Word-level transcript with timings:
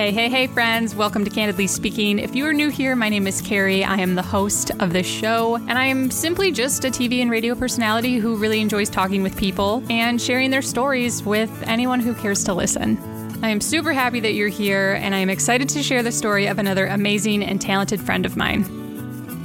Hey, 0.00 0.12
hey, 0.12 0.30
hey, 0.30 0.46
friends. 0.46 0.94
Welcome 0.94 1.26
to 1.26 1.30
Candidly 1.30 1.66
Speaking. 1.66 2.18
If 2.18 2.34
you 2.34 2.46
are 2.46 2.54
new 2.54 2.70
here, 2.70 2.96
my 2.96 3.10
name 3.10 3.26
is 3.26 3.42
Carrie. 3.42 3.84
I 3.84 3.98
am 3.98 4.14
the 4.14 4.22
host 4.22 4.70
of 4.80 4.94
this 4.94 5.06
show, 5.06 5.56
and 5.56 5.72
I 5.72 5.84
am 5.84 6.10
simply 6.10 6.52
just 6.52 6.86
a 6.86 6.88
TV 6.88 7.20
and 7.20 7.30
radio 7.30 7.54
personality 7.54 8.16
who 8.16 8.38
really 8.38 8.62
enjoys 8.62 8.88
talking 8.88 9.22
with 9.22 9.36
people 9.36 9.84
and 9.90 10.18
sharing 10.18 10.50
their 10.50 10.62
stories 10.62 11.22
with 11.22 11.50
anyone 11.66 12.00
who 12.00 12.14
cares 12.14 12.42
to 12.44 12.54
listen. 12.54 12.96
I 13.42 13.50
am 13.50 13.60
super 13.60 13.92
happy 13.92 14.20
that 14.20 14.32
you're 14.32 14.48
here, 14.48 14.94
and 14.94 15.14
I 15.14 15.18
am 15.18 15.28
excited 15.28 15.68
to 15.68 15.82
share 15.82 16.02
the 16.02 16.12
story 16.12 16.46
of 16.46 16.58
another 16.58 16.86
amazing 16.86 17.42
and 17.42 17.60
talented 17.60 18.00
friend 18.00 18.24
of 18.24 18.38
mine. 18.38 18.64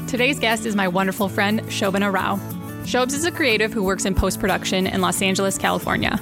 Today's 0.07 0.39
guest 0.39 0.65
is 0.65 0.73
my 0.73 0.87
wonderful 0.87 1.27
friend, 1.27 1.63
Shobana 1.63 2.13
Rao. 2.13 2.39
Shobs 2.85 3.13
is 3.13 3.25
a 3.25 3.31
creative 3.31 3.73
who 3.73 3.83
works 3.83 4.05
in 4.05 4.15
post 4.15 4.39
production 4.39 4.87
in 4.87 5.01
Los 5.01 5.21
Angeles, 5.21 5.57
California. 5.57 6.17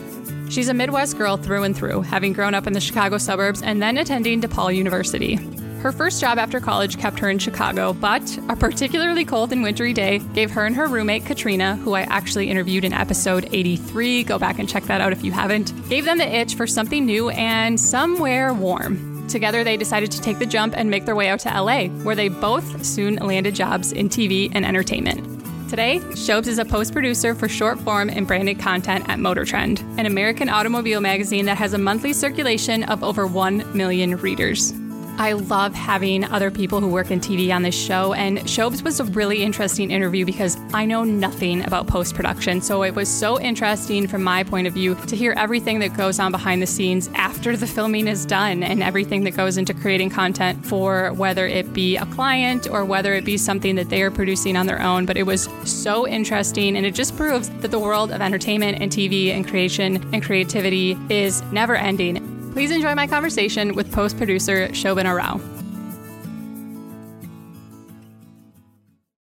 She's 0.54 0.70
a 0.70 0.74
Midwest 0.76 1.18
girl 1.18 1.36
through 1.38 1.64
and 1.64 1.76
through, 1.76 2.02
having 2.02 2.32
grown 2.32 2.54
up 2.54 2.68
in 2.68 2.74
the 2.74 2.80
Chicago 2.80 3.18
suburbs 3.18 3.64
and 3.64 3.82
then 3.82 3.98
attending 3.98 4.40
DePaul 4.40 4.76
University. 4.76 5.34
Her 5.82 5.92
first 5.92 6.22
job 6.22 6.38
after 6.38 6.60
college 6.60 7.00
kept 7.00 7.18
her 7.18 7.30
in 7.32 7.40
Chicago, 7.40 7.92
but 7.92 8.22
a 8.50 8.56
particularly 8.56 9.26
cold 9.26 9.52
and 9.52 9.64
wintry 9.64 9.94
day 9.94 10.20
gave 10.36 10.52
her 10.52 10.68
and 10.68 10.76
her 10.76 10.86
roommate, 10.86 11.26
Katrina, 11.26 11.78
who 11.78 11.96
I 11.96 12.02
actually 12.02 12.52
interviewed 12.52 12.86
in 12.86 12.94
episode 12.94 13.50
83, 13.52 14.26
go 14.26 14.38
back 14.38 14.60
and 14.60 14.70
check 14.70 14.84
that 14.84 15.02
out 15.02 15.12
if 15.12 15.24
you 15.24 15.32
haven't, 15.32 15.74
gave 15.90 16.06
them 16.06 16.20
the 16.20 16.36
itch 16.36 16.54
for 16.54 16.68
something 16.68 17.04
new 17.04 17.32
and 17.32 17.80
somewhere 17.80 18.54
warm. 18.54 19.28
Together, 19.28 19.64
they 19.64 19.76
decided 19.76 20.12
to 20.12 20.22
take 20.22 20.38
the 20.38 20.46
jump 20.46 20.78
and 20.78 20.88
make 20.88 21.06
their 21.06 21.16
way 21.16 21.30
out 21.30 21.40
to 21.40 21.50
LA, 21.50 21.88
where 22.04 22.16
they 22.16 22.28
both 22.28 22.86
soon 22.86 23.16
landed 23.16 23.56
jobs 23.56 23.92
in 23.92 24.08
TV 24.08 24.52
and 24.54 24.68
entertainment. 24.68 25.33
Today, 25.70 26.00
Shobes 26.12 26.48
is 26.48 26.60
a 26.60 26.66
post 26.66 26.94
producer 26.94 27.34
for 27.34 27.48
short 27.48 27.80
form 27.80 28.10
and 28.10 28.28
branded 28.28 28.60
content 28.60 29.10
at 29.10 29.20
Motor 29.20 29.46
Trend, 29.46 29.80
an 29.98 30.06
American 30.06 30.50
automobile 30.50 31.02
magazine 31.02 31.46
that 31.46 31.58
has 31.58 31.74
a 31.74 31.78
monthly 31.78 32.14
circulation 32.14 32.84
of 32.84 33.04
over 33.04 33.26
1 33.26 33.76
million 33.76 34.16
readers. 34.18 34.74
I 35.18 35.34
love 35.34 35.76
having 35.76 36.24
other 36.24 36.50
people 36.50 36.82
who 36.82 36.88
work 36.88 37.12
in 37.12 37.20
TV 37.20 37.54
on 37.54 37.62
this 37.62 37.76
show, 37.76 38.14
and 38.14 38.50
Shobs 38.50 38.82
was 38.82 39.00
a 39.00 39.06
really 39.06 39.44
interesting 39.44 39.92
interview 39.92 40.26
because 40.26 40.58
I 40.74 40.86
know 40.86 41.04
nothing 41.04 41.64
about 41.66 41.88
post 41.88 42.16
production. 42.16 42.62
So 42.62 42.84
it 42.84 42.96
was 42.96 43.08
so 43.08 43.40
interesting 43.40 44.08
from 44.08 44.24
my 44.24 44.44
point 44.44 44.66
of 44.66 44.74
view 44.74 44.96
to 44.96 45.16
hear 45.16 45.34
everything 45.38 45.80
that 45.80 45.96
goes 45.96 46.20
on 46.20 46.32
behind 46.32 46.62
the 46.62 46.68
scenes 46.68 47.10
after 47.14 47.56
the 47.56 47.68
filming 47.68 48.08
is 48.08 48.26
done 48.26 48.64
and 48.64 48.82
everything 48.82 49.24
that 49.26 49.32
goes 49.32 49.58
into 49.58 49.74
creating 49.74 50.10
content 50.10 50.66
for 50.66 51.14
whether 51.14 51.46
it 51.46 51.74
be 51.74 51.96
a 51.96 52.06
client 52.08 52.68
or 52.70 52.84
whether 52.84 53.14
it 53.14 53.24
be 53.24 53.38
something 53.38 53.76
that 53.76 53.90
they 53.90 54.02
are 54.02 54.12
producing 54.12 54.58
on 54.58 54.66
their 54.66 54.82
own. 54.82 55.06
But 55.06 55.18
it 55.18 55.24
was 55.24 55.48
so 55.64 56.08
interesting, 56.08 56.76
and 56.76 56.86
it 56.88 56.96
just 56.96 57.16
proves 57.16 57.50
that 57.50 57.70
the 57.70 57.80
world 57.80 58.12
of 58.12 58.20
entertainment 58.20 58.82
and 58.82 58.92
TV 58.92 59.30
and 59.30 59.48
creation 59.48 60.04
and 60.12 60.24
creativity 60.24 60.98
is 61.10 61.44
never 61.52 61.76
ending. 61.76 62.23
Please 62.54 62.70
enjoy 62.70 62.94
my 62.94 63.08
conversation 63.08 63.74
with 63.74 63.92
post 63.92 64.16
producer 64.16 64.68
Shobana 64.68 65.18
Rao. 65.18 65.42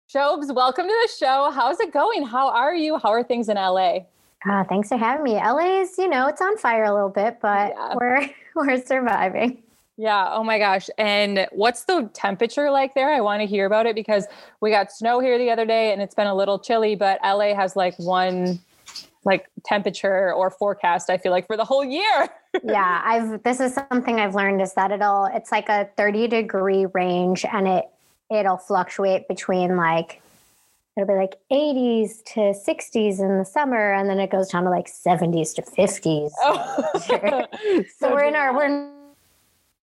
Shobs, 0.08 0.54
welcome 0.54 0.86
to 0.86 0.94
the 1.02 1.10
show. 1.18 1.50
How's 1.52 1.80
it 1.80 1.92
going? 1.92 2.28
How 2.28 2.50
are 2.50 2.76
you? 2.76 3.00
How 3.00 3.10
are 3.10 3.24
things 3.24 3.50
in 3.50 3.56
LA? 3.56 4.02
Uh, 4.48 4.64
thanks 4.66 4.90
for 4.90 4.98
having 4.98 5.24
me. 5.24 5.34
LA 5.34 5.82
is, 5.82 5.98
you 5.98 6.08
know, 6.08 6.28
it's 6.28 6.42
on 6.44 6.60
fire 6.60 6.84
a 6.84 6.94
little 6.94 7.10
bit, 7.10 7.40
but 7.42 7.74
yeah. 7.76 7.96
we're 7.96 8.30
we're 8.56 8.86
surviving. 8.86 9.64
Yeah. 9.98 10.28
Oh 10.30 10.44
my 10.44 10.60
gosh. 10.60 10.88
And 11.00 11.48
what's 11.52 11.86
the 11.86 12.08
temperature 12.14 12.70
like 12.70 12.94
there? 12.94 13.12
I 13.12 13.22
want 13.22 13.42
to 13.42 13.48
hear 13.48 13.66
about 13.66 13.88
it 13.88 13.96
because 13.96 14.28
we 14.62 14.70
got 14.70 14.92
snow 14.92 15.20
here 15.22 15.40
the 15.40 15.50
other 15.50 15.66
day 15.66 15.92
and 15.92 16.04
it's 16.04 16.14
been 16.14 16.28
a 16.28 16.36
little 16.36 16.60
chilly, 16.60 16.96
but 16.96 17.20
LA 17.24 17.56
has 17.56 17.76
like 17.76 17.98
one 17.98 18.60
like 19.28 19.48
temperature 19.64 20.34
or 20.34 20.50
forecast 20.50 21.10
i 21.10 21.18
feel 21.18 21.32
like 21.32 21.46
for 21.46 21.58
the 21.58 21.66
whole 21.66 21.86
year. 21.86 22.30
Yeah 22.64 23.02
i've 23.06 23.44
this 23.44 23.60
is 23.60 23.76
something 23.76 24.20
i've 24.20 24.34
learned 24.34 24.62
is 24.64 24.74
that 24.74 24.92
it'll 24.92 25.26
it's 25.26 25.52
like 25.52 25.70
a 25.70 25.88
30 25.96 26.28
degree 26.28 26.88
range 26.88 27.46
and 27.46 27.68
it 27.68 27.86
it'll 28.32 28.58
fluctuate 28.58 29.28
between 29.28 29.78
like 29.78 30.24
it'll 30.96 31.08
be 31.08 31.14
like 31.14 31.36
80s 31.52 32.24
to 32.34 32.40
60s 32.40 33.20
in 33.20 33.38
the 33.38 33.46
summer 33.46 33.94
and 33.94 34.10
then 34.10 34.20
it 34.20 34.32
goes 34.32 34.48
down 34.50 34.64
to 34.64 34.72
like 34.72 34.88
70s 34.88 35.54
to 35.56 35.62
50s 35.62 36.32
oh. 36.42 37.00
so, 37.06 37.84
so 38.00 38.12
we're 38.12 38.24
in 38.24 38.36
our 38.36 38.56
we're 38.56 38.66
in 38.66 38.92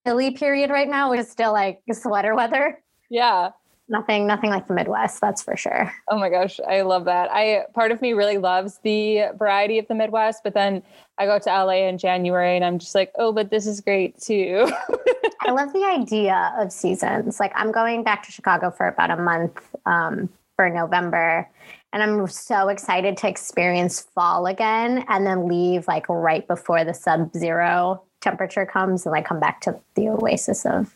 chilly 0.04 0.32
period 0.32 0.70
right 0.70 0.88
now. 0.88 1.10
Which 1.10 1.20
is 1.20 1.30
still 1.30 1.52
like 1.52 1.80
sweater 1.92 2.34
weather. 2.34 2.82
Yeah 3.08 3.50
nothing 3.88 4.26
nothing 4.26 4.50
like 4.50 4.66
the 4.66 4.74
midwest 4.74 5.20
that's 5.20 5.42
for 5.42 5.56
sure. 5.56 5.92
Oh 6.08 6.18
my 6.18 6.28
gosh 6.28 6.58
i 6.66 6.82
love 6.82 7.04
that. 7.04 7.30
I 7.30 7.64
part 7.74 7.92
of 7.92 8.00
me 8.00 8.12
really 8.12 8.38
loves 8.38 8.78
the 8.82 9.26
variety 9.38 9.78
of 9.78 9.88
the 9.88 9.94
midwest 9.94 10.42
but 10.42 10.54
then 10.54 10.82
i 11.18 11.26
go 11.26 11.38
to 11.38 11.50
la 11.50 11.70
in 11.70 11.98
january 11.98 12.56
and 12.56 12.64
i'm 12.64 12.78
just 12.78 12.94
like 12.94 13.12
oh 13.18 13.32
but 13.32 13.50
this 13.50 13.66
is 13.66 13.80
great 13.80 14.18
too. 14.18 14.70
I 15.46 15.50
love 15.50 15.74
the 15.74 15.84
idea 15.84 16.54
of 16.58 16.72
seasons. 16.72 17.38
Like 17.38 17.52
i'm 17.54 17.72
going 17.72 18.02
back 18.02 18.22
to 18.24 18.32
chicago 18.32 18.70
for 18.70 18.88
about 18.88 19.10
a 19.10 19.16
month 19.16 19.60
um, 19.86 20.28
for 20.56 20.70
november 20.70 21.48
and 21.92 22.02
i'm 22.02 22.26
so 22.26 22.68
excited 22.68 23.16
to 23.18 23.28
experience 23.28 24.00
fall 24.14 24.46
again 24.46 25.04
and 25.08 25.26
then 25.26 25.48
leave 25.48 25.86
like 25.88 26.08
right 26.08 26.46
before 26.46 26.84
the 26.84 26.94
sub 26.94 27.32
zero 27.34 28.02
temperature 28.20 28.64
comes 28.64 29.04
and 29.04 29.12
like 29.12 29.26
come 29.26 29.40
back 29.40 29.60
to 29.60 29.78
the 29.94 30.08
oasis 30.08 30.64
of 30.64 30.94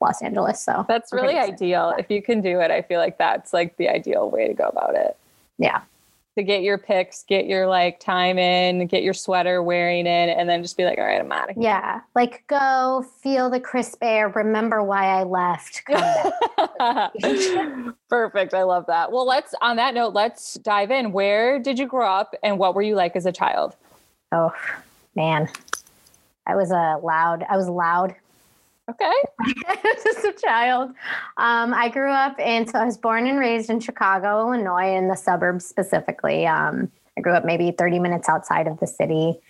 Los 0.00 0.22
Angeles. 0.22 0.62
So 0.62 0.84
that's 0.88 1.12
really 1.12 1.38
ideal. 1.38 1.94
If 1.98 2.10
you 2.10 2.22
can 2.22 2.40
do 2.40 2.60
it, 2.60 2.70
I 2.70 2.82
feel 2.82 3.00
like 3.00 3.18
that's 3.18 3.52
like 3.52 3.76
the 3.76 3.88
ideal 3.88 4.30
way 4.30 4.46
to 4.46 4.54
go 4.54 4.64
about 4.64 4.94
it. 4.94 5.16
Yeah. 5.58 5.82
To 6.36 6.42
get 6.42 6.62
your 6.62 6.76
picks, 6.76 7.22
get 7.22 7.46
your 7.46 7.66
like 7.66 7.98
time 7.98 8.38
in, 8.38 8.86
get 8.88 9.02
your 9.02 9.14
sweater 9.14 9.62
wearing 9.62 10.00
in, 10.00 10.28
and 10.28 10.46
then 10.46 10.60
just 10.60 10.76
be 10.76 10.84
like, 10.84 10.98
all 10.98 11.06
right, 11.06 11.18
I'm 11.18 11.32
out 11.32 11.48
of 11.48 11.56
here. 11.56 11.64
Yeah. 11.64 12.02
Like 12.14 12.46
go 12.46 13.06
feel 13.22 13.48
the 13.48 13.58
crisp 13.58 14.02
air, 14.02 14.28
remember 14.28 14.82
why 14.82 15.18
I 15.18 15.22
left. 15.22 15.82
Perfect. 18.10 18.52
I 18.52 18.64
love 18.64 18.84
that. 18.88 19.10
Well, 19.10 19.26
let's 19.26 19.54
on 19.62 19.76
that 19.76 19.94
note, 19.94 20.12
let's 20.12 20.54
dive 20.54 20.90
in. 20.90 21.12
Where 21.12 21.58
did 21.58 21.78
you 21.78 21.86
grow 21.86 22.06
up 22.06 22.34
and 22.42 22.58
what 22.58 22.74
were 22.74 22.82
you 22.82 22.96
like 22.96 23.16
as 23.16 23.24
a 23.24 23.32
child? 23.32 23.74
Oh 24.30 24.52
man. 25.14 25.48
I 26.46 26.54
was 26.54 26.70
a 26.70 27.00
loud, 27.02 27.44
I 27.48 27.56
was 27.56 27.68
loud 27.68 28.14
Okay. 28.88 29.12
Just 30.04 30.24
a 30.24 30.32
child. 30.32 30.90
Um, 31.36 31.74
I 31.74 31.88
grew 31.88 32.10
up 32.10 32.38
in, 32.38 32.66
so 32.66 32.78
I 32.78 32.84
was 32.84 32.96
born 32.96 33.26
and 33.26 33.38
raised 33.38 33.68
in 33.68 33.80
Chicago, 33.80 34.40
Illinois, 34.40 34.94
in 34.96 35.08
the 35.08 35.16
suburbs 35.16 35.66
specifically. 35.66 36.46
Um, 36.46 36.90
I 37.18 37.20
grew 37.20 37.32
up 37.32 37.44
maybe 37.44 37.72
30 37.72 37.98
minutes 37.98 38.28
outside 38.28 38.66
of 38.68 38.78
the 38.78 38.86
city. 38.86 39.40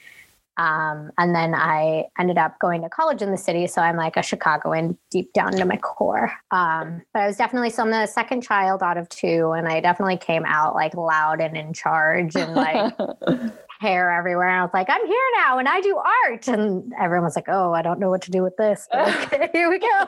Um, 0.59 1.11
and 1.19 1.35
then 1.35 1.55
I 1.55 2.05
ended 2.19 2.39
up 2.39 2.59
going 2.61 2.81
to 2.83 2.89
college 2.89 3.21
in 3.21 3.31
the 3.31 3.37
city. 3.37 3.67
So 3.67 3.83
I'm 3.83 3.97
like 3.97 4.17
a 4.17 4.23
Chicagoan 4.23 4.97
deep 5.11 5.33
down 5.35 5.53
to 5.53 5.67
my 5.67 5.77
core. 5.77 6.33
Um, 6.51 7.03
but 7.13 7.23
I 7.23 7.27
was 7.27 7.37
definitely, 7.37 7.71
so 7.71 7.83
I'm 7.83 7.91
the 7.91 8.07
second 8.07 8.43
child 8.43 8.83
out 8.83 8.97
of 8.97 9.09
two. 9.11 9.53
And 9.53 9.69
I 9.69 9.81
definitely 9.81 10.17
came 10.17 10.47
out 10.47 10.75
like 10.75 10.95
loud 10.95 11.43
and 11.43 11.57
in 11.59 11.75
charge 11.75 12.37
and 12.37 12.55
like 12.55 12.95
hair 13.79 14.11
everywhere. 14.11 14.49
And 14.49 14.59
I 14.59 14.63
was 14.63 14.71
like, 14.73 14.89
I'm 14.91 15.07
here 15.07 15.27
now 15.37 15.59
and 15.59 15.69
I 15.69 15.81
do 15.81 15.97
art. 15.97 16.49
And 16.49 16.93
everyone 16.99 17.25
was 17.25 17.37
like, 17.37 17.49
oh, 17.49 17.73
I 17.73 17.83
don't 17.83 17.99
know 17.99 18.11
what 18.11 18.23
to 18.23 18.31
do 18.31 18.43
with 18.43 18.57
this. 18.57 18.89
okay, 18.95 19.49
here 19.53 19.71
we 19.71 19.79
go. 19.79 20.05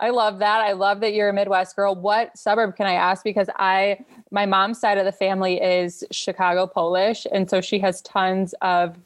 I 0.00 0.10
love 0.10 0.40
that. 0.40 0.60
I 0.60 0.72
love 0.72 1.00
that 1.00 1.14
you're 1.14 1.30
a 1.30 1.32
Midwest 1.32 1.74
girl. 1.74 1.94
What 1.94 2.36
suburb 2.36 2.76
can 2.76 2.86
I 2.86 2.94
ask? 2.94 3.24
Because 3.24 3.48
I, 3.56 4.04
my 4.30 4.44
mom's 4.44 4.78
side 4.78 4.98
of 4.98 5.06
the 5.06 5.12
family 5.12 5.60
is 5.60 6.04
Chicago 6.10 6.66
Polish. 6.66 7.26
And 7.32 7.48
so 7.48 7.60
she 7.60 7.78
has 7.78 8.02
tons 8.02 8.54
of 8.60 8.98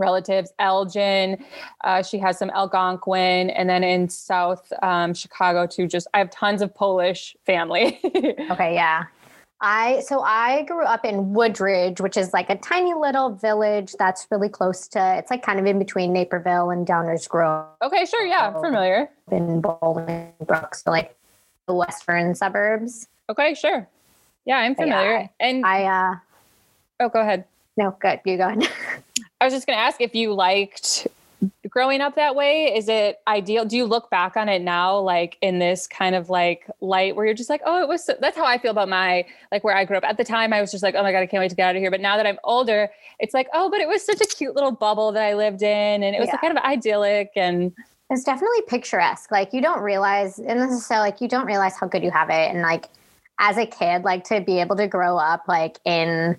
relatives, 0.00 0.52
Elgin. 0.58 1.44
Uh, 1.84 2.02
she 2.02 2.18
has 2.18 2.38
some 2.38 2.50
Algonquin, 2.50 3.50
and 3.50 3.68
then 3.68 3.84
in 3.84 4.08
South 4.08 4.72
um, 4.82 5.14
Chicago 5.14 5.66
too. 5.66 5.86
Just 5.86 6.08
I 6.14 6.18
have 6.18 6.30
tons 6.30 6.62
of 6.62 6.74
Polish 6.74 7.36
family. 7.46 8.00
okay, 8.50 8.74
yeah, 8.74 9.04
I 9.60 10.00
so 10.00 10.22
I 10.22 10.62
grew 10.62 10.84
up 10.84 11.04
in 11.04 11.34
Woodridge, 11.34 12.00
which 12.00 12.16
is 12.16 12.32
like 12.32 12.48
a 12.48 12.56
tiny 12.56 12.94
little 12.94 13.34
village 13.34 13.94
that's 13.98 14.26
really 14.30 14.48
close 14.48 14.88
to. 14.88 15.18
It's 15.18 15.30
like 15.30 15.42
kind 15.42 15.60
of 15.60 15.66
in 15.66 15.78
between 15.78 16.12
Naperville 16.12 16.70
and 16.70 16.86
Downers 16.86 17.28
Grove. 17.28 17.66
Okay, 17.82 18.06
sure, 18.06 18.24
yeah, 18.24 18.52
familiar. 18.52 19.10
In 19.30 19.60
Bolingbrook, 19.60 20.74
so 20.74 20.90
like 20.90 21.14
the 21.66 21.74
western 21.74 22.34
suburbs. 22.34 23.08
Okay, 23.28 23.54
sure. 23.54 23.86
Yeah, 24.46 24.56
I'm 24.56 24.74
familiar. 24.74 25.18
Yeah, 25.18 25.28
and 25.40 25.66
I 25.66 25.84
uh 25.84 26.14
Oh, 27.00 27.08
go 27.08 27.20
ahead. 27.20 27.44
No, 27.76 27.96
good. 27.98 28.20
You 28.24 28.36
go 28.36 28.48
ahead. 28.48 28.68
I 29.40 29.44
was 29.44 29.54
just 29.54 29.66
to 29.66 29.82
ask 29.82 30.00
if 30.00 30.14
you 30.14 30.34
liked 30.34 31.06
growing 31.68 32.00
up 32.00 32.16
that 32.16 32.34
way? 32.34 32.74
Is 32.74 32.88
it 32.88 33.20
ideal? 33.28 33.64
Do 33.64 33.76
you 33.76 33.84
look 33.84 34.10
back 34.10 34.36
on 34.36 34.48
it 34.48 34.62
now, 34.62 34.98
like 34.98 35.38
in 35.40 35.58
this 35.58 35.86
kind 35.86 36.14
of 36.14 36.30
like 36.30 36.66
light 36.80 37.16
where 37.16 37.24
you're 37.24 37.34
just 37.34 37.50
like, 37.50 37.62
oh, 37.64 37.80
it 37.80 37.88
was, 37.88 38.04
so, 38.04 38.14
that's 38.20 38.36
how 38.36 38.44
I 38.44 38.58
feel 38.58 38.70
about 38.70 38.88
my, 38.88 39.24
like 39.52 39.64
where 39.64 39.76
I 39.76 39.84
grew 39.84 39.96
up. 39.96 40.04
At 40.04 40.16
the 40.16 40.24
time, 40.24 40.52
I 40.52 40.60
was 40.60 40.70
just 40.70 40.82
like, 40.82 40.94
oh 40.94 41.02
my 41.02 41.12
God, 41.12 41.20
I 41.20 41.26
can't 41.26 41.40
wait 41.40 41.50
to 41.50 41.56
get 41.56 41.68
out 41.68 41.76
of 41.76 41.80
here. 41.80 41.90
But 41.90 42.00
now 42.00 42.16
that 42.16 42.26
I'm 42.26 42.38
older, 42.44 42.90
it's 43.18 43.34
like, 43.34 43.48
oh, 43.54 43.70
but 43.70 43.80
it 43.80 43.88
was 43.88 44.04
such 44.04 44.20
a 44.20 44.26
cute 44.26 44.54
little 44.54 44.72
bubble 44.72 45.12
that 45.12 45.22
I 45.22 45.34
lived 45.34 45.62
in. 45.62 46.02
And 46.02 46.14
it 46.16 46.18
was 46.18 46.28
yeah. 46.28 46.38
kind 46.38 46.56
of 46.56 46.62
idyllic 46.64 47.30
and, 47.36 47.72
it's 48.10 48.24
definitely 48.24 48.62
picturesque. 48.66 49.30
Like 49.30 49.52
you 49.52 49.62
don't 49.62 49.80
realize, 49.80 50.40
and 50.40 50.60
this 50.60 50.72
is 50.72 50.84
so 50.84 50.96
like 50.96 51.20
you 51.20 51.28
don't 51.28 51.46
realize 51.46 51.76
how 51.78 51.86
good 51.86 52.02
you 52.02 52.10
have 52.10 52.28
it. 52.28 52.50
And 52.50 52.60
like 52.60 52.88
as 53.38 53.56
a 53.56 53.66
kid, 53.66 54.02
like 54.02 54.24
to 54.24 54.40
be 54.40 54.60
able 54.60 54.76
to 54.76 54.88
grow 54.88 55.16
up 55.16 55.44
like 55.46 55.78
in 55.84 56.36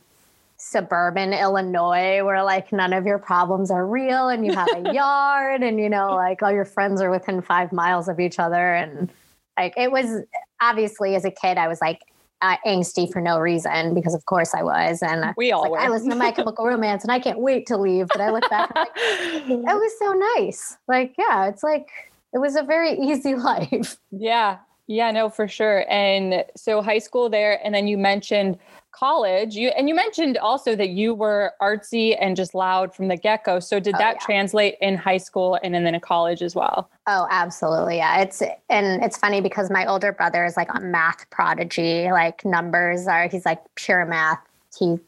suburban 0.64 1.34
Illinois 1.34 2.24
where 2.24 2.44
like 2.44 2.72
none 2.72 2.94
of 2.94 3.04
your 3.08 3.18
problems 3.18 3.72
are 3.72 3.86
real 3.88 4.30
and 4.30 4.46
you 4.46 4.54
have 4.54 4.68
a 4.76 4.94
yard 4.94 5.64
and 5.64 5.80
you 5.80 5.90
know 5.90 6.14
like 6.14 6.44
all 6.44 6.52
your 6.52 6.66
friends 6.66 7.02
are 7.02 7.10
within 7.10 7.42
5 7.42 7.72
miles 7.72 8.08
of 8.08 8.20
each 8.20 8.38
other 8.38 8.76
and 8.76 9.12
like 9.58 9.74
it 9.76 9.92
was 9.92 10.24
obviously 10.62 11.16
as 11.16 11.26
a 11.26 11.32
kid 11.32 11.58
I 11.58 11.68
was 11.68 11.82
like 11.82 12.04
uh, 12.44 12.58
angsty 12.66 13.12
for 13.12 13.22
no 13.22 13.40
reason 13.40 13.96
because 13.96 14.14
of 14.14 14.26
course 14.26 14.54
I 14.54 14.62
was 14.62 15.02
and 15.02 15.34
we 15.36 15.52
all 15.52 15.72
like. 15.72 15.82
I 15.82 15.90
listen 15.90 16.12
to 16.12 16.16
My 16.16 16.32
Chemical 16.32 16.68
Romance 16.68 17.04
and 17.04 17.12
I 17.12 17.20
can't 17.20 17.40
wait 17.40 17.66
to 17.68 17.78
leave 17.78 18.08
but 18.08 18.22
I 18.22 18.30
look 18.30 18.48
back 18.48 18.70
like 18.76 18.92
it 18.96 19.64
was 19.64 19.92
so 19.98 20.14
nice. 20.38 20.78
Like 20.88 21.16
yeah 21.18 21.48
it's 21.48 21.64
like 21.64 21.88
it 22.34 22.38
was 22.38 22.56
a 22.56 22.62
very 22.62 22.94
easy 23.00 23.34
life. 23.34 23.98
Yeah. 24.12 24.60
Yeah 24.86 25.10
no 25.10 25.28
for 25.28 25.48
sure. 25.48 25.86
And 25.90 26.46
so 26.56 26.84
high 26.84 27.00
school 27.00 27.32
there 27.32 27.60
and 27.66 27.74
then 27.74 27.88
you 27.88 27.98
mentioned 27.98 28.60
college 29.02 29.56
you 29.56 29.70
and 29.70 29.90
you 29.90 29.96
mentioned 29.96 30.38
also 30.38 30.76
that 30.76 30.90
you 30.90 31.10
were 31.24 31.54
artsy 31.60 32.16
and 32.22 32.36
just 32.36 32.54
loud 32.54 32.94
from 32.96 33.08
the 33.08 33.18
get-go 33.18 33.60
so 33.60 33.80
did 33.80 33.96
Oh, 33.96 33.98
that 33.98 34.18
yeah. 34.20 34.26
translate 34.26 34.76
in 34.80 34.96
high 34.96 35.18
school 35.18 35.58
and 35.64 35.74
then 35.74 35.88
in 35.88 36.00
college 36.00 36.42
as 36.44 36.54
well 36.56 36.90
Oh, 37.08 37.26
absolutely. 37.32 37.98
Yeah. 37.98 38.22
It's 38.22 38.42
and 38.70 39.04
it's 39.04 39.18
funny 39.18 39.42
because 39.42 39.72
my 39.72 39.88
older 39.88 40.12
brother 40.12 40.46
is 40.46 40.56
like 40.56 40.70
a 40.74 40.80
math 40.80 41.28
prodigy. 41.32 42.12
Like 42.12 42.46
numbers 42.46 43.08
are 43.08 43.28
he's 43.28 43.44
like 43.46 43.60
pure 43.76 44.06
math. 44.06 44.40
He 44.78 45.00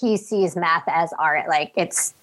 he 0.00 0.16
sees 0.16 0.56
math 0.56 0.84
as 0.88 1.12
art. 1.18 1.46
Like 1.46 1.72
it's 1.76 2.14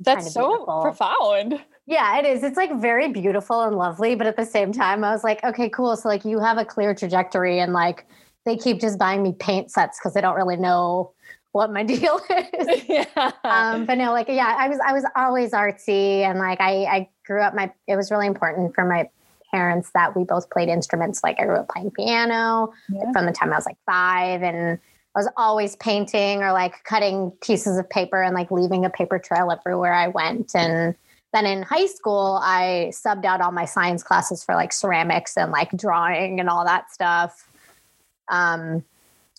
that's 0.00 0.32
so 0.32 0.48
beautiful. 0.48 0.82
profound 0.82 1.60
yeah, 1.86 2.18
it 2.18 2.24
is. 2.24 2.42
It's 2.42 2.56
like 2.56 2.72
very 2.80 3.08
beautiful 3.12 3.60
and 3.62 3.76
lovely, 3.76 4.14
but 4.16 4.26
at 4.26 4.36
the 4.36 4.44
same 4.56 4.72
time 4.72 5.04
I 5.04 5.12
was 5.12 5.22
like, 5.22 5.44
okay, 5.44 5.68
cool. 5.68 5.96
So 5.96 6.08
like 6.08 6.24
you 6.24 6.40
have 6.40 6.58
a 6.58 6.64
clear 6.64 6.94
trajectory 6.94 7.60
and 7.60 7.72
like 7.72 8.06
they 8.44 8.56
keep 8.56 8.80
just 8.80 8.98
buying 8.98 9.22
me 9.22 9.32
paint 9.32 9.70
sets 9.70 9.98
because 9.98 10.14
they 10.14 10.20
don't 10.20 10.36
really 10.36 10.56
know 10.56 11.12
what 11.52 11.72
my 11.72 11.82
deal 11.94 12.20
is. 12.28 12.82
yeah 12.88 13.32
um, 13.44 13.86
but 13.86 13.96
no, 13.96 14.12
like 14.12 14.28
yeah, 14.28 14.54
I 14.58 14.68
was 14.68 14.78
I 14.84 14.92
was 14.92 15.04
always 15.16 15.52
artsy 15.52 16.20
and 16.22 16.38
like 16.38 16.60
I 16.60 16.84
I 16.84 17.08
grew 17.26 17.40
up 17.42 17.54
my 17.54 17.72
it 17.86 17.96
was 17.96 18.10
really 18.10 18.26
important 18.26 18.74
for 18.74 18.84
my 18.84 19.08
parents 19.50 19.90
that 19.94 20.16
we 20.16 20.24
both 20.24 20.50
played 20.50 20.68
instruments. 20.68 21.22
Like 21.22 21.40
I 21.40 21.44
grew 21.44 21.56
up 21.56 21.68
playing 21.68 21.92
piano 21.92 22.72
Yeah. 22.88 23.12
from 23.12 23.26
the 23.26 23.32
time 23.32 23.52
I 23.52 23.56
was 23.56 23.66
like 23.66 23.78
five 23.86 24.42
and 24.42 24.78
I 25.14 25.18
was 25.18 25.28
always 25.36 25.76
painting 25.76 26.42
or 26.42 26.52
like 26.52 26.82
cutting 26.82 27.30
pieces 27.40 27.78
of 27.78 27.88
paper 27.88 28.20
and 28.20 28.34
like 28.34 28.50
leaving 28.50 28.84
a 28.84 28.90
paper 28.90 29.20
trail 29.20 29.52
everywhere 29.52 29.94
I 29.94 30.08
went. 30.08 30.56
And 30.56 30.96
then 31.32 31.46
in 31.46 31.62
high 31.62 31.86
school, 31.86 32.40
I 32.42 32.90
subbed 32.90 33.24
out 33.24 33.40
all 33.40 33.52
my 33.52 33.64
science 33.64 34.02
classes 34.02 34.42
for 34.42 34.56
like 34.56 34.72
ceramics 34.72 35.36
and 35.36 35.52
like 35.52 35.70
drawing 35.76 36.40
and 36.40 36.48
all 36.48 36.64
that 36.64 36.90
stuff. 36.92 37.48
Um, 38.28 38.84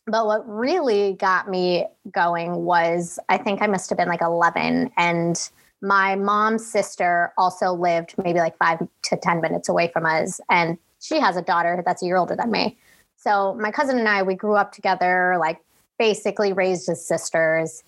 but 0.07 0.27
what 0.27 0.47
really 0.47 1.13
got 1.13 1.49
me 1.49 1.87
going 2.11 2.63
was 2.63 3.17
I 3.27 3.37
think 3.37 3.61
I 3.61 3.67
must 3.67 3.89
have 3.89 3.97
been 3.97 4.07
like 4.07 4.21
11. 4.21 4.91
And 4.97 5.49
my 5.81 6.15
mom's 6.15 6.65
sister 6.65 7.33
also 7.37 7.73
lived 7.73 8.13
maybe 8.23 8.39
like 8.39 8.57
five 8.57 8.79
to 9.03 9.17
10 9.17 9.41
minutes 9.41 9.67
away 9.67 9.89
from 9.91 10.05
us. 10.05 10.39
And 10.49 10.77
she 11.01 11.19
has 11.19 11.37
a 11.37 11.41
daughter 11.41 11.81
that's 11.85 12.03
a 12.03 12.05
year 12.05 12.17
older 12.17 12.35
than 12.35 12.51
me. 12.51 12.77
So 13.17 13.55
my 13.59 13.71
cousin 13.71 13.97
and 13.97 14.07
I, 14.07 14.21
we 14.21 14.35
grew 14.35 14.55
up 14.55 14.71
together, 14.71 15.37
like 15.39 15.59
basically 15.97 16.53
raised 16.53 16.87
as 16.89 17.05
sisters. 17.05 17.83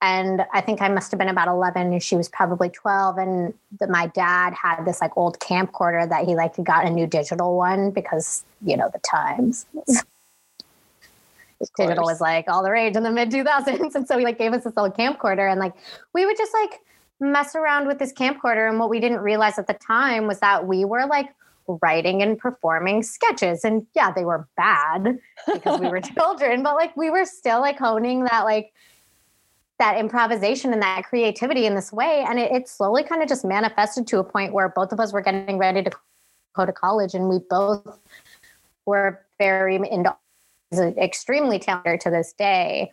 And 0.00 0.42
I 0.52 0.60
think 0.60 0.80
I 0.80 0.88
must 0.88 1.10
have 1.10 1.18
been 1.18 1.28
about 1.28 1.48
11 1.48 1.92
and 1.92 2.02
she 2.02 2.14
was 2.14 2.28
probably 2.28 2.68
12. 2.68 3.18
And 3.18 3.54
the, 3.80 3.88
my 3.88 4.06
dad 4.08 4.54
had 4.54 4.84
this 4.84 5.00
like 5.00 5.16
old 5.16 5.40
camcorder 5.40 6.08
that 6.08 6.24
he 6.24 6.36
like 6.36 6.54
got 6.62 6.86
a 6.86 6.90
new 6.90 7.08
digital 7.08 7.56
one 7.56 7.90
because, 7.90 8.44
you 8.64 8.76
know, 8.76 8.88
the 8.92 9.00
times. 9.00 9.66
digital 11.76 12.04
was 12.04 12.20
like 12.20 12.46
all 12.48 12.62
the 12.62 12.70
rage 12.70 12.96
in 12.96 13.02
the 13.02 13.10
mid 13.10 13.30
2000s. 13.30 13.94
And 13.94 14.06
so 14.06 14.18
he 14.18 14.24
like 14.24 14.38
gave 14.38 14.52
us 14.52 14.64
this 14.64 14.74
old 14.76 14.94
camcorder 14.94 15.50
and 15.50 15.60
like 15.60 15.74
we 16.14 16.24
would 16.26 16.36
just 16.36 16.52
like 16.54 16.80
mess 17.20 17.54
around 17.54 17.86
with 17.86 17.98
this 17.98 18.12
camcorder. 18.12 18.68
And 18.68 18.78
what 18.78 18.90
we 18.90 19.00
didn't 19.00 19.20
realize 19.20 19.58
at 19.58 19.66
the 19.66 19.74
time 19.74 20.26
was 20.26 20.40
that 20.40 20.66
we 20.66 20.84
were 20.84 21.06
like 21.06 21.34
writing 21.82 22.22
and 22.22 22.38
performing 22.38 23.02
sketches. 23.02 23.64
And 23.64 23.86
yeah, 23.94 24.12
they 24.12 24.24
were 24.24 24.48
bad 24.56 25.18
because 25.52 25.80
we 25.80 25.88
were 25.88 26.00
children, 26.16 26.62
but 26.62 26.76
like 26.76 26.96
we 26.96 27.10
were 27.10 27.24
still 27.24 27.60
like 27.60 27.78
honing 27.78 28.24
that 28.24 28.44
like 28.44 28.72
that 29.78 29.98
improvisation 29.98 30.72
and 30.72 30.82
that 30.82 31.04
creativity 31.04 31.66
in 31.66 31.74
this 31.74 31.92
way. 31.92 32.24
And 32.28 32.38
it, 32.38 32.50
it 32.50 32.68
slowly 32.68 33.04
kind 33.04 33.22
of 33.22 33.28
just 33.28 33.44
manifested 33.44 34.06
to 34.08 34.18
a 34.18 34.24
point 34.24 34.52
where 34.52 34.68
both 34.68 34.92
of 34.92 34.98
us 34.98 35.12
were 35.12 35.20
getting 35.20 35.58
ready 35.58 35.82
to 35.82 35.90
go 36.54 36.66
to 36.66 36.72
college 36.72 37.14
and 37.14 37.28
we 37.28 37.38
both 37.48 37.98
were 38.86 39.24
very 39.38 39.76
into 39.76 40.16
is 40.70 40.80
extremely 40.80 41.58
talented 41.58 42.00
to 42.02 42.10
this 42.10 42.32
day. 42.32 42.92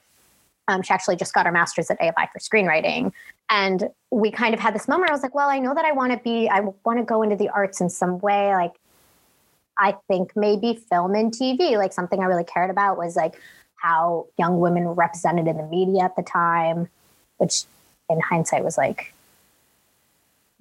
Um, 0.67 0.81
she 0.81 0.93
actually 0.93 1.15
just 1.15 1.33
got 1.33 1.45
her 1.45 1.51
master's 1.51 1.91
at 1.91 1.99
AFI 1.99 2.27
for 2.31 2.39
screenwriting. 2.39 3.11
And 3.49 3.89
we 4.09 4.31
kind 4.31 4.53
of 4.53 4.59
had 4.59 4.73
this 4.73 4.87
moment. 4.87 5.11
I 5.11 5.13
was 5.13 5.21
like, 5.21 5.35
well, 5.35 5.49
I 5.49 5.59
know 5.59 5.75
that 5.75 5.85
I 5.85 5.91
want 5.91 6.11
to 6.13 6.17
be, 6.17 6.49
I 6.49 6.61
want 6.83 6.97
to 6.99 7.03
go 7.03 7.21
into 7.21 7.35
the 7.35 7.49
arts 7.49 7.81
in 7.81 7.89
some 7.89 8.19
way. 8.19 8.53
Like, 8.53 8.73
I 9.77 9.95
think 10.07 10.31
maybe 10.35 10.79
film 10.89 11.13
and 11.15 11.31
TV, 11.31 11.77
like 11.77 11.93
something 11.93 12.19
I 12.19 12.25
really 12.25 12.45
cared 12.45 12.71
about 12.71 12.97
was 12.97 13.15
like 13.15 13.35
how 13.75 14.27
young 14.39 14.59
women 14.59 14.85
were 14.85 14.93
represented 14.93 15.47
in 15.47 15.57
the 15.57 15.63
media 15.63 16.03
at 16.03 16.15
the 16.15 16.23
time, 16.23 16.87
which 17.37 17.65
in 18.09 18.19
hindsight 18.21 18.63
was 18.63 18.77
like 18.77 19.13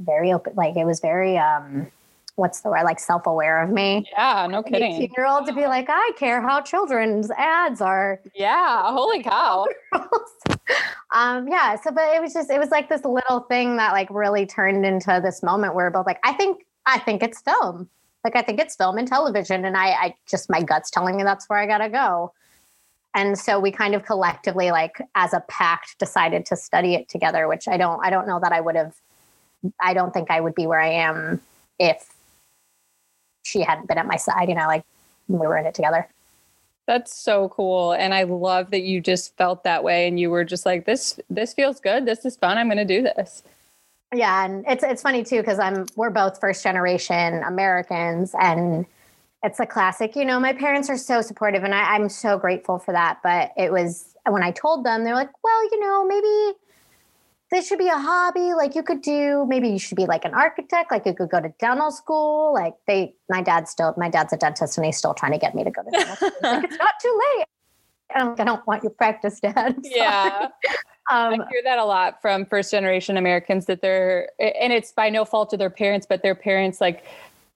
very 0.01 0.33
open, 0.33 0.55
like 0.57 0.77
it 0.77 0.85
was 0.85 1.01
very, 1.01 1.39
um, 1.39 1.87
what's 2.37 2.61
the 2.63 2.69
word, 2.69 2.85
like 2.85 2.99
self 2.99 3.27
aware 3.27 3.63
of 3.63 3.71
me. 3.71 4.09
yeah 4.13 4.47
no 4.51 4.63
kidding 4.63 4.95
18 4.95 5.11
year 5.17 5.27
old 5.27 5.47
to 5.47 5.53
be 5.53 5.67
like, 5.67 5.87
I 5.89 6.13
care 6.17 6.41
how 6.41 6.61
children's 6.61 7.31
ads 7.33 7.81
are. 7.81 8.21
yeah 8.35 8.93
holy 8.93 9.23
cow 9.25 9.67
um, 11.13 11.49
yeah. 11.49 11.77
So, 11.77 11.91
but 11.91 12.15
it 12.15 12.21
was 12.21 12.33
just, 12.33 12.51
it 12.51 12.59
was 12.59 12.71
like 12.71 12.89
this 12.89 13.05
little 13.05 13.41
thing 13.41 13.77
that 13.77 13.93
like 13.93 14.09
really 14.11 14.47
turned 14.47 14.85
into 14.85 15.21
this 15.23 15.43
moment 15.43 15.75
where 15.75 15.87
we're 15.87 15.91
both 15.91 16.07
like, 16.07 16.21
I 16.25 16.33
think, 16.33 16.65
I 16.87 16.99
think 16.99 17.23
it's 17.23 17.41
film. 17.41 17.89
Like, 18.25 18.37
I 18.37 18.43
think 18.43 18.59
it's 18.59 18.77
film 18.77 18.99
and 18.99 19.07
television. 19.07 19.65
And 19.65 19.77
I, 19.77 19.89
I 19.91 20.15
just, 20.27 20.49
my 20.49 20.63
gut's 20.63 20.91
telling 20.91 21.17
me 21.17 21.23
that's 21.23 21.49
where 21.49 21.59
I 21.59 21.67
got 21.67 21.79
to 21.79 21.89
go. 21.89 22.33
And 23.15 23.39
so 23.39 23.61
we 23.61 23.71
kind 23.71 23.95
of 23.95 24.05
collectively, 24.05 24.71
like 24.71 25.01
as 25.15 25.35
a 25.35 25.41
pact, 25.49 25.99
decided 25.99 26.47
to 26.47 26.57
study 26.57 26.95
it 26.95 27.09
together, 27.09 27.47
which 27.47 27.69
I 27.69 27.77
don't, 27.77 28.05
I 28.05 28.11
don't 28.11 28.27
know 28.27 28.41
that 28.41 28.53
I 28.53 28.61
would 28.61 28.75
have, 28.75 28.95
I 29.81 29.95
don't 29.95 30.13
think 30.13 30.31
I 30.31 30.41
would 30.41 30.55
be 30.55 30.67
where 30.67 30.81
I 30.81 30.91
am 30.91 31.41
if 31.79 32.14
she 33.45 33.61
hadn't 33.61 33.87
been 33.87 33.99
at 33.99 34.07
my 34.07 34.17
side, 34.17 34.49
you 34.49 34.55
know, 34.55 34.67
like 34.67 34.85
we 35.29 35.39
were 35.39 35.57
in 35.57 35.67
it 35.67 35.75
together. 35.75 36.09
That's 36.87 37.15
so 37.15 37.49
cool. 37.49 37.93
And 37.93 38.13
I 38.13 38.25
love 38.25 38.71
that 38.73 38.83
you 38.83 39.01
just 39.01 39.37
felt 39.37 39.65
that 39.65 39.85
way 39.85 40.07
and 40.07 40.21
you 40.21 40.31
were 40.31 40.45
just 40.45 40.67
like, 40.67 40.85
this, 40.85 41.19
this 41.31 41.55
feels 41.55 41.81
good. 41.81 42.05
This 42.05 42.27
is 42.27 42.37
fun. 42.37 42.59
I'm 42.59 42.67
going 42.67 42.77
to 42.77 42.85
do 42.85 43.03
this. 43.03 43.43
Yeah, 44.15 44.45
and 44.45 44.65
it's 44.69 44.85
it's 44.85 45.03
funny 45.03 45.25
too 45.25 45.39
because 45.39 45.59
I'm 45.59 45.87
we're 45.97 46.11
both 46.11 46.39
first 46.41 46.63
generation 46.63 47.43
Americans, 47.43 48.35
and 48.41 48.87
it's 49.43 49.61
a 49.61 49.67
classic. 49.67 50.15
You 50.15 50.25
know, 50.25 50.39
my 50.39 50.53
parents 50.53 50.89
are 50.89 50.97
so 50.97 51.21
supportive, 51.21 51.65
and 51.65 51.75
I, 51.75 51.95
I'm 51.95 52.09
so 52.09 52.39
grateful 52.39 52.79
for 52.79 52.93
that. 52.93 53.19
But 53.23 53.53
it 53.57 53.73
was 53.73 54.15
when 54.29 54.43
I 54.43 54.53
told 54.53 54.85
them, 54.85 55.05
they're 55.05 55.15
like, 55.15 55.31
"Well, 55.43 55.65
you 55.65 55.81
know, 55.81 56.07
maybe 56.07 56.59
this 57.55 57.69
should 57.69 57.79
be 57.79 57.89
a 57.89 57.97
hobby. 57.97 58.55
Like 58.55 58.75
you 58.75 58.83
could 58.83 59.01
do. 59.01 59.47
Maybe 59.49 59.69
you 59.69 59.79
should 59.79 59.97
be 59.97 60.07
like 60.07 60.25
an 60.25 60.35
architect. 60.35 60.91
Like 60.91 61.07
you 61.07 61.15
could 61.15 61.31
go 61.31 61.41
to 61.41 61.53
dental 61.61 61.91
school. 61.91 62.53
Like 62.53 62.75
they, 62.87 63.15
my 63.29 63.43
dad's 63.43 63.71
still 63.71 63.95
my 63.97 64.09
dad's 64.09 64.33
a 64.33 64.37
dentist, 64.37 64.77
and 64.77 64.85
he's 64.85 64.97
still 64.97 65.15
trying 65.15 65.33
to 65.33 65.39
get 65.39 65.55
me 65.55 65.65
to 65.65 65.71
go 65.71 65.83
to 65.83 65.91
dental 65.91 66.17
school. 66.17 66.31
Like 66.43 66.65
it's 66.65 66.79
not 66.79 66.95
too 67.01 67.21
late. 67.37 67.47
I'm 68.15 68.29
like, 68.29 68.41
I 68.41 68.45
don't 68.45 68.67
want 68.67 68.83
your 68.83 68.91
practice, 68.91 69.41
Dad. 69.41 69.77
Yeah. 69.85 70.49
Um, 71.11 71.35
I 71.41 71.47
hear 71.51 71.63
that 71.65 71.79
a 71.79 71.85
lot 71.85 72.23
from 72.23 72.47
first 72.47 72.71
generation 72.71 73.17
Americans 73.17 73.67
that 73.67 73.83
they're, 73.83 74.31
and 74.39 74.73
it's 74.73 74.93
by 74.93 75.11
no 75.11 75.25
fault 75.25 75.53
of 75.53 75.59
their 75.59 75.71
parents, 75.71 76.07
but 76.09 76.23
their 76.23 76.35
parents, 76.35 76.81
like, 76.81 77.05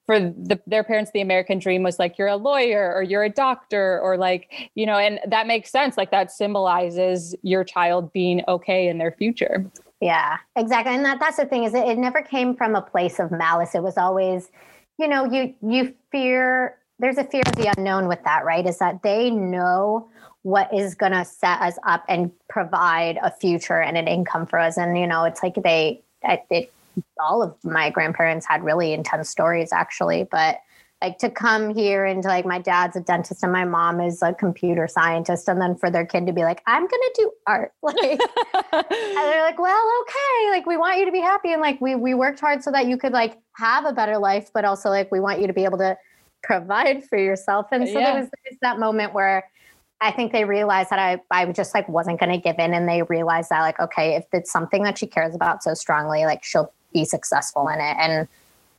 for 0.05 0.19
the, 0.19 0.59
their 0.67 0.83
parents, 0.83 1.11
the 1.13 1.21
American 1.21 1.57
dream 1.57 1.81
was 1.81 1.97
like, 1.97 2.17
you're 2.17 2.27
a 2.27 2.35
lawyer 2.35 2.93
or 2.93 3.01
you're 3.01 3.23
a 3.23 3.29
doctor 3.29 3.99
or 4.01 4.17
like, 4.17 4.69
you 4.75 4.85
know, 4.85 4.97
and 4.97 5.19
that 5.27 5.47
makes 5.47 5.71
sense. 5.71 5.97
Like, 5.97 6.11
that 6.11 6.31
symbolizes 6.31 7.35
your 7.41 7.63
child 7.63 8.13
being 8.13 8.43
okay 8.47 8.87
in 8.87 8.99
their 8.99 9.11
future. 9.11 9.65
Yeah, 10.01 10.37
exactly. 10.55 10.95
And 10.95 11.03
that, 11.05 11.19
that's 11.19 11.37
the 11.37 11.45
thing 11.45 11.65
is 11.65 11.73
it, 11.73 11.87
it 11.87 11.97
never 11.97 12.21
came 12.21 12.55
from 12.55 12.75
a 12.75 12.81
place 12.81 13.19
of 13.19 13.31
malice. 13.31 13.75
It 13.75 13.83
was 13.83 13.97
always, 13.97 14.49
you 14.97 15.07
know, 15.07 15.25
you 15.25 15.53
you 15.61 15.93
fear 16.11 16.77
there's 16.99 17.17
a 17.17 17.23
fear 17.23 17.43
of 17.45 17.55
the 17.55 17.73
unknown 17.77 18.07
with 18.07 18.23
that, 18.23 18.45
right? 18.45 18.65
Is 18.65 18.77
that 18.79 19.03
they 19.03 19.29
know 19.29 20.09
what 20.43 20.73
is 20.73 20.95
going 20.95 21.11
to 21.11 21.25
set 21.25 21.61
us 21.61 21.77
up 21.85 22.03
and 22.07 22.31
provide 22.49 23.17
a 23.21 23.31
future 23.31 23.81
and 23.81 23.97
an 23.97 24.07
income 24.07 24.45
for 24.45 24.59
us. 24.59 24.77
And 24.77 24.97
you 24.97 25.07
know, 25.07 25.25
it's 25.25 25.43
like 25.43 25.55
they 25.55 26.01
it, 26.23 26.71
all 27.19 27.41
of 27.41 27.55
my 27.63 27.89
grandparents 27.89 28.45
had 28.45 28.63
really 28.63 28.93
intense 28.93 29.29
stories 29.29 29.71
actually, 29.73 30.27
but 30.29 30.59
like 31.01 31.17
to 31.19 31.29
come 31.29 31.73
here 31.73 32.05
and 32.05 32.23
like 32.23 32.45
my 32.45 32.59
dad's 32.59 32.95
a 32.97 32.99
dentist 32.99 33.41
and 33.43 33.51
my 33.51 33.63
mom 33.63 34.01
is 34.01 34.21
a 34.21 34.33
computer 34.33 34.87
scientist 34.87 35.47
and 35.47 35.61
then 35.61 35.75
for 35.75 35.89
their 35.89 36.05
kid 36.05 36.27
to 36.27 36.33
be 36.33 36.41
like 36.43 36.61
i'm 36.67 36.81
gonna 36.81 37.11
do 37.15 37.31
art 37.47 37.71
like 37.81 38.19
and 39.19 39.27
they're 39.27 39.41
like, 39.41 39.59
well, 39.59 39.91
okay, 40.01 40.49
like 40.49 40.65
we 40.65 40.77
want 40.77 40.99
you 40.99 41.05
to 41.05 41.11
be 41.11 41.19
happy 41.19 41.51
and 41.51 41.61
like 41.61 41.79
we 41.81 41.95
we 41.95 42.13
worked 42.13 42.39
hard 42.39 42.63
so 42.63 42.71
that 42.71 42.87
you 42.87 42.97
could 42.97 43.11
like 43.11 43.37
have 43.53 43.85
a 43.85 43.93
better 43.93 44.17
life, 44.17 44.49
but 44.53 44.65
also 44.65 44.89
like 44.89 45.11
we 45.11 45.19
want 45.19 45.41
you 45.41 45.47
to 45.47 45.53
be 45.53 45.65
able 45.65 45.77
to 45.79 45.97
provide 46.43 47.03
for 47.03 47.17
yourself. 47.17 47.67
And 47.71 47.87
so 47.87 47.99
Yeah. 47.99 48.13
there 48.13 48.21
was 48.21 48.57
that 48.61 48.79
moment 48.79 49.13
where 49.13 49.49
I 50.01 50.11
think 50.11 50.31
they 50.31 50.45
realized 50.45 50.89
that 50.91 50.99
I, 50.99 51.21
I 51.29 51.45
just 51.51 51.73
like 51.73 51.89
wasn't 51.89 52.19
going 52.19 52.31
to 52.31 52.37
give 52.37 52.57
in. 52.57 52.73
And 52.73 52.87
they 52.87 53.01
realized 53.03 53.49
that 53.49 53.61
like, 53.61 53.79
okay, 53.79 54.15
if 54.15 54.25
it's 54.31 54.51
something 54.51 54.83
that 54.83 54.97
she 54.97 55.07
cares 55.07 55.35
about 55.35 55.61
so 55.61 55.73
strongly, 55.73 56.25
like 56.25 56.43
she'll 56.43 56.71
be 56.93 57.03
successful 57.03 57.67
in 57.67 57.81
it. 57.81 57.97
And 57.99 58.27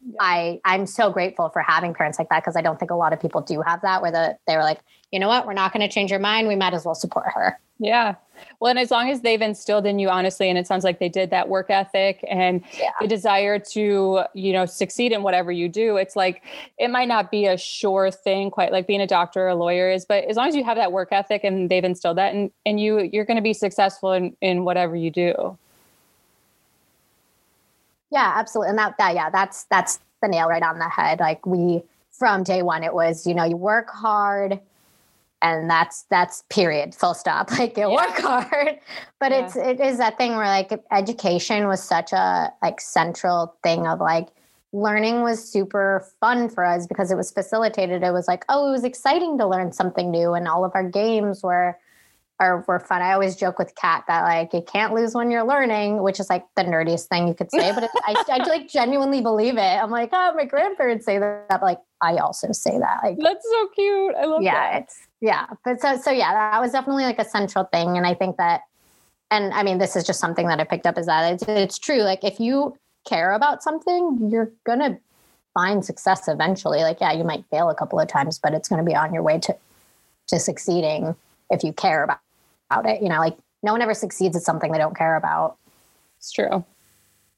yeah. 0.04 0.16
I, 0.20 0.60
I'm 0.64 0.86
so 0.86 1.10
grateful 1.10 1.48
for 1.50 1.62
having 1.62 1.94
parents 1.94 2.18
like 2.18 2.28
that. 2.28 2.44
Cause 2.44 2.56
I 2.56 2.62
don't 2.62 2.78
think 2.78 2.90
a 2.90 2.96
lot 2.96 3.12
of 3.12 3.20
people 3.20 3.40
do 3.40 3.62
have 3.62 3.82
that 3.82 4.02
where 4.02 4.10
the, 4.10 4.36
they 4.46 4.56
were 4.56 4.62
like, 4.62 4.80
you 5.10 5.18
know 5.18 5.28
what, 5.28 5.46
we're 5.46 5.54
not 5.54 5.72
going 5.72 5.86
to 5.86 5.92
change 5.92 6.10
your 6.10 6.20
mind. 6.20 6.48
We 6.48 6.56
might 6.56 6.74
as 6.74 6.84
well 6.84 6.94
support 6.94 7.26
her. 7.34 7.58
Yeah. 7.80 8.16
Well, 8.60 8.70
and 8.70 8.78
as 8.78 8.90
long 8.90 9.10
as 9.10 9.22
they've 9.22 9.40
instilled 9.40 9.86
in 9.86 9.98
you, 9.98 10.08
honestly, 10.08 10.48
and 10.48 10.58
it 10.58 10.66
sounds 10.66 10.84
like 10.84 10.98
they 10.98 11.08
did 11.08 11.30
that 11.30 11.48
work 11.48 11.70
ethic 11.70 12.24
and 12.28 12.62
yeah. 12.78 12.90
the 13.00 13.06
desire 13.06 13.58
to, 13.58 14.22
you 14.34 14.52
know, 14.52 14.66
succeed 14.66 15.12
in 15.12 15.22
whatever 15.22 15.50
you 15.50 15.68
do, 15.68 15.96
it's 15.96 16.14
like 16.14 16.42
it 16.78 16.88
might 16.88 17.08
not 17.08 17.30
be 17.30 17.46
a 17.46 17.56
sure 17.56 18.10
thing, 18.10 18.50
quite 18.50 18.70
like 18.70 18.86
being 18.86 19.00
a 19.00 19.06
doctor 19.06 19.44
or 19.44 19.48
a 19.48 19.54
lawyer 19.54 19.90
is, 19.90 20.04
but 20.04 20.24
as 20.24 20.36
long 20.36 20.48
as 20.48 20.54
you 20.54 20.62
have 20.62 20.76
that 20.76 20.92
work 20.92 21.08
ethic 21.10 21.42
and 21.42 21.70
they've 21.70 21.84
instilled 21.84 22.18
that 22.18 22.34
and, 22.34 22.50
and 22.66 22.80
you, 22.80 23.00
you're 23.00 23.24
going 23.24 23.38
to 23.38 23.42
be 23.42 23.54
successful 23.54 24.12
in, 24.12 24.36
in 24.40 24.64
whatever 24.64 24.94
you 24.94 25.10
do. 25.10 25.58
Yeah, 28.10 28.32
absolutely. 28.36 28.70
And 28.70 28.78
that, 28.78 28.96
that, 28.98 29.14
yeah, 29.14 29.30
that's, 29.30 29.64
that's 29.64 30.00
the 30.22 30.28
nail 30.28 30.48
right 30.48 30.62
on 30.62 30.78
the 30.78 30.88
head. 30.88 31.20
Like 31.20 31.46
we, 31.46 31.82
from 32.10 32.42
day 32.42 32.62
one, 32.62 32.84
it 32.84 32.92
was, 32.92 33.26
you 33.26 33.34
know, 33.34 33.44
you 33.44 33.56
work 33.56 33.88
hard, 33.90 34.60
and 35.42 35.70
that's 35.70 36.02
that's 36.10 36.44
period 36.48 36.94
full 36.94 37.14
stop 37.14 37.50
like 37.58 37.76
you 37.76 37.88
yeah. 37.90 37.94
work 37.94 38.18
hard 38.18 38.78
but 39.18 39.32
yeah. 39.32 39.44
it's 39.44 39.56
it 39.56 39.80
is 39.80 39.98
that 39.98 40.18
thing 40.18 40.36
where 40.36 40.46
like 40.46 40.72
education 40.90 41.66
was 41.66 41.82
such 41.82 42.12
a 42.12 42.52
like 42.62 42.80
central 42.80 43.54
thing 43.62 43.86
of 43.86 44.00
like 44.00 44.28
learning 44.72 45.22
was 45.22 45.42
super 45.42 46.06
fun 46.20 46.48
for 46.48 46.64
us 46.64 46.86
because 46.86 47.10
it 47.10 47.16
was 47.16 47.30
facilitated 47.30 48.02
it 48.02 48.12
was 48.12 48.28
like 48.28 48.44
oh 48.48 48.68
it 48.68 48.72
was 48.72 48.84
exciting 48.84 49.38
to 49.38 49.46
learn 49.46 49.72
something 49.72 50.10
new 50.10 50.34
and 50.34 50.46
all 50.46 50.64
of 50.64 50.72
our 50.74 50.88
games 50.88 51.42
were 51.42 51.76
are 52.40 52.64
were 52.66 52.80
fun. 52.80 53.02
I 53.02 53.12
always 53.12 53.36
joke 53.36 53.58
with 53.58 53.74
kat 53.74 54.04
that 54.08 54.22
like 54.22 54.52
you 54.52 54.62
can't 54.62 54.94
lose 54.94 55.14
when 55.14 55.30
you're 55.30 55.44
learning 55.44 56.02
which 56.02 56.18
is 56.18 56.30
like 56.30 56.44
the 56.56 56.62
nerdiest 56.62 57.06
thing 57.06 57.28
you 57.28 57.34
could 57.34 57.50
say 57.50 57.72
but 57.72 57.88
I, 58.06 58.24
I 58.28 58.48
like 58.48 58.68
genuinely 58.68 59.20
believe 59.20 59.56
it. 59.58 59.60
I'm 59.60 59.90
like 59.90 60.08
oh 60.12 60.32
my 60.34 60.46
grandparents 60.46 61.04
say 61.04 61.18
that 61.18 61.46
but 61.48 61.62
like 61.62 61.78
i 62.02 62.16
also 62.16 62.50
say 62.52 62.78
that 62.78 63.00
like 63.04 63.18
that's 63.18 63.46
so 63.48 63.68
cute. 63.68 64.14
I 64.16 64.24
love 64.24 64.42
yeah 64.42 64.72
that. 64.72 64.82
it's 64.82 64.98
yeah. 65.20 65.46
But 65.64 65.80
so 65.80 65.98
so 65.98 66.10
yeah 66.10 66.32
that 66.32 66.60
was 66.60 66.72
definitely 66.72 67.04
like 67.04 67.18
a 67.18 67.24
central 67.24 67.64
thing 67.64 67.96
and 67.96 68.06
i 68.06 68.14
think 68.14 68.38
that 68.38 68.62
and 69.30 69.52
i 69.52 69.62
mean 69.62 69.78
this 69.78 69.94
is 69.94 70.04
just 70.04 70.18
something 70.18 70.46
that 70.48 70.58
i 70.58 70.64
picked 70.64 70.86
up 70.86 70.96
is 70.98 71.06
that 71.06 71.34
it's, 71.34 71.44
it's 71.46 71.78
true. 71.78 72.02
Like 72.02 72.24
if 72.24 72.40
you 72.40 72.76
care 73.06 73.32
about 73.32 73.62
something 73.62 74.30
you're 74.30 74.50
gonna 74.64 74.98
find 75.52 75.84
success 75.84 76.26
eventually. 76.26 76.78
Like 76.78 77.00
yeah 77.00 77.12
you 77.12 77.24
might 77.24 77.44
fail 77.50 77.68
a 77.68 77.74
couple 77.74 78.00
of 78.00 78.08
times 78.08 78.38
but 78.38 78.54
it's 78.54 78.68
going 78.68 78.82
to 78.82 78.88
be 78.88 78.96
on 78.96 79.12
your 79.12 79.22
way 79.22 79.38
to 79.40 79.56
to 80.28 80.38
succeeding 80.38 81.16
if 81.50 81.64
you 81.64 81.72
care 81.72 82.04
about, 82.04 82.20
about 82.70 82.86
it 82.86 83.02
you 83.02 83.08
know 83.08 83.18
like 83.18 83.36
no 83.62 83.72
one 83.72 83.82
ever 83.82 83.94
succeeds 83.94 84.36
at 84.36 84.42
something 84.42 84.72
they 84.72 84.78
don't 84.78 84.96
care 84.96 85.16
about 85.16 85.56
it's 86.18 86.32
true 86.32 86.64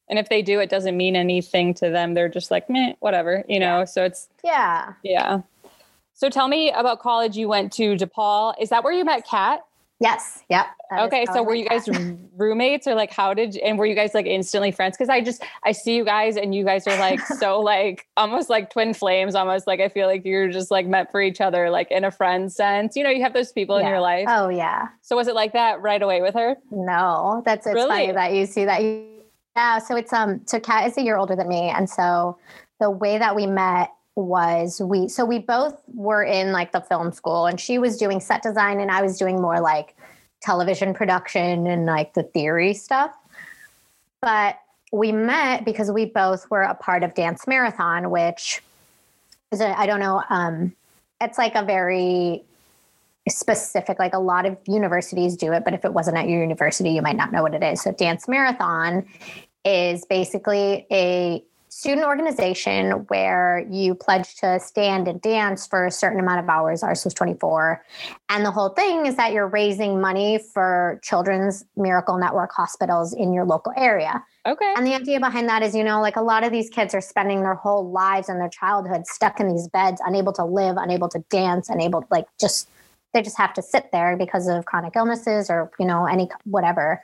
and 0.08 0.18
if 0.18 0.28
they 0.28 0.42
do 0.42 0.60
it 0.60 0.68
doesn't 0.68 0.96
mean 0.96 1.16
anything 1.16 1.72
to 1.74 1.90
them 1.90 2.14
they're 2.14 2.28
just 2.28 2.50
like 2.50 2.68
meh 2.68 2.92
whatever 3.00 3.44
you 3.48 3.58
know 3.58 3.78
yeah. 3.80 3.84
so 3.84 4.04
it's 4.04 4.28
yeah 4.44 4.92
yeah 5.02 5.40
so 6.14 6.28
tell 6.28 6.46
me 6.46 6.70
about 6.70 7.00
college 7.00 7.36
you 7.36 7.48
went 7.48 7.72
to 7.72 7.96
DePaul. 7.96 8.54
Is 8.60 8.68
that 8.68 8.84
where 8.84 8.92
you 8.92 9.04
met 9.04 9.26
Kat? 9.26 9.64
Yes. 10.02 10.42
Yep. 10.48 10.66
Okay. 10.98 11.26
So 11.32 11.44
were 11.44 11.54
you 11.54 11.68
guys 11.68 11.88
roommates 12.36 12.88
or 12.88 12.94
like 12.94 13.12
how 13.12 13.32
did 13.34 13.56
and 13.58 13.78
were 13.78 13.86
you 13.86 13.94
guys 13.94 14.14
like 14.14 14.26
instantly 14.26 14.72
friends? 14.72 14.96
Cause 14.96 15.08
I 15.08 15.20
just 15.20 15.44
I 15.62 15.70
see 15.70 15.94
you 15.94 16.04
guys 16.04 16.36
and 16.36 16.52
you 16.52 16.64
guys 16.64 16.88
are 16.88 16.98
like 16.98 17.20
so 17.38 17.60
like 17.60 18.08
almost 18.16 18.50
like 18.50 18.70
twin 18.70 18.94
flames, 18.94 19.36
almost 19.36 19.68
like 19.68 19.78
I 19.78 19.88
feel 19.88 20.08
like 20.08 20.24
you're 20.24 20.50
just 20.50 20.72
like 20.72 20.86
meant 20.86 21.12
for 21.12 21.22
each 21.22 21.40
other, 21.40 21.70
like 21.70 21.92
in 21.92 22.04
a 22.04 22.10
friend 22.10 22.52
sense. 22.52 22.96
You 22.96 23.04
know, 23.04 23.10
you 23.10 23.22
have 23.22 23.32
those 23.32 23.52
people 23.52 23.78
yeah. 23.78 23.84
in 23.84 23.90
your 23.90 24.00
life. 24.00 24.26
Oh 24.28 24.48
yeah. 24.48 24.88
So 25.02 25.14
was 25.14 25.28
it 25.28 25.36
like 25.36 25.52
that 25.52 25.80
right 25.80 26.02
away 26.02 26.20
with 26.20 26.34
her? 26.34 26.56
No. 26.72 27.42
That's 27.44 27.64
it's 27.64 27.74
really? 27.74 27.88
funny 27.88 28.12
that 28.12 28.32
you 28.32 28.46
see 28.46 28.64
that. 28.64 28.82
Yeah. 29.56 29.78
So 29.78 29.94
it's 29.94 30.12
um 30.12 30.40
so 30.46 30.58
Kat 30.58 30.88
is 30.88 30.98
a 30.98 31.02
year 31.02 31.16
older 31.16 31.36
than 31.36 31.48
me. 31.48 31.68
And 31.68 31.88
so 31.88 32.36
the 32.80 32.90
way 32.90 33.18
that 33.18 33.36
we 33.36 33.46
met 33.46 33.92
was 34.14 34.80
we 34.80 35.08
so 35.08 35.24
we 35.24 35.38
both 35.38 35.80
were 35.94 36.22
in 36.22 36.52
like 36.52 36.72
the 36.72 36.80
film 36.80 37.12
school 37.12 37.46
and 37.46 37.58
she 37.58 37.78
was 37.78 37.96
doing 37.96 38.20
set 38.20 38.42
design 38.42 38.78
and 38.78 38.90
I 38.90 39.00
was 39.00 39.16
doing 39.16 39.40
more 39.40 39.58
like 39.58 39.96
television 40.42 40.92
production 40.92 41.66
and 41.66 41.86
like 41.86 42.14
the 42.14 42.22
theory 42.22 42.74
stuff. 42.74 43.14
But 44.20 44.58
we 44.92 45.10
met 45.10 45.64
because 45.64 45.90
we 45.90 46.04
both 46.04 46.50
were 46.50 46.62
a 46.62 46.74
part 46.74 47.02
of 47.02 47.14
Dance 47.14 47.46
Marathon, 47.46 48.10
which 48.10 48.62
is 49.50 49.60
a, 49.60 49.78
I 49.78 49.86
don't 49.86 50.00
know, 50.00 50.22
um, 50.28 50.74
it's 51.20 51.38
like 51.38 51.54
a 51.54 51.64
very 51.64 52.42
specific, 53.28 53.98
like 53.98 54.14
a 54.14 54.18
lot 54.18 54.44
of 54.44 54.58
universities 54.66 55.36
do 55.36 55.52
it, 55.52 55.64
but 55.64 55.72
if 55.72 55.84
it 55.84 55.92
wasn't 55.94 56.18
at 56.18 56.28
your 56.28 56.40
university, 56.40 56.90
you 56.90 57.02
might 57.02 57.16
not 57.16 57.32
know 57.32 57.42
what 57.42 57.54
it 57.54 57.62
is. 57.62 57.80
So 57.80 57.92
Dance 57.92 58.28
Marathon 58.28 59.06
is 59.64 60.04
basically 60.04 60.86
a 60.90 61.42
student 61.72 62.06
organization 62.06 62.90
where 63.08 63.66
you 63.70 63.94
pledge 63.94 64.36
to 64.36 64.60
stand 64.60 65.08
and 65.08 65.22
dance 65.22 65.66
for 65.66 65.86
a 65.86 65.90
certain 65.90 66.20
amount 66.20 66.38
of 66.38 66.46
hours. 66.50 66.82
Ours 66.82 67.02
was 67.02 67.14
24. 67.14 67.82
And 68.28 68.44
the 68.44 68.50
whole 68.50 68.68
thing 68.68 69.06
is 69.06 69.16
that 69.16 69.32
you're 69.32 69.48
raising 69.48 69.98
money 69.98 70.38
for 70.52 71.00
Children's 71.02 71.64
Miracle 71.74 72.18
Network 72.18 72.52
hospitals 72.52 73.14
in 73.14 73.32
your 73.32 73.46
local 73.46 73.72
area. 73.74 74.22
Okay. 74.46 74.74
And 74.76 74.86
the 74.86 74.94
idea 74.94 75.18
behind 75.18 75.48
that 75.48 75.62
is, 75.62 75.74
you 75.74 75.82
know, 75.82 76.02
like 76.02 76.16
a 76.16 76.22
lot 76.22 76.44
of 76.44 76.52
these 76.52 76.68
kids 76.68 76.94
are 76.94 77.00
spending 77.00 77.40
their 77.40 77.54
whole 77.54 77.90
lives 77.90 78.28
and 78.28 78.38
their 78.38 78.50
childhood 78.50 79.06
stuck 79.06 79.40
in 79.40 79.48
these 79.48 79.66
beds, 79.68 79.98
unable 80.04 80.34
to 80.34 80.44
live, 80.44 80.76
unable 80.76 81.08
to 81.08 81.20
dance, 81.30 81.70
unable 81.70 82.02
to 82.02 82.08
like 82.10 82.26
just 82.38 82.68
they 83.14 83.22
just 83.22 83.38
have 83.38 83.54
to 83.54 83.62
sit 83.62 83.92
there 83.92 84.16
because 84.16 84.46
of 84.46 84.66
chronic 84.66 84.94
illnesses 84.94 85.48
or, 85.48 85.70
you 85.78 85.86
know, 85.86 86.04
any 86.04 86.28
whatever. 86.44 87.02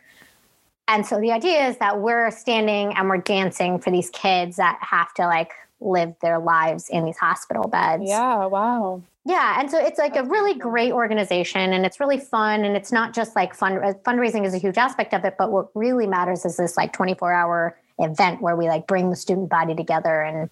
And 0.88 1.06
so 1.06 1.20
the 1.20 1.30
idea 1.30 1.68
is 1.68 1.76
that 1.76 2.00
we're 2.00 2.30
standing 2.30 2.94
and 2.94 3.08
we're 3.08 3.18
dancing 3.18 3.78
for 3.78 3.90
these 3.90 4.08
kids 4.10 4.56
that 4.56 4.78
have 4.80 5.12
to 5.14 5.26
like 5.26 5.52
live 5.80 6.14
their 6.20 6.38
lives 6.38 6.88
in 6.88 7.04
these 7.04 7.18
hospital 7.18 7.68
beds. 7.68 8.04
Yeah, 8.06 8.46
wow. 8.46 9.02
Yeah, 9.26 9.60
and 9.60 9.70
so 9.70 9.78
it's 9.78 9.98
like 9.98 10.16
a 10.16 10.24
really 10.24 10.54
great 10.54 10.92
organization 10.92 11.74
and 11.74 11.84
it's 11.84 12.00
really 12.00 12.18
fun 12.18 12.64
and 12.64 12.74
it's 12.74 12.90
not 12.90 13.12
just 13.14 13.36
like 13.36 13.54
fund 13.54 13.84
uh, 13.84 13.92
fundraising 14.02 14.46
is 14.46 14.54
a 14.54 14.58
huge 14.58 14.78
aspect 14.78 15.12
of 15.12 15.26
it, 15.26 15.34
but 15.38 15.52
what 15.52 15.68
really 15.74 16.06
matters 16.06 16.46
is 16.46 16.56
this 16.56 16.78
like 16.78 16.96
24-hour 16.96 17.78
event 17.98 18.40
where 18.40 18.56
we 18.56 18.68
like 18.68 18.86
bring 18.86 19.10
the 19.10 19.16
student 19.16 19.50
body 19.50 19.74
together 19.74 20.22
and 20.22 20.48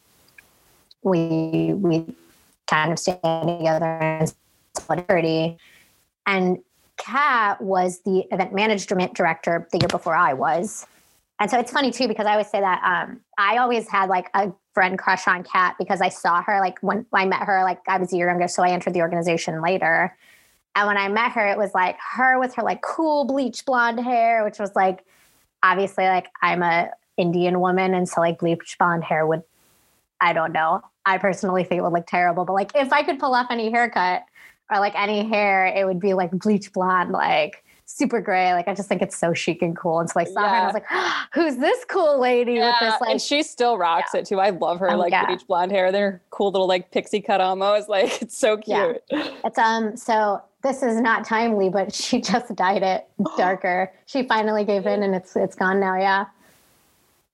we 1.02 1.72
we 1.72 2.04
kind 2.66 2.92
of 2.92 2.98
stand 2.98 3.18
together 3.22 3.98
in 4.20 4.26
solidarity. 4.76 5.56
And 6.26 6.58
Kat 6.96 7.60
was 7.60 8.00
the 8.00 8.24
event 8.32 8.54
management 8.54 9.14
director 9.14 9.68
the 9.72 9.78
year 9.78 9.88
before 9.88 10.14
I 10.14 10.32
was. 10.32 10.86
And 11.38 11.50
so 11.50 11.58
it's 11.58 11.70
funny 11.70 11.90
too, 11.90 12.08
because 12.08 12.26
I 12.26 12.32
always 12.32 12.48
say 12.48 12.60
that 12.60 12.82
um, 12.82 13.20
I 13.36 13.58
always 13.58 13.88
had 13.88 14.08
like 14.08 14.30
a 14.34 14.52
friend 14.72 14.98
crush 14.98 15.28
on 15.28 15.44
Kat 15.44 15.76
because 15.78 16.00
I 16.00 16.08
saw 16.08 16.42
her 16.42 16.60
like 16.60 16.78
when 16.80 17.04
I 17.12 17.26
met 17.26 17.42
her, 17.42 17.62
like 17.62 17.80
I 17.86 17.98
was 17.98 18.12
a 18.12 18.16
year 18.16 18.28
younger, 18.28 18.48
so 18.48 18.62
I 18.62 18.70
entered 18.70 18.94
the 18.94 19.02
organization 19.02 19.60
later. 19.60 20.16
And 20.74 20.86
when 20.86 20.96
I 20.96 21.08
met 21.08 21.32
her, 21.32 21.46
it 21.46 21.58
was 21.58 21.74
like 21.74 21.98
her 22.14 22.38
with 22.38 22.54
her 22.54 22.62
like 22.62 22.80
cool 22.82 23.24
bleach 23.24 23.64
blonde 23.66 24.00
hair, 24.00 24.44
which 24.44 24.58
was 24.58 24.74
like 24.74 25.04
obviously 25.62 26.04
like 26.04 26.28
I'm 26.42 26.62
a 26.62 26.90
Indian 27.18 27.60
woman, 27.60 27.94
and 27.94 28.08
so 28.08 28.20
like 28.20 28.38
bleach 28.38 28.76
blonde 28.78 29.04
hair 29.04 29.26
would 29.26 29.42
I 30.20 30.32
don't 30.32 30.52
know. 30.52 30.82
I 31.04 31.18
personally 31.18 31.64
think 31.64 31.78
it 31.78 31.82
would 31.82 31.92
look 31.92 32.06
terrible, 32.06 32.46
but 32.46 32.54
like 32.54 32.72
if 32.74 32.92
I 32.92 33.02
could 33.02 33.18
pull 33.18 33.34
off 33.34 33.48
any 33.50 33.70
haircut, 33.70 34.22
or 34.70 34.80
like 34.80 34.94
any 34.96 35.28
hair, 35.28 35.66
it 35.66 35.86
would 35.86 36.00
be 36.00 36.14
like 36.14 36.30
bleach 36.32 36.72
blonde, 36.72 37.10
like 37.10 37.62
super 37.86 38.20
gray. 38.20 38.52
Like 38.52 38.68
I 38.68 38.74
just 38.74 38.88
think 38.88 39.00
it's 39.00 39.16
so 39.16 39.32
chic 39.32 39.62
and 39.62 39.76
cool. 39.76 40.00
And 40.00 40.10
so 40.10 40.20
I 40.20 40.24
saw 40.24 40.42
yeah. 40.42 40.48
her 40.48 40.54
and 40.54 40.62
I 40.62 40.66
was 40.66 40.74
like, 40.74 40.84
oh, 40.90 41.24
who's 41.34 41.56
this 41.56 41.84
cool 41.88 42.20
lady 42.20 42.54
yeah. 42.54 42.66
with 42.70 42.80
this 42.80 43.00
like 43.00 43.10
and 43.10 43.20
she 43.20 43.42
still 43.42 43.78
rocks 43.78 44.10
yeah. 44.12 44.20
it 44.20 44.26
too. 44.26 44.40
I 44.40 44.50
love 44.50 44.80
her 44.80 44.90
oh, 44.90 44.96
like 44.96 45.14
bleach 45.26 45.46
blonde 45.46 45.72
hair. 45.72 45.90
They're 45.92 46.20
cool 46.30 46.50
little 46.50 46.66
like 46.66 46.90
pixie 46.90 47.20
cut 47.20 47.40
almost. 47.40 47.88
Like 47.96 48.20
it's 48.20 48.36
so 48.36 48.56
cute. 48.58 49.02
It's 49.10 49.58
um 49.58 49.96
so 49.96 50.42
this 50.62 50.82
is 50.82 51.00
not 51.00 51.24
timely, 51.24 51.70
but 51.70 51.94
she 51.94 52.20
just 52.20 52.54
dyed 52.56 52.82
it 52.82 53.06
darker. 53.36 53.92
she 54.06 54.24
finally 54.24 54.64
gave 54.64 54.86
in 54.86 55.02
and 55.02 55.14
it's 55.14 55.36
it's 55.36 55.54
gone 55.54 55.80
now. 55.80 55.96
Yeah. 55.96 56.26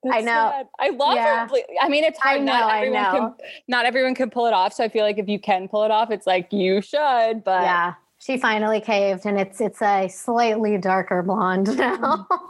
That's 0.03 0.17
I 0.17 0.21
know. 0.21 0.51
Sad. 0.53 0.69
I 0.81 0.89
love 0.91 1.15
yeah. 1.15 1.47
her. 1.47 1.57
I 1.81 1.89
mean, 1.89 2.03
it's 2.03 2.19
hard. 2.19 2.41
I 2.41 2.45
know, 2.45 2.53
not 2.53 2.75
everyone 2.75 2.99
I 2.99 3.13
know. 3.13 3.19
can 3.39 3.47
not 3.69 3.87
everyone 3.87 4.15
can 4.15 4.31
pull 4.31 4.47
it 4.47 4.53
off. 4.53 4.73
So 4.73 4.83
I 4.85 4.89
feel 4.89 5.05
like 5.05 5.19
if 5.19 5.29
you 5.29 5.39
can 5.39 5.69
pull 5.69 5.85
it 5.85 5.91
off, 5.91 6.11
it's 6.11 6.27
like 6.27 6.53
you 6.53 6.83
should. 6.83 7.45
But 7.45 7.63
yeah, 7.63 7.95
she 8.19 8.37
finally 8.37 8.81
caved, 8.81 9.27
and 9.27 9.39
it's 9.39 9.61
it's 9.61 9.81
a 9.81 10.09
slightly 10.09 10.77
darker 10.77 11.23
blonde 11.23 11.67
now. 11.79 11.97
Mm-hmm. 11.97 12.47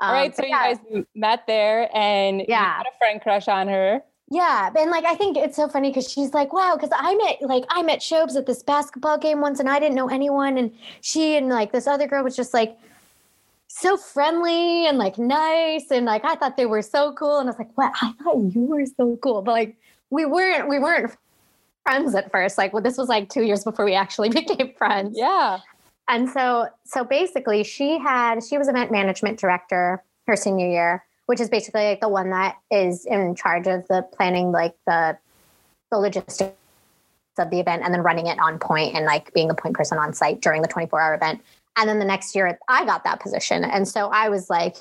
All 0.00 0.12
right, 0.12 0.30
um, 0.30 0.32
so 0.34 0.44
yeah. 0.44 0.68
you 0.70 0.76
guys 0.76 1.04
met 1.14 1.46
there, 1.46 1.88
and 1.94 2.42
yeah, 2.48 2.78
had 2.78 2.86
a 2.86 2.98
friend 2.98 3.20
crush 3.20 3.46
on 3.46 3.68
her. 3.68 4.02
Yeah, 4.32 4.70
and 4.76 4.90
like 4.90 5.04
I 5.04 5.16
think 5.16 5.36
it's 5.36 5.56
so 5.56 5.68
funny 5.68 5.90
because 5.90 6.10
she's 6.10 6.32
like, 6.34 6.52
"Wow," 6.52 6.76
because 6.76 6.90
I 6.92 7.14
met 7.16 7.42
like 7.42 7.64
I 7.68 7.82
met 7.82 8.00
Shobes 8.00 8.36
at 8.36 8.46
this 8.46 8.62
basketball 8.62 9.18
game 9.18 9.40
once, 9.40 9.60
and 9.60 9.68
I 9.68 9.78
didn't 9.78 9.96
know 9.96 10.08
anyone, 10.08 10.58
and 10.58 10.72
she 11.00 11.36
and 11.36 11.48
like 11.48 11.72
this 11.72 11.86
other 11.86 12.06
girl 12.06 12.22
was 12.22 12.36
just 12.36 12.54
like 12.54 12.78
so 13.72 13.96
friendly 13.96 14.86
and 14.86 14.98
like 14.98 15.16
nice 15.16 15.90
and 15.90 16.04
like 16.04 16.24
I 16.24 16.34
thought 16.34 16.56
they 16.56 16.66
were 16.66 16.82
so 16.82 17.12
cool 17.12 17.38
and 17.38 17.48
I 17.48 17.52
was 17.52 17.58
like, 17.58 17.76
"What? 17.76 17.92
I 18.02 18.12
thought 18.22 18.54
you 18.54 18.62
were 18.62 18.84
so 18.84 19.16
cool." 19.22 19.42
But 19.42 19.52
like 19.52 19.76
we 20.10 20.26
weren't 20.26 20.68
we 20.68 20.78
weren't 20.78 21.16
friends 21.84 22.14
at 22.14 22.30
first. 22.30 22.58
Like, 22.58 22.72
well, 22.72 22.82
this 22.82 22.98
was 22.98 23.08
like 23.08 23.28
two 23.28 23.42
years 23.42 23.64
before 23.64 23.84
we 23.84 23.94
actually 23.94 24.28
became 24.40 24.74
friends. 24.74 25.16
Yeah. 25.16 25.60
And 26.08 26.28
so, 26.28 26.66
so 26.84 27.04
basically, 27.04 27.62
she 27.62 27.98
had 27.98 28.42
she 28.42 28.58
was 28.58 28.68
event 28.68 28.90
management 28.90 29.38
director 29.38 30.02
her 30.26 30.36
senior 30.36 30.68
year, 30.68 31.04
which 31.26 31.40
is 31.40 31.48
basically 31.48 31.84
like 31.84 32.00
the 32.00 32.08
one 32.08 32.30
that 32.30 32.56
is 32.70 33.06
in 33.06 33.36
charge 33.36 33.68
of 33.68 33.86
the 33.86 34.02
planning, 34.12 34.50
like 34.50 34.74
the 34.86 35.16
the 35.92 35.98
logistics 35.98 36.56
of 37.38 37.50
the 37.50 37.60
event, 37.60 37.84
and 37.84 37.94
then 37.94 38.02
running 38.02 38.26
it 38.26 38.38
on 38.40 38.58
point 38.58 38.96
and 38.96 39.06
like 39.06 39.32
being 39.32 39.46
the 39.46 39.54
point 39.54 39.76
person 39.76 39.98
on 39.98 40.12
site 40.12 40.40
during 40.40 40.62
the 40.62 40.68
twenty 40.68 40.88
four 40.88 41.00
hour 41.00 41.14
event. 41.14 41.40
And 41.80 41.88
then 41.88 41.98
the 41.98 42.04
next 42.04 42.36
year, 42.36 42.58
I 42.68 42.84
got 42.84 43.04
that 43.04 43.20
position, 43.20 43.64
and 43.64 43.88
so 43.88 44.08
I 44.08 44.28
was 44.28 44.50
like 44.50 44.76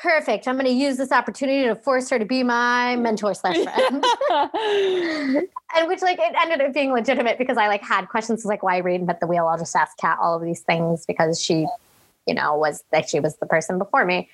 perfect. 0.00 0.46
I'm 0.46 0.54
going 0.54 0.66
to 0.66 0.72
use 0.72 0.96
this 0.96 1.10
opportunity 1.10 1.64
to 1.64 1.74
force 1.74 2.08
her 2.10 2.18
to 2.18 2.24
be 2.24 2.42
my 2.42 2.96
mentor 2.96 3.34
slash 3.34 3.56
friend. 3.64 4.04
and 5.74 5.88
which 5.88 6.02
like 6.02 6.18
it 6.18 6.34
ended 6.40 6.60
up 6.60 6.72
being 6.72 6.92
legitimate 6.92 7.38
because 7.38 7.56
I 7.56 7.68
like 7.68 7.82
had 7.82 8.08
questions 8.08 8.44
like 8.44 8.62
why 8.62 8.80
reinvent 8.80 9.20
the 9.20 9.26
wheel? 9.26 9.46
I'll 9.46 9.58
just 9.58 9.74
ask 9.74 9.96
Kat 9.98 10.18
all 10.20 10.36
of 10.36 10.42
these 10.42 10.60
things 10.60 11.04
because 11.04 11.42
she, 11.42 11.66
you 12.26 12.34
know, 12.34 12.56
was 12.56 12.84
that 12.92 13.08
she 13.08 13.20
was 13.20 13.36
the 13.36 13.46
person 13.46 13.78
before 13.78 14.04
me. 14.04 14.28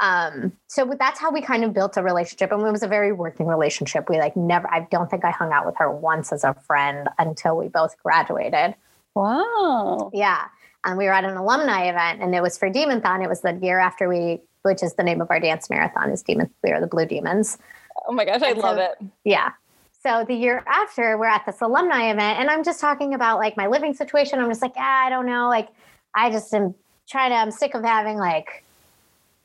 Um, 0.00 0.52
so 0.68 0.94
that's 0.96 1.18
how 1.18 1.32
we 1.32 1.40
kind 1.40 1.64
of 1.64 1.72
built 1.72 1.96
a 1.96 2.02
relationship 2.02 2.52
and 2.52 2.64
it 2.64 2.70
was 2.70 2.84
a 2.84 2.88
very 2.88 3.12
working 3.12 3.46
relationship. 3.46 4.08
We 4.08 4.18
like 4.18 4.36
never 4.36 4.70
I 4.70 4.86
don't 4.90 5.10
think 5.10 5.24
I 5.24 5.30
hung 5.30 5.52
out 5.52 5.66
with 5.66 5.76
her 5.78 5.90
once 5.90 6.32
as 6.32 6.44
a 6.44 6.54
friend 6.54 7.08
until 7.18 7.56
we 7.56 7.68
both 7.68 7.96
graduated. 8.02 8.74
Wow. 9.14 10.10
Yeah. 10.14 10.44
And 10.88 10.98
we 10.98 11.04
were 11.04 11.12
at 11.12 11.24
an 11.24 11.36
alumni 11.36 11.88
event 11.88 12.22
and 12.22 12.34
it 12.34 12.42
was 12.42 12.56
for 12.56 12.70
Demonthon. 12.70 13.22
It 13.22 13.28
was 13.28 13.42
the 13.42 13.52
year 13.62 13.78
after 13.78 14.08
we 14.08 14.40
which 14.62 14.82
is 14.82 14.94
the 14.94 15.02
name 15.02 15.20
of 15.20 15.30
our 15.30 15.38
dance 15.38 15.70
marathon 15.70 16.10
is 16.10 16.22
Demon 16.22 16.50
we 16.64 16.70
are 16.70 16.80
the 16.80 16.86
Blue 16.86 17.06
Demons. 17.06 17.58
Oh 18.06 18.12
my 18.12 18.24
gosh, 18.24 18.42
I 18.42 18.50
and 18.50 18.58
love 18.58 18.76
so, 18.76 18.82
it. 18.82 18.98
Yeah. 19.24 19.52
So 20.02 20.24
the 20.26 20.34
year 20.34 20.64
after, 20.66 21.18
we're 21.18 21.26
at 21.26 21.44
this 21.44 21.60
alumni 21.60 22.10
event, 22.10 22.38
and 22.38 22.48
I'm 22.48 22.62
just 22.62 22.80
talking 22.80 23.14
about 23.14 23.38
like 23.38 23.56
my 23.56 23.66
living 23.66 23.94
situation. 23.94 24.38
I'm 24.38 24.48
just 24.48 24.62
like, 24.62 24.74
ah, 24.76 25.06
I 25.06 25.10
don't 25.10 25.26
know. 25.26 25.48
Like, 25.48 25.68
I 26.14 26.30
just 26.30 26.54
am 26.54 26.74
trying 27.08 27.30
to, 27.30 27.36
I'm 27.36 27.50
sick 27.50 27.74
of 27.74 27.82
having 27.82 28.16
like 28.16 28.64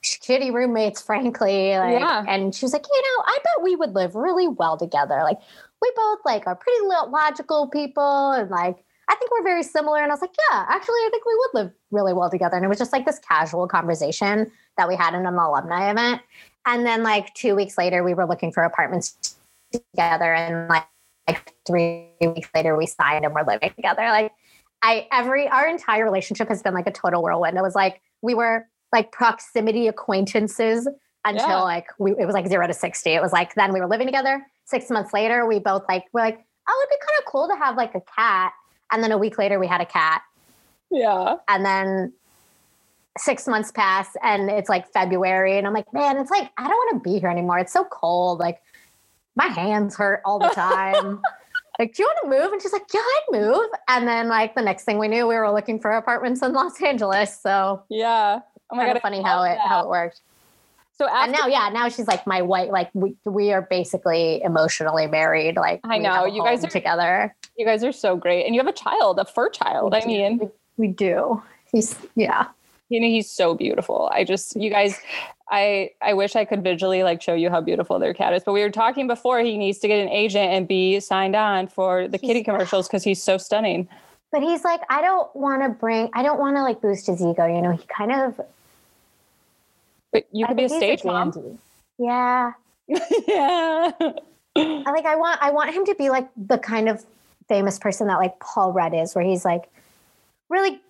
shitty 0.03 0.53
roommates, 0.53 1.01
frankly. 1.01 1.75
Like, 1.77 1.99
yeah. 1.99 2.23
and 2.27 2.53
she 2.53 2.65
was 2.65 2.73
like, 2.73 2.85
you 2.89 3.01
know, 3.01 3.23
I 3.25 3.37
bet 3.43 3.63
we 3.63 3.75
would 3.75 3.95
live 3.95 4.15
really 4.15 4.47
well 4.47 4.77
together. 4.77 5.21
Like, 5.23 5.39
we 5.81 5.91
both 5.95 6.19
like 6.23 6.45
are 6.45 6.55
pretty 6.55 6.85
logical 6.85 7.67
people, 7.67 8.31
and 8.31 8.49
like, 8.49 8.77
I 9.09 9.15
think 9.15 9.31
we're 9.31 9.43
very 9.43 9.63
similar. 9.63 10.01
And 10.01 10.11
I 10.11 10.13
was 10.13 10.21
like, 10.21 10.35
yeah, 10.49 10.65
actually, 10.69 10.95
I 10.95 11.09
think 11.11 11.25
we 11.25 11.35
would 11.35 11.61
live 11.61 11.71
really 11.91 12.13
well 12.13 12.29
together. 12.29 12.55
And 12.55 12.65
it 12.65 12.69
was 12.69 12.77
just 12.77 12.93
like 12.93 13.05
this 13.05 13.19
casual 13.19 13.67
conversation 13.67 14.51
that 14.77 14.87
we 14.87 14.95
had 14.95 15.13
in 15.13 15.25
an 15.25 15.35
alumni 15.35 15.91
event. 15.91 16.21
And 16.65 16.85
then 16.85 17.03
like 17.03 17.33
two 17.33 17.55
weeks 17.55 17.77
later, 17.77 18.03
we 18.03 18.13
were 18.13 18.25
looking 18.25 18.51
for 18.51 18.63
apartments 18.63 19.35
together. 19.71 20.33
And 20.33 20.69
like, 20.69 20.87
like 21.27 21.53
three 21.65 22.09
weeks 22.21 22.49
later, 22.55 22.75
we 22.75 22.85
signed 22.85 23.25
and 23.25 23.33
we're 23.33 23.45
living 23.45 23.71
together. 23.75 24.03
Like 24.03 24.31
I, 24.81 25.07
every, 25.11 25.47
our 25.47 25.67
entire 25.67 26.03
relationship 26.03 26.47
has 26.49 26.61
been 26.61 26.73
like 26.73 26.87
a 26.87 26.91
total 26.91 27.21
whirlwind. 27.21 27.57
It 27.57 27.61
was 27.61 27.75
like, 27.75 28.01
we 28.21 28.33
were 28.33 28.67
like 28.91 29.11
proximity 29.11 29.87
acquaintances 29.87 30.87
until 31.25 31.47
yeah. 31.47 31.61
like 31.61 31.87
we, 31.99 32.11
it 32.11 32.25
was 32.25 32.33
like 32.33 32.47
zero 32.47 32.67
to 32.67 32.73
60. 32.73 33.09
It 33.09 33.21
was 33.21 33.33
like, 33.33 33.55
then 33.55 33.73
we 33.73 33.79
were 33.79 33.87
living 33.87 34.07
together. 34.07 34.45
Six 34.65 34.89
months 34.89 35.13
later, 35.13 35.45
we 35.45 35.59
both 35.59 35.83
like, 35.89 36.05
we're 36.13 36.21
like, 36.21 36.39
oh, 36.69 36.85
it'd 36.85 36.99
be 36.99 37.05
kind 37.05 37.19
of 37.19 37.25
cool 37.31 37.47
to 37.47 37.55
have 37.55 37.75
like 37.75 37.95
a 37.95 38.01
cat. 38.01 38.53
And 38.93 39.03
then 39.03 39.11
a 39.11 39.17
week 39.17 39.39
later, 39.39 39.59
we 39.59 39.65
had 39.67 39.81
a 39.81 39.85
cat. 39.85 40.21
Yeah. 40.91 41.37
And 41.47 41.65
then 41.65 42.13
six 43.17 43.47
months 43.47 43.71
pass 43.71 44.15
and 44.23 44.49
it's 44.49 44.69
like 44.69 44.91
February 44.91 45.57
and 45.57 45.67
I'm 45.67 45.73
like, 45.73 45.91
man, 45.93 46.17
it's 46.17 46.31
like, 46.31 46.51
I 46.57 46.63
don't 46.67 46.71
want 46.71 47.03
to 47.03 47.09
be 47.09 47.19
here 47.19 47.29
anymore. 47.29 47.57
It's 47.59 47.73
so 47.73 47.83
cold. 47.85 48.39
Like 48.39 48.61
my 49.35 49.47
hands 49.47 49.95
hurt 49.95 50.21
all 50.25 50.39
the 50.39 50.49
time. 50.49 51.21
like, 51.79 51.93
do 51.95 52.03
you 52.03 52.07
want 52.09 52.19
to 52.23 52.39
move? 52.39 52.53
And 52.53 52.61
she's 52.61 52.71
like, 52.73 52.85
yeah, 52.93 53.01
I'd 53.01 53.25
move. 53.31 53.65
And 53.87 54.07
then 54.07 54.27
like 54.29 54.55
the 54.55 54.61
next 54.61 54.83
thing 54.83 54.99
we 54.99 55.07
knew, 55.07 55.27
we 55.27 55.35
were 55.35 55.51
looking 55.51 55.79
for 55.79 55.91
apartments 55.91 56.41
in 56.43 56.53
Los 56.53 56.79
Angeles. 56.81 57.39
So 57.39 57.83
yeah. 57.89 58.39
Oh 58.71 58.75
my 58.75 58.85
God. 58.85 59.01
Funny 59.01 59.21
how 59.21 59.43
it, 59.43 59.57
how 59.57 59.83
it 59.83 59.89
worked. 59.89 60.21
So 60.95 61.07
after- 61.07 61.23
and 61.23 61.31
now, 61.31 61.47
yeah, 61.47 61.69
now 61.69 61.89
she's 61.89 62.07
like 62.07 62.25
my 62.27 62.43
white, 62.43 62.69
like 62.69 62.89
we, 62.93 63.15
we 63.25 63.51
are 63.51 63.63
basically 63.63 64.41
emotionally 64.43 65.07
married. 65.07 65.55
Like 65.55 65.81
I 65.83 65.97
know 65.97 66.25
you 66.25 66.43
guys 66.43 66.63
are 66.63 66.69
together. 66.69 67.35
You 67.57 67.65
guys 67.65 67.83
are 67.83 67.91
so 67.91 68.15
great. 68.15 68.45
And 68.45 68.55
you 68.55 68.61
have 68.61 68.67
a 68.67 68.77
child, 68.77 69.19
a 69.19 69.25
fur 69.25 69.49
child. 69.49 69.93
We 69.93 70.01
I 70.01 70.05
mean, 70.05 70.39
we, 70.39 70.47
we 70.77 70.87
do. 70.87 71.41
He's 71.71 71.95
yeah. 72.15 72.47
You 72.89 72.99
know 72.99 73.07
he's 73.07 73.29
so 73.29 73.55
beautiful. 73.55 74.09
I 74.13 74.23
just 74.23 74.55
you 74.55 74.69
guys 74.69 74.99
i 75.49 75.89
i 76.01 76.13
wish 76.13 76.35
i 76.35 76.45
could 76.45 76.63
visually 76.63 77.03
like 77.03 77.21
show 77.21 77.33
you 77.33 77.49
how 77.49 77.59
beautiful 77.61 77.99
their 77.99 78.13
cat 78.13 78.33
is 78.33 78.43
but 78.43 78.53
we 78.53 78.61
were 78.61 78.69
talking 78.69 79.07
before 79.07 79.39
he 79.41 79.57
needs 79.57 79.77
to 79.77 79.87
get 79.87 79.99
an 79.99 80.09
agent 80.09 80.51
and 80.51 80.67
be 80.67 80.99
signed 80.99 81.35
on 81.35 81.67
for 81.67 82.07
the 82.07 82.17
kitty 82.17 82.43
commercials 82.43 82.87
because 82.87 83.03
he's 83.03 83.21
so 83.21 83.37
stunning. 83.37 83.87
But 84.31 84.41
he's 84.41 84.63
like 84.63 84.81
i 84.89 85.01
don't 85.01 85.33
want 85.35 85.61
to 85.61 85.69
bring 85.69 86.09
i 86.13 86.23
don't 86.23 86.39
want 86.39 86.55
to 86.55 86.63
like 86.63 86.81
boost 86.81 87.07
his 87.07 87.21
ego 87.21 87.45
you 87.45 87.61
know 87.61 87.71
he 87.71 87.83
kind 87.85 88.11
of 88.11 88.41
but 90.11 90.25
you 90.31 90.47
could 90.47 90.57
be 90.57 90.65
a 90.65 90.69
stage 90.69 91.03
a 91.03 91.07
mom. 91.07 91.59
Yeah. 91.97 92.53
Yeah. 93.27 93.91
Like 94.55 95.05
i 95.05 95.15
want 95.15 95.39
i 95.41 95.51
want 95.51 95.73
him 95.73 95.85
to 95.85 95.95
be 95.95 96.09
like 96.09 96.29
the 96.35 96.57
kind 96.57 96.89
of 96.89 97.03
famous 97.47 97.79
person 97.79 98.07
that 98.07 98.17
like 98.17 98.39
paul 98.39 98.71
rudd 98.71 98.93
is 98.93 99.15
where 99.15 99.23
he's 99.23 99.43
like 99.45 99.69
really 100.49 100.81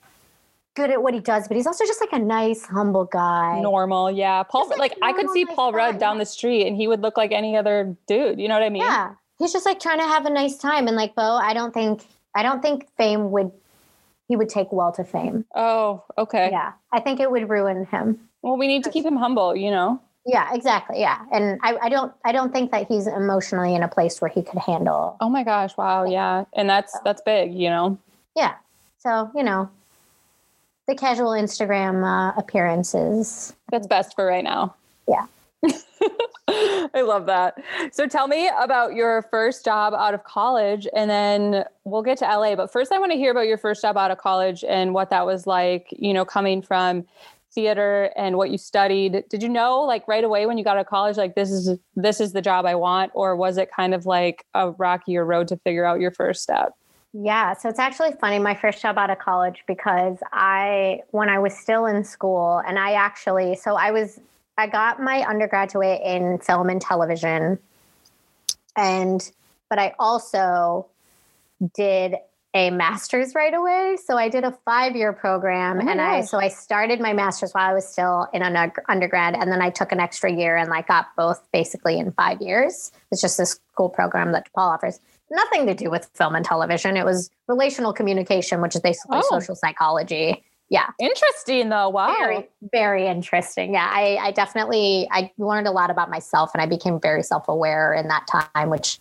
good 0.75 0.89
at 0.89 1.01
what 1.01 1.13
he 1.13 1.19
does, 1.19 1.47
but 1.47 1.55
he's 1.55 1.67
also 1.67 1.85
just 1.85 2.01
like 2.01 2.13
a 2.13 2.19
nice, 2.19 2.65
humble 2.65 3.05
guy. 3.05 3.59
Normal, 3.61 4.11
yeah. 4.11 4.43
Paul, 4.43 4.67
like, 4.69 4.79
like 4.79 4.97
I 5.01 5.13
could 5.13 5.29
see 5.29 5.45
Paul 5.45 5.71
guy, 5.71 5.77
Rudd 5.77 5.99
down 5.99 6.17
the 6.17 6.25
street, 6.25 6.67
and 6.67 6.75
he 6.75 6.87
would 6.87 7.01
look 7.01 7.17
like 7.17 7.31
any 7.31 7.55
other 7.55 7.95
dude. 8.07 8.39
You 8.39 8.47
know 8.47 8.55
what 8.55 8.63
I 8.63 8.69
mean? 8.69 8.81
Yeah, 8.81 9.13
he's 9.39 9.53
just 9.53 9.65
like 9.65 9.79
trying 9.79 9.99
to 9.99 10.05
have 10.05 10.25
a 10.25 10.29
nice 10.29 10.57
time, 10.57 10.87
and 10.87 10.95
like 10.95 11.15
Bo, 11.15 11.21
I 11.21 11.53
don't 11.53 11.73
think, 11.73 12.05
I 12.35 12.43
don't 12.43 12.61
think 12.61 12.87
fame 12.97 13.31
would, 13.31 13.51
he 14.27 14.35
would 14.35 14.49
take 14.49 14.71
well 14.71 14.91
to 14.93 15.03
fame. 15.03 15.45
Oh, 15.53 16.03
okay. 16.17 16.49
Yeah, 16.51 16.73
I 16.91 16.99
think 16.99 17.19
it 17.19 17.29
would 17.29 17.49
ruin 17.49 17.85
him. 17.85 18.19
Well, 18.41 18.57
we 18.57 18.67
need 18.67 18.83
to 18.85 18.89
keep 18.89 19.05
him 19.05 19.15
humble, 19.15 19.55
you 19.55 19.71
know. 19.71 20.01
Yeah, 20.25 20.53
exactly. 20.53 20.99
Yeah, 20.99 21.19
and 21.31 21.59
I, 21.63 21.75
I 21.83 21.89
don't, 21.89 22.13
I 22.23 22.31
don't 22.31 22.53
think 22.53 22.71
that 22.71 22.87
he's 22.87 23.07
emotionally 23.07 23.75
in 23.75 23.83
a 23.83 23.89
place 23.89 24.21
where 24.21 24.29
he 24.29 24.41
could 24.41 24.59
handle. 24.59 25.17
Oh 25.19 25.29
my 25.29 25.43
gosh! 25.43 25.75
Wow. 25.75 26.05
Yeah, 26.05 26.45
and 26.53 26.69
that's 26.69 26.97
that's 27.03 27.21
big, 27.21 27.53
you 27.53 27.69
know. 27.69 27.97
Yeah. 28.35 28.55
So 28.99 29.29
you 29.35 29.43
know, 29.43 29.69
the 30.87 30.95
casual 30.95 31.31
Instagram 31.31 32.03
uh, 32.03 32.33
appearances. 32.37 33.53
That's 33.69 33.87
best 33.87 34.15
for 34.15 34.25
right 34.25 34.43
now. 34.43 34.75
Yeah. 35.07 35.25
I 36.47 37.01
love 37.01 37.25
that. 37.27 37.55
So 37.91 38.07
tell 38.07 38.27
me 38.27 38.49
about 38.59 38.93
your 38.93 39.23
first 39.23 39.63
job 39.63 39.93
out 39.93 40.13
of 40.13 40.23
college 40.23 40.87
and 40.95 41.09
then 41.09 41.63
we'll 41.85 42.01
get 42.01 42.17
to 42.19 42.25
LA. 42.25 42.55
But 42.55 42.71
first 42.71 42.91
I 42.91 42.99
want 42.99 43.11
to 43.11 43.17
hear 43.17 43.31
about 43.31 43.47
your 43.47 43.57
first 43.57 43.81
job 43.81 43.97
out 43.97 44.11
of 44.11 44.17
college 44.17 44.63
and 44.67 44.93
what 44.93 45.09
that 45.09 45.25
was 45.25 45.47
like, 45.47 45.87
you 45.91 46.13
know, 46.13 46.25
coming 46.25 46.61
from 46.61 47.05
theater 47.53 48.11
and 48.15 48.37
what 48.37 48.49
you 48.49 48.57
studied. 48.57 49.23
Did 49.29 49.43
you 49.43 49.49
know 49.49 49.81
like 49.81 50.07
right 50.07 50.23
away 50.23 50.45
when 50.45 50.57
you 50.57 50.63
got 50.63 50.77
of 50.77 50.87
college 50.87 51.17
like 51.17 51.35
this 51.35 51.51
is 51.51 51.77
this 51.95 52.19
is 52.19 52.33
the 52.33 52.41
job 52.41 52.65
I 52.65 52.75
want 52.75 53.11
or 53.13 53.35
was 53.35 53.57
it 53.57 53.69
kind 53.71 53.93
of 53.93 54.05
like 54.05 54.45
a 54.53 54.71
rockier 54.71 55.25
road 55.25 55.47
to 55.49 55.57
figure 55.57 55.85
out 55.85 55.99
your 55.99 56.11
first 56.11 56.43
step? 56.43 56.73
Yeah, 57.13 57.53
so 57.53 57.69
it's 57.69 57.77
actually 57.77 58.13
funny. 58.13 58.39
My 58.39 58.55
first 58.55 58.81
job 58.81 58.97
out 58.97 59.11
of 59.11 59.19
college 59.19 59.63
because 59.67 60.17
I, 60.31 61.01
when 61.11 61.29
I 61.29 61.37
was 61.37 61.55
still 61.55 61.85
in 61.85 62.03
school, 62.03 62.63
and 62.65 62.79
I 62.79 62.93
actually, 62.93 63.55
so 63.55 63.75
I 63.75 63.91
was, 63.91 64.19
I 64.57 64.65
got 64.65 64.99
my 64.99 65.21
undergraduate 65.21 66.01
in 66.03 66.39
film 66.39 66.69
and 66.69 66.81
television, 66.81 67.59
and, 68.75 69.31
but 69.69 69.77
I 69.77 69.93
also 69.99 70.87
did 71.75 72.15
a 72.53 72.69
master's 72.69 73.33
right 73.33 73.53
away. 73.53 73.97
So 74.03 74.17
I 74.17 74.29
did 74.29 74.43
a 74.43 74.51
five 74.65 74.95
year 74.95 75.11
program, 75.13 75.79
oh 75.79 75.89
and 75.89 75.99
I, 75.99 76.21
so 76.21 76.37
I 76.37 76.49
started 76.49 76.99
my 76.99 77.13
master's 77.13 77.51
while 77.51 77.69
I 77.69 77.73
was 77.73 77.87
still 77.87 78.27
in 78.33 78.43
an 78.43 78.71
undergrad, 78.87 79.35
and 79.35 79.51
then 79.51 79.61
I 79.61 79.69
took 79.69 79.91
an 79.91 79.99
extra 79.99 80.31
year 80.31 80.55
and 80.55 80.69
like 80.69 80.87
got 80.87 81.07
both 81.17 81.41
basically 81.51 81.97
in 81.97 82.11
five 82.11 82.41
years. 82.41 82.91
It's 83.11 83.21
just 83.21 83.37
this 83.37 83.59
cool 83.75 83.89
program 83.89 84.31
that 84.33 84.47
DePaul 84.51 84.73
offers 84.73 84.99
nothing 85.33 85.65
to 85.65 85.73
do 85.73 85.89
with 85.89 86.09
film 86.13 86.35
and 86.35 86.45
television. 86.45 86.95
It 86.95 87.05
was 87.05 87.29
relational 87.47 87.91
communication, 87.91 88.61
which 88.61 88.75
is 88.75 88.81
basically 88.81 89.17
oh. 89.17 89.27
social 89.29 89.55
psychology. 89.55 90.43
Yeah. 90.69 90.87
Interesting 90.99 91.69
though. 91.69 91.89
Wow. 91.89 92.15
Very, 92.17 92.47
very 92.71 93.07
interesting. 93.07 93.73
Yeah. 93.73 93.89
I, 93.91 94.17
I 94.21 94.31
definitely 94.31 95.07
I 95.11 95.31
learned 95.37 95.67
a 95.67 95.71
lot 95.71 95.89
about 95.89 96.09
myself 96.09 96.51
and 96.53 96.61
I 96.61 96.65
became 96.65 96.99
very 96.99 97.23
self-aware 97.23 97.93
in 97.93 98.07
that 98.07 98.25
time, 98.27 98.69
which 98.69 98.99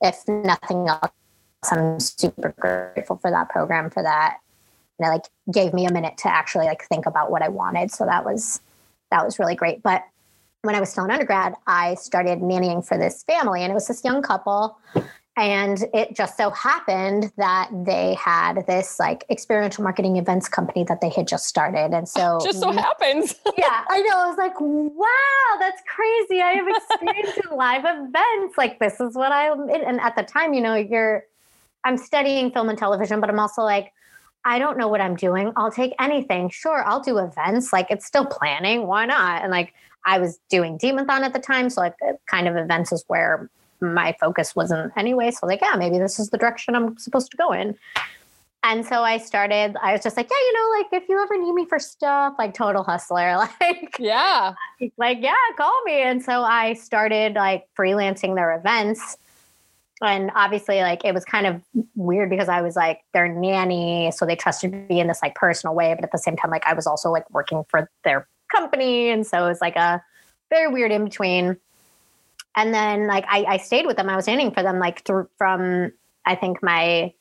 if 0.00 0.26
nothing 0.26 0.88
else, 0.88 1.10
I'm 1.70 2.00
super 2.00 2.54
grateful 2.58 3.16
for 3.16 3.30
that 3.30 3.48
program 3.48 3.90
for 3.90 4.02
that. 4.02 4.38
And 4.98 5.06
it 5.06 5.10
like 5.10 5.24
gave 5.52 5.72
me 5.72 5.86
a 5.86 5.92
minute 5.92 6.16
to 6.18 6.28
actually 6.28 6.66
like 6.66 6.84
think 6.84 7.06
about 7.06 7.30
what 7.30 7.42
I 7.42 7.48
wanted. 7.48 7.90
So 7.90 8.04
that 8.04 8.24
was 8.24 8.60
that 9.10 9.24
was 9.24 9.38
really 9.38 9.54
great. 9.54 9.82
But 9.82 10.04
when 10.62 10.74
I 10.74 10.80
was 10.80 10.90
still 10.90 11.04
in 11.04 11.10
undergrad, 11.10 11.54
I 11.66 11.94
started 11.94 12.40
nannying 12.40 12.86
for 12.86 12.96
this 12.96 13.22
family, 13.24 13.62
and 13.62 13.70
it 13.70 13.74
was 13.74 13.88
this 13.88 14.04
young 14.04 14.22
couple 14.22 14.78
and 15.36 15.84
it 15.94 16.14
just 16.14 16.36
so 16.36 16.50
happened 16.50 17.32
that 17.38 17.70
they 17.72 18.14
had 18.14 18.66
this 18.66 19.00
like 19.00 19.24
experiential 19.30 19.82
marketing 19.82 20.16
events 20.16 20.46
company 20.46 20.84
that 20.84 21.00
they 21.00 21.08
had 21.08 21.26
just 21.26 21.46
started. 21.46 21.94
And 21.94 22.06
so 22.06 22.38
just 22.44 22.60
so 22.60 22.70
happens. 22.70 23.34
yeah, 23.56 23.84
I 23.88 24.02
know. 24.02 24.18
I 24.18 24.26
was 24.28 24.36
like, 24.36 24.52
wow, 24.60 25.58
that's 25.58 25.82
crazy. 25.88 26.42
I 26.42 26.52
have 26.52 26.66
experience 26.68 27.38
in 27.50 27.56
live 27.56 27.84
events. 27.86 28.58
Like 28.58 28.78
this 28.78 29.00
is 29.00 29.14
what 29.14 29.32
i'm 29.32 29.70
and 29.70 30.00
at 30.00 30.16
the 30.16 30.22
time, 30.22 30.52
you 30.52 30.60
know, 30.60 30.74
you're 30.74 31.24
I'm 31.84 31.96
studying 31.96 32.50
film 32.50 32.68
and 32.68 32.78
television, 32.78 33.20
but 33.20 33.28
I'm 33.28 33.38
also 33.38 33.62
like, 33.62 33.92
I 34.44 34.58
don't 34.58 34.76
know 34.76 34.88
what 34.88 35.00
I'm 35.00 35.16
doing. 35.16 35.52
I'll 35.56 35.70
take 35.70 35.94
anything. 36.00 36.50
Sure, 36.50 36.82
I'll 36.84 37.00
do 37.00 37.18
events. 37.18 37.72
Like 37.72 37.90
it's 37.90 38.06
still 38.06 38.26
planning. 38.26 38.86
Why 38.86 39.06
not? 39.06 39.42
And 39.42 39.50
like 39.50 39.74
I 40.04 40.18
was 40.18 40.38
doing 40.48 40.78
Demonthon 40.78 41.20
at 41.20 41.32
the 41.32 41.38
time. 41.38 41.70
So 41.70 41.80
like 41.80 41.94
kind 42.26 42.48
of 42.48 42.56
events 42.56 42.92
is 42.92 43.04
where 43.06 43.48
my 43.80 44.16
focus 44.20 44.54
wasn't 44.56 44.92
anyway. 44.96 45.30
So 45.30 45.46
like, 45.46 45.60
yeah, 45.60 45.76
maybe 45.76 45.98
this 45.98 46.18
is 46.18 46.30
the 46.30 46.38
direction 46.38 46.74
I'm 46.74 46.96
supposed 46.98 47.30
to 47.32 47.36
go 47.36 47.52
in. 47.52 47.76
And 48.64 48.86
so 48.86 49.02
I 49.02 49.18
started, 49.18 49.76
I 49.82 49.92
was 49.92 50.02
just 50.02 50.16
like, 50.16 50.28
yeah, 50.30 50.36
you 50.36 50.52
know, 50.52 50.78
like 50.78 51.02
if 51.02 51.08
you 51.08 51.20
ever 51.20 51.36
need 51.36 51.52
me 51.52 51.66
for 51.66 51.80
stuff, 51.80 52.34
like 52.38 52.54
total 52.54 52.84
hustler, 52.84 53.36
like, 53.60 53.96
yeah, 53.98 54.54
like, 54.96 55.18
yeah, 55.20 55.34
call 55.56 55.82
me. 55.84 56.00
And 56.00 56.22
so 56.22 56.42
I 56.42 56.74
started 56.74 57.34
like 57.34 57.66
freelancing 57.76 58.36
their 58.36 58.56
events. 58.56 59.18
And 60.02 60.30
obviously, 60.34 60.80
like, 60.80 61.04
it 61.04 61.14
was 61.14 61.24
kind 61.24 61.46
of 61.46 61.62
weird 61.94 62.28
because 62.28 62.48
I 62.48 62.60
was 62.60 62.76
like 62.76 63.00
their 63.12 63.28
nanny. 63.28 64.10
So 64.10 64.26
they 64.26 64.36
trusted 64.36 64.72
me 64.88 65.00
in 65.00 65.06
this 65.06 65.20
like 65.22 65.34
personal 65.34 65.74
way. 65.74 65.94
But 65.94 66.04
at 66.04 66.12
the 66.12 66.18
same 66.18 66.36
time, 66.36 66.50
like, 66.50 66.66
I 66.66 66.74
was 66.74 66.86
also 66.86 67.10
like 67.10 67.30
working 67.30 67.64
for 67.68 67.88
their 68.04 68.26
company. 68.54 69.10
And 69.10 69.26
so 69.26 69.44
it 69.44 69.48
was 69.48 69.60
like 69.60 69.76
a 69.76 70.02
very 70.50 70.68
weird 70.68 70.92
in 70.92 71.04
between 71.04 71.56
and 72.56 72.74
then 72.74 73.06
like 73.06 73.24
I, 73.28 73.44
I 73.44 73.56
stayed 73.56 73.86
with 73.86 73.96
them. 73.96 74.08
I 74.08 74.16
was 74.16 74.26
nannying 74.26 74.54
for 74.54 74.62
them 74.62 74.78
like 74.78 75.04
through 75.04 75.28
from 75.38 75.92
I 76.24 76.34
think 76.34 76.62
my 76.62 77.12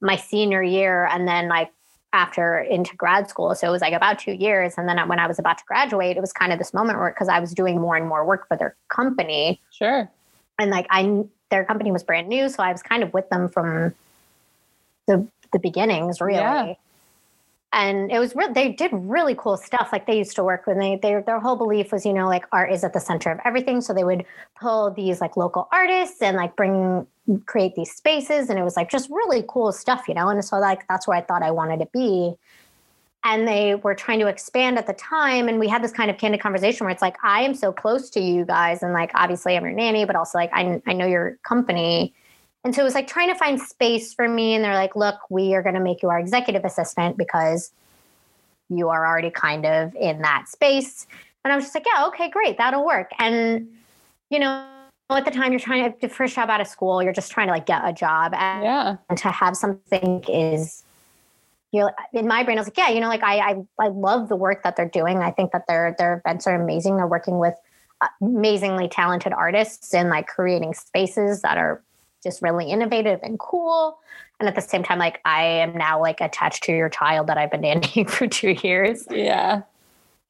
my 0.00 0.16
senior 0.16 0.62
year, 0.62 1.06
and 1.06 1.26
then 1.26 1.48
like 1.48 1.70
after 2.12 2.58
into 2.58 2.96
grad 2.96 3.28
school. 3.28 3.54
So 3.54 3.68
it 3.68 3.70
was 3.70 3.82
like 3.82 3.92
about 3.92 4.18
two 4.18 4.32
years. 4.32 4.74
And 4.76 4.88
then 4.88 5.08
when 5.08 5.18
I 5.18 5.26
was 5.26 5.38
about 5.38 5.58
to 5.58 5.64
graduate, 5.66 6.16
it 6.16 6.20
was 6.20 6.32
kind 6.32 6.52
of 6.52 6.58
this 6.58 6.72
moment 6.72 6.98
where 6.98 7.10
because 7.10 7.28
I 7.28 7.40
was 7.40 7.52
doing 7.52 7.80
more 7.80 7.96
and 7.96 8.06
more 8.06 8.24
work 8.24 8.48
for 8.48 8.56
their 8.56 8.76
company. 8.88 9.60
Sure. 9.70 10.10
And 10.58 10.70
like 10.70 10.86
I 10.90 11.24
their 11.50 11.64
company 11.64 11.92
was 11.92 12.02
brand 12.02 12.28
new, 12.28 12.48
so 12.48 12.62
I 12.62 12.72
was 12.72 12.82
kind 12.82 13.02
of 13.02 13.12
with 13.12 13.28
them 13.30 13.48
from 13.48 13.94
the 15.06 15.26
the 15.52 15.58
beginnings, 15.58 16.20
really. 16.20 16.38
Yeah. 16.38 16.74
And 17.72 18.10
it 18.10 18.18
was 18.18 18.34
real 18.34 18.52
they 18.52 18.72
did 18.72 18.90
really 18.92 19.34
cool 19.34 19.56
stuff. 19.56 19.90
Like 19.92 20.06
they 20.06 20.18
used 20.18 20.36
to 20.36 20.44
work 20.44 20.66
when 20.66 20.78
they, 20.78 20.96
they 20.96 21.20
their 21.20 21.40
whole 21.40 21.56
belief 21.56 21.92
was 21.92 22.06
you 22.06 22.12
know 22.12 22.26
like 22.26 22.44
art 22.52 22.72
is 22.72 22.84
at 22.84 22.92
the 22.92 23.00
center 23.00 23.30
of 23.30 23.38
everything. 23.44 23.80
So 23.80 23.92
they 23.92 24.04
would 24.04 24.24
pull 24.58 24.90
these 24.92 25.20
like 25.20 25.36
local 25.36 25.68
artists 25.72 26.22
and 26.22 26.36
like 26.36 26.56
bring 26.56 27.06
create 27.44 27.74
these 27.74 27.92
spaces. 27.92 28.48
And 28.48 28.58
it 28.58 28.62
was 28.62 28.76
like 28.76 28.90
just 28.90 29.10
really 29.10 29.44
cool 29.48 29.72
stuff 29.72 30.08
you 30.08 30.14
know? 30.14 30.28
And 30.28 30.44
so 30.44 30.58
like 30.58 30.86
that's 30.88 31.06
where 31.06 31.18
i 31.18 31.20
thought 31.20 31.42
i 31.42 31.50
wanted 31.50 31.80
to 31.80 31.88
be 31.92 32.34
and 33.26 33.46
they 33.46 33.74
were 33.74 33.94
trying 33.94 34.18
to 34.20 34.26
expand 34.26 34.78
at 34.78 34.86
the 34.86 34.92
time 34.94 35.48
and 35.48 35.58
we 35.58 35.68
had 35.68 35.82
this 35.82 35.92
kind 35.92 36.10
of 36.10 36.18
candid 36.18 36.40
conversation 36.40 36.84
where 36.84 36.92
it's 36.92 37.02
like 37.02 37.16
i 37.22 37.42
am 37.42 37.54
so 37.54 37.72
close 37.72 38.10
to 38.10 38.20
you 38.20 38.44
guys 38.44 38.82
and 38.82 38.92
like 38.92 39.10
obviously 39.14 39.56
i'm 39.56 39.64
your 39.64 39.72
nanny 39.72 40.04
but 40.04 40.16
also 40.16 40.38
like 40.38 40.50
i, 40.52 40.80
I 40.86 40.92
know 40.92 41.06
your 41.06 41.38
company 41.42 42.14
and 42.66 42.74
so 42.74 42.80
it 42.80 42.84
was 42.84 42.94
like 42.94 43.06
trying 43.06 43.28
to 43.28 43.36
find 43.36 43.60
space 43.60 44.12
for 44.12 44.28
me. 44.28 44.52
And 44.52 44.64
they're 44.64 44.74
like, 44.74 44.96
look, 44.96 45.14
we 45.30 45.54
are 45.54 45.62
going 45.62 45.76
to 45.76 45.80
make 45.80 46.02
you 46.02 46.08
our 46.08 46.18
executive 46.18 46.64
assistant 46.64 47.16
because 47.16 47.70
you 48.68 48.88
are 48.88 49.06
already 49.06 49.30
kind 49.30 49.64
of 49.64 49.94
in 49.94 50.20
that 50.22 50.48
space. 50.48 51.06
And 51.44 51.52
I 51.52 51.54
was 51.54 51.66
just 51.66 51.76
like, 51.76 51.86
yeah, 51.86 52.08
okay, 52.08 52.28
great, 52.28 52.58
that'll 52.58 52.84
work. 52.84 53.12
And, 53.20 53.68
you 54.30 54.40
know, 54.40 54.66
at 55.10 55.24
the 55.24 55.30
time 55.30 55.52
you're 55.52 55.60
trying 55.60 55.94
to 55.96 56.08
first 56.08 56.34
job 56.34 56.50
out 56.50 56.60
of 56.60 56.66
school, 56.66 57.00
you're 57.04 57.12
just 57.12 57.30
trying 57.30 57.46
to 57.46 57.52
like 57.52 57.66
get 57.66 57.82
a 57.84 57.92
job. 57.92 58.34
And, 58.34 58.64
yeah. 58.64 58.96
and 59.08 59.18
to 59.18 59.30
have 59.30 59.56
something 59.56 60.24
is, 60.28 60.82
you 61.76 61.82
know, 61.82 61.90
in 62.14 62.26
my 62.26 62.42
brain, 62.42 62.56
I 62.56 62.62
was 62.62 62.68
like, 62.68 62.78
yeah, 62.78 62.88
you 62.88 63.00
know, 63.00 63.08
like 63.08 63.22
I, 63.22 63.38
I, 63.38 63.54
I 63.78 63.88
love 63.88 64.30
the 64.30 64.36
work 64.36 64.62
that 64.62 64.76
they're 64.76 64.88
doing. 64.88 65.18
I 65.18 65.30
think 65.30 65.52
that 65.52 65.66
their, 65.68 65.94
their 65.98 66.22
events 66.24 66.46
are 66.46 66.54
amazing. 66.54 66.96
They're 66.96 67.06
working 67.06 67.38
with 67.38 67.54
uh, 68.00 68.08
amazingly 68.22 68.88
talented 68.88 69.34
artists 69.34 69.92
and 69.92 70.08
like 70.08 70.26
creating 70.26 70.72
spaces 70.72 71.42
that 71.42 71.58
are 71.58 71.82
just 72.22 72.40
really 72.40 72.70
innovative 72.70 73.20
and 73.22 73.38
cool. 73.38 73.98
And 74.40 74.48
at 74.48 74.54
the 74.54 74.62
same 74.62 74.82
time, 74.82 74.98
like 74.98 75.20
I 75.26 75.42
am 75.42 75.76
now 75.76 76.00
like 76.00 76.22
attached 76.22 76.62
to 76.64 76.72
your 76.72 76.88
child 76.88 77.26
that 77.26 77.36
I've 77.36 77.50
been 77.50 77.60
nannying 77.60 78.08
for 78.10 78.26
two 78.26 78.56
years. 78.62 79.06
Yeah. 79.10 79.60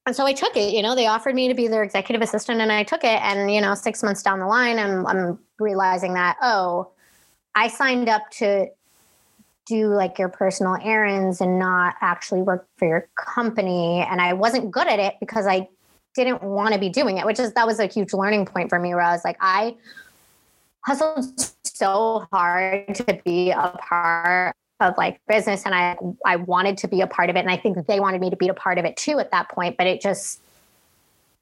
And 0.05 0.17
so 0.17 0.27
I 0.27 0.33
took 0.33 0.57
it, 0.57 0.73
you 0.73 0.83
know, 0.83 0.97
they 0.97 1.07
offered 1.07 1.37
me 1.37 1.47
to 1.47 1.55
be 1.55 1.69
their 1.69 1.85
executive 1.85 2.23
assistant 2.23 2.61
and 2.61 2.73
I 2.73 2.83
took 2.83 3.05
it. 3.05 3.21
And, 3.23 3.53
you 3.53 3.61
know, 3.61 3.75
six 3.75 4.03
months 4.03 4.23
down 4.23 4.41
the 4.41 4.47
line, 4.47 4.81
I'm, 4.81 5.07
I'm 5.07 5.39
realizing 5.61 6.15
that, 6.15 6.37
oh, 6.43 6.91
I 7.55 7.69
signed 7.69 8.09
up 8.09 8.31
to 8.33 8.67
do 9.67 9.89
like 9.89 10.19
your 10.19 10.29
personal 10.29 10.77
errands 10.83 11.41
and 11.41 11.59
not 11.59 11.97
actually 12.01 12.43
work 12.43 12.67
for 12.77 12.89
your 12.89 13.09
company. 13.17 14.07
And 14.09 14.21
I 14.21 14.33
wasn't 14.33 14.71
good 14.71 14.87
at 14.87 14.99
it 14.99 15.15
because 15.21 15.47
I 15.47 15.69
didn't 16.15 16.43
want 16.43 16.73
to 16.73 16.81
be 16.81 16.89
doing 16.89 17.19
it, 17.19 17.27
which 17.27 17.39
is 17.39 17.53
that 17.53 17.67
was 17.67 17.79
a 17.79 17.87
huge 17.87 18.13
learning 18.13 18.47
point 18.47 18.71
for 18.71 18.79
me 18.79 18.95
where 18.95 19.03
I 19.03 19.13
was 19.13 19.25
like, 19.25 19.37
I 19.41 19.77
hustled 20.87 21.53
so 21.65 22.27
hard 22.33 22.95
to 22.95 23.21
be 23.25 23.51
a 23.51 23.77
part 23.81 24.55
of 24.81 24.95
like 24.97 25.21
business 25.27 25.65
and 25.65 25.75
I 25.75 25.97
I 26.25 26.37
wanted 26.37 26.79
to 26.79 26.89
be 26.89 27.01
a 27.01 27.07
part 27.07 27.31
of 27.31 27.37
it 27.37 27.41
and 27.41 27.51
I 27.51 27.57
think 27.57 27.87
they 27.87 27.99
wanted 27.99 28.21
me 28.21 28.31
to 28.31 28.37
be 28.37 28.49
a 28.49 28.55
part 28.55 28.79
of 28.79 28.85
it 28.85 28.97
too 28.97 29.19
at 29.19 29.31
that 29.31 29.49
point 29.49 29.77
but 29.79 29.87
it 29.87 30.03
just 30.03 30.43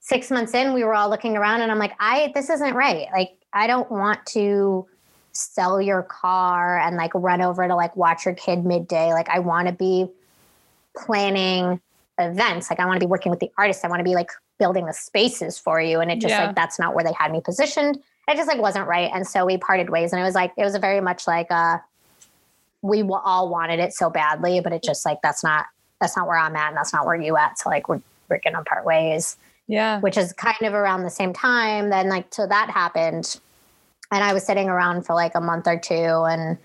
6 0.00 0.30
months 0.30 0.54
in 0.54 0.72
we 0.72 0.84
were 0.84 0.94
all 0.94 1.10
looking 1.10 1.36
around 1.36 1.60
and 1.62 1.72
I'm 1.72 1.78
like 1.78 1.94
I 1.98 2.30
this 2.34 2.48
isn't 2.48 2.74
right 2.74 3.08
like 3.12 3.32
I 3.52 3.66
don't 3.66 3.90
want 3.90 4.24
to 4.26 4.86
sell 5.34 5.80
your 5.80 6.02
car 6.02 6.78
and 6.78 6.96
like 6.96 7.12
run 7.14 7.42
over 7.42 7.66
to 7.66 7.74
like 7.74 7.96
watch 7.96 8.24
your 8.24 8.34
kid 8.34 8.64
midday 8.64 9.12
like 9.12 9.28
I 9.28 9.40
want 9.40 9.68
to 9.68 9.74
be 9.74 10.08
planning 10.96 11.80
events 12.18 12.70
like 12.70 12.80
I 12.80 12.86
want 12.86 13.00
to 13.00 13.06
be 13.06 13.10
working 13.10 13.30
with 13.30 13.40
the 13.40 13.50
artists 13.58 13.84
I 13.84 13.88
want 13.88 14.00
to 14.00 14.04
be 14.04 14.14
like 14.14 14.30
building 14.58 14.86
the 14.86 14.92
spaces 14.92 15.58
for 15.58 15.80
you 15.80 16.00
and 16.00 16.10
it 16.10 16.20
just 16.20 16.30
yeah. 16.30 16.46
like 16.46 16.56
that's 16.56 16.78
not 16.78 16.94
where 16.94 17.02
they 17.02 17.12
had 17.12 17.32
me 17.32 17.40
positioned 17.40 17.98
it 18.28 18.36
just 18.36 18.48
like 18.48 18.60
wasn't 18.60 18.88
right. 18.88 19.10
And 19.12 19.26
so 19.26 19.44
we 19.44 19.58
parted 19.58 19.90
ways. 19.90 20.12
And 20.12 20.20
it 20.20 20.24
was 20.24 20.34
like, 20.34 20.52
it 20.56 20.64
was 20.64 20.74
a 20.74 20.78
very 20.78 21.00
much 21.00 21.26
like, 21.26 21.50
uh, 21.50 21.78
we 22.82 23.02
all 23.02 23.48
wanted 23.48 23.80
it 23.80 23.92
so 23.92 24.10
badly, 24.10 24.60
but 24.60 24.72
it 24.72 24.82
just 24.82 25.04
like, 25.04 25.20
that's 25.22 25.42
not, 25.42 25.66
that's 26.00 26.16
not 26.16 26.26
where 26.26 26.36
I'm 26.36 26.56
at. 26.56 26.68
And 26.68 26.76
that's 26.76 26.92
not 26.92 27.06
where 27.06 27.16
you 27.16 27.36
at. 27.36 27.58
So 27.58 27.68
like, 27.68 27.88
we're, 27.88 28.02
we're 28.28 28.38
to 28.38 28.62
part 28.64 28.84
ways. 28.84 29.36
Yeah. 29.66 30.00
Which 30.00 30.16
is 30.16 30.32
kind 30.34 30.62
of 30.62 30.74
around 30.74 31.02
the 31.02 31.10
same 31.10 31.32
time. 31.32 31.90
Then 31.90 32.08
like, 32.08 32.32
so 32.32 32.46
that 32.46 32.70
happened. 32.70 33.40
And 34.14 34.22
I 34.22 34.32
was 34.32 34.44
sitting 34.44 34.68
around 34.68 35.02
for 35.02 35.12
like 35.12 35.34
a 35.34 35.40
month 35.40 35.66
or 35.66 35.76
two 35.76 35.92
and 35.92 36.56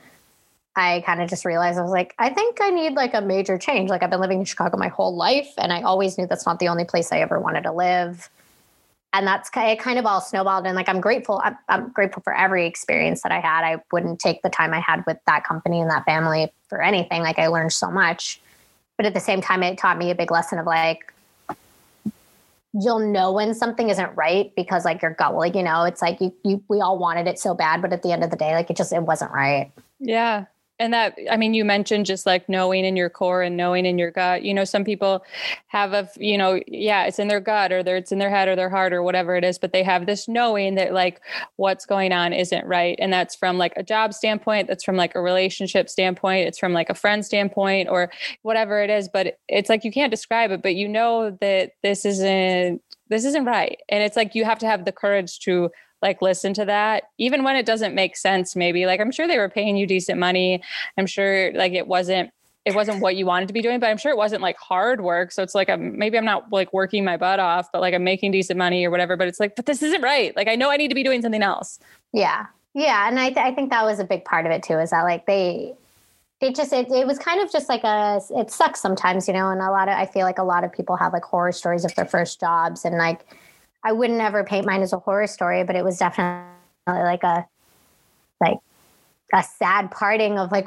I 0.76 1.02
kind 1.04 1.20
of 1.20 1.32
just 1.32 1.46
realized 1.46 1.80
I 1.80 1.82
was 1.82 1.90
like, 1.90 2.14
I 2.20 2.30
think 2.30 2.60
I 2.62 2.70
need 2.70 2.94
like 2.94 3.16
a 3.16 3.22
major 3.22 3.58
change. 3.58 3.90
Like 3.90 4.04
I've 4.04 4.12
been 4.12 4.22
living 4.22 4.38
in 4.38 4.46
Chicago 4.46 4.78
my 4.78 4.90
whole 4.90 5.16
life 5.16 5.50
and 5.58 5.74
I 5.74 5.82
always 5.82 6.16
knew 6.16 6.28
that's 6.28 6.46
not 6.46 6.60
the 6.60 6.68
only 6.68 6.86
place 6.86 7.12
I 7.12 7.22
ever 7.22 7.40
wanted 7.40 7.64
to 7.64 7.72
live. 7.72 8.30
And 9.14 9.26
that's 9.26 9.50
it 9.58 9.80
kind 9.80 9.98
of 9.98 10.06
all 10.06 10.22
snowballed 10.22 10.68
and 10.68 10.76
like 10.76 10.88
i'm 10.88 11.02
grateful 11.02 11.42
I'm, 11.44 11.58
I'm, 11.68 11.90
grateful 11.90 12.22
for 12.22 12.32
every 12.32 12.68
experience 12.68 13.24
that 13.24 13.32
i 13.32 13.40
had. 13.40 13.64
I 13.64 13.82
wouldn't 13.92 14.20
take 14.20 14.44
the 14.44 14.52
time 14.52 14.72
i 14.72 14.80
had 14.80 15.04
with 15.08 15.18
that 15.26 15.44
company 15.44 15.82
and 15.82 15.90
that 15.90 16.06
family 16.06 16.54
for 16.68 16.84
anything. 16.84 17.24
Like 17.24 17.40
i 17.40 17.48
learned 17.48 17.74
so 17.74 17.90
much. 17.90 18.40
But 18.96 19.08
at 19.08 19.16
the 19.16 19.20
same 19.20 19.42
time 19.42 19.64
it 19.64 19.80
taught 19.80 19.98
me 19.98 20.12
a 20.12 20.16
big 20.16 20.30
lesson 20.30 20.60
of 20.60 20.68
like 20.68 21.12
you'll 22.74 23.00
know 23.00 23.32
when 23.32 23.54
something 23.54 23.90
isn't 23.90 24.16
right 24.16 24.54
because 24.56 24.86
like 24.86 25.02
your 25.02 25.14
gut 25.16 25.34
like 25.36 25.56
you 25.56 25.64
know 25.64 25.84
it's 25.84 26.02
like 26.02 26.22
you, 26.22 26.34
you 26.44 26.64
we 26.68 26.82
all 26.82 27.00
wanted 27.00 27.28
it 27.28 27.40
so 27.40 27.54
bad 27.54 27.82
but 27.82 27.92
at 27.92 28.04
the 28.04 28.12
end 28.12 28.24
of 28.24 28.30
the 28.30 28.38
day 28.38 28.54
like 28.54 28.70
it 28.70 28.78
just 28.78 28.94
it 28.94 29.04
wasn't 29.04 29.32
right. 29.32 29.72
Yeah 30.00 30.46
and 30.80 30.94
that 30.94 31.18
i 31.30 31.38
mean 31.38 31.54
you 31.54 31.66
mentioned 31.66 32.06
just 32.06 32.26
like 32.26 32.48
knowing 32.48 32.86
in 32.86 32.96
your 32.96 33.10
core 33.10 33.42
and 33.42 33.58
knowing 33.58 33.86
in 33.86 33.98
your 33.98 34.12
gut. 34.12 34.44
You 34.44 34.54
know 34.54 34.64
some 34.64 34.84
people 34.84 35.24
have 35.68 35.94
a 35.94 36.10
you 36.18 36.38
know 36.38 36.60
yeah 36.68 37.06
it's 37.06 37.20
in 37.20 37.28
their 37.28 37.40
gut 37.40 37.72
or 37.72 37.80
it's 37.80 38.12
in 38.12 38.20
their 38.20 38.30
head 38.30 38.48
or 38.48 38.56
their 38.56 38.70
heart 38.70 38.94
or 38.94 39.04
whatever 39.04 39.36
it 39.36 39.44
is 39.44 39.60
but 39.60 39.74
they 39.74 39.84
have 39.84 40.06
this 40.06 40.28
knowing 40.28 40.76
that 40.76 40.94
like 40.94 41.22
what's 41.58 41.86
going 41.86 42.12
on 42.12 42.34
isn't 42.34 42.66
right. 42.66 42.98
And 43.00 43.12
that's 43.12 43.36
from 43.36 43.58
like 43.58 43.74
a 43.76 43.84
job 43.84 44.14
standpoint 44.14 44.68
that's 44.68 44.84
from 44.84 44.96
like 44.96 45.16
a 45.16 45.22
relationship 45.22 45.90
standpoint 45.90 46.48
it's 46.48 46.60
from 46.60 46.74
like 46.74 46.90
a 46.90 46.94
friend 46.94 47.26
standpoint 47.26 47.90
or 47.90 48.12
whatever 48.42 48.82
it 48.82 48.90
is 48.90 49.10
but 49.10 49.38
it's 49.48 49.70
like 49.70 49.84
you 49.84 49.92
can't 49.92 50.12
describe 50.12 50.52
it 50.52 50.62
but 50.62 50.76
you 50.76 50.88
know 50.88 51.38
that 51.42 51.72
this 51.84 52.06
isn't 52.06 52.82
this 53.10 53.26
isn't 53.26 53.46
right. 53.46 53.80
And 53.90 54.04
it's 54.04 54.16
like 54.16 54.36
you 54.36 54.46
have 54.46 54.60
to 54.60 54.68
have 54.68 54.86
the 54.86 54.92
courage 54.92 55.40
to 55.40 55.70
like 56.02 56.22
listen 56.22 56.54
to 56.54 56.66
that 56.66 57.04
even 57.18 57.44
when 57.44 57.56
it 57.56 57.66
doesn't 57.66 57.94
make 57.94 58.16
sense 58.16 58.56
maybe 58.56 58.86
like 58.86 59.00
i'm 59.00 59.12
sure 59.12 59.28
they 59.28 59.38
were 59.38 59.50
paying 59.50 59.76
you 59.76 59.86
decent 59.86 60.20
money. 60.20 60.62
I'm 60.98 61.06
sure 61.06 61.52
like 61.54 61.74
it 61.74 61.88
wasn't 61.88 62.32
it 62.66 62.76
wasn't 62.76 63.02
what 63.02 63.16
you 63.16 63.26
wanted 63.26 63.48
to 63.48 63.54
be 63.54 63.62
doing 63.62 63.80
but 63.80 63.90
i'm 63.90 63.98
sure 63.98 64.12
it 64.12 64.18
wasn't 64.18 64.42
like 64.42 64.58
hard 64.58 65.02
work. 65.02 65.32
So 65.32 65.44
it's 65.44 65.56
like 65.56 65.70
I'm, 65.70 65.98
maybe 65.98 66.18
i'm 66.18 66.26
not 66.26 66.52
like 66.52 66.72
working 66.74 67.04
my 67.04 67.18
butt 67.18 67.40
off 67.40 67.72
but 67.72 67.82
like 67.82 67.94
i'm 67.94 68.04
making 68.04 68.32
decent 68.32 68.58
money 68.58 68.86
or 68.86 68.92
whatever 68.92 69.18
but 69.18 69.28
it's 69.28 69.40
like 69.40 69.56
but 69.56 69.66
this 69.66 69.82
isn't 69.84 70.02
right. 70.02 70.36
Like 70.36 70.48
i 70.48 70.56
know 70.56 70.70
i 70.70 70.78
need 70.78 70.90
to 70.90 70.96
be 70.96 71.04
doing 71.04 71.22
something 71.22 71.44
else. 71.44 71.80
Yeah. 72.14 72.48
Yeah. 72.74 73.08
And 73.08 73.20
i, 73.20 73.28
th- 73.28 73.46
I 73.46 73.54
think 73.54 73.70
that 73.72 73.86
was 73.86 74.00
a 74.00 74.06
big 74.06 74.26
part 74.26 74.46
of 74.46 74.52
it 74.52 74.64
too 74.64 74.80
is 74.80 74.92
that 74.92 75.04
like 75.04 75.26
they 75.26 75.74
it 76.42 76.56
just 76.56 76.72
it, 76.72 76.90
it 76.92 77.06
was 77.06 77.20
kind 77.20 77.42
of 77.42 77.52
just 77.52 77.68
like 77.68 77.84
a 77.84 78.22
it 78.32 78.52
sucks 78.52 78.80
sometimes 78.80 79.28
you 79.28 79.34
know 79.34 79.50
and 79.50 79.62
a 79.62 79.72
lot 79.72 79.90
of 79.90 79.96
i 79.96 80.06
feel 80.06 80.24
like 80.24 80.38
a 80.38 80.44
lot 80.44 80.64
of 80.64 80.72
people 80.72 80.96
have 80.96 81.12
like 81.12 81.24
horror 81.24 81.52
stories 81.52 81.84
of 81.84 81.94
their 81.96 82.06
first 82.06 82.40
jobs 82.40 82.86
and 82.86 82.98
like 82.98 83.26
I 83.84 83.92
wouldn't 83.92 84.20
ever 84.20 84.44
paint 84.44 84.66
mine 84.66 84.82
as 84.82 84.94
a 84.94 85.00
horror 85.00 85.28
story, 85.28 85.64
but 85.64 85.76
it 85.76 85.84
was 85.84 85.98
definitely 85.98 86.44
like 86.88 87.24
a 87.24 87.46
like 88.42 88.60
a 89.34 89.44
sad 89.44 89.92
parting 89.92 90.38
of 90.38 90.52
like 90.52 90.66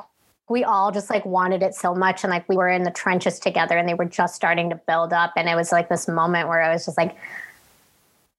we 0.48 0.64
all 0.64 0.92
just 0.92 1.08
like 1.08 1.24
wanted 1.24 1.62
it 1.62 1.74
so 1.74 1.94
much 1.94 2.24
and 2.24 2.30
like 2.30 2.46
we 2.48 2.56
were 2.56 2.68
in 2.68 2.82
the 2.82 2.90
trenches 2.90 3.38
together 3.38 3.76
and 3.76 3.88
they 3.88 3.94
were 3.94 4.04
just 4.04 4.34
starting 4.34 4.68
to 4.70 4.76
build 4.86 5.12
up 5.12 5.32
and 5.36 5.48
it 5.48 5.54
was 5.54 5.72
like 5.72 5.88
this 5.88 6.06
moment 6.08 6.48
where 6.48 6.60
I 6.60 6.72
was 6.72 6.84
just 6.84 6.98
like 6.98 7.16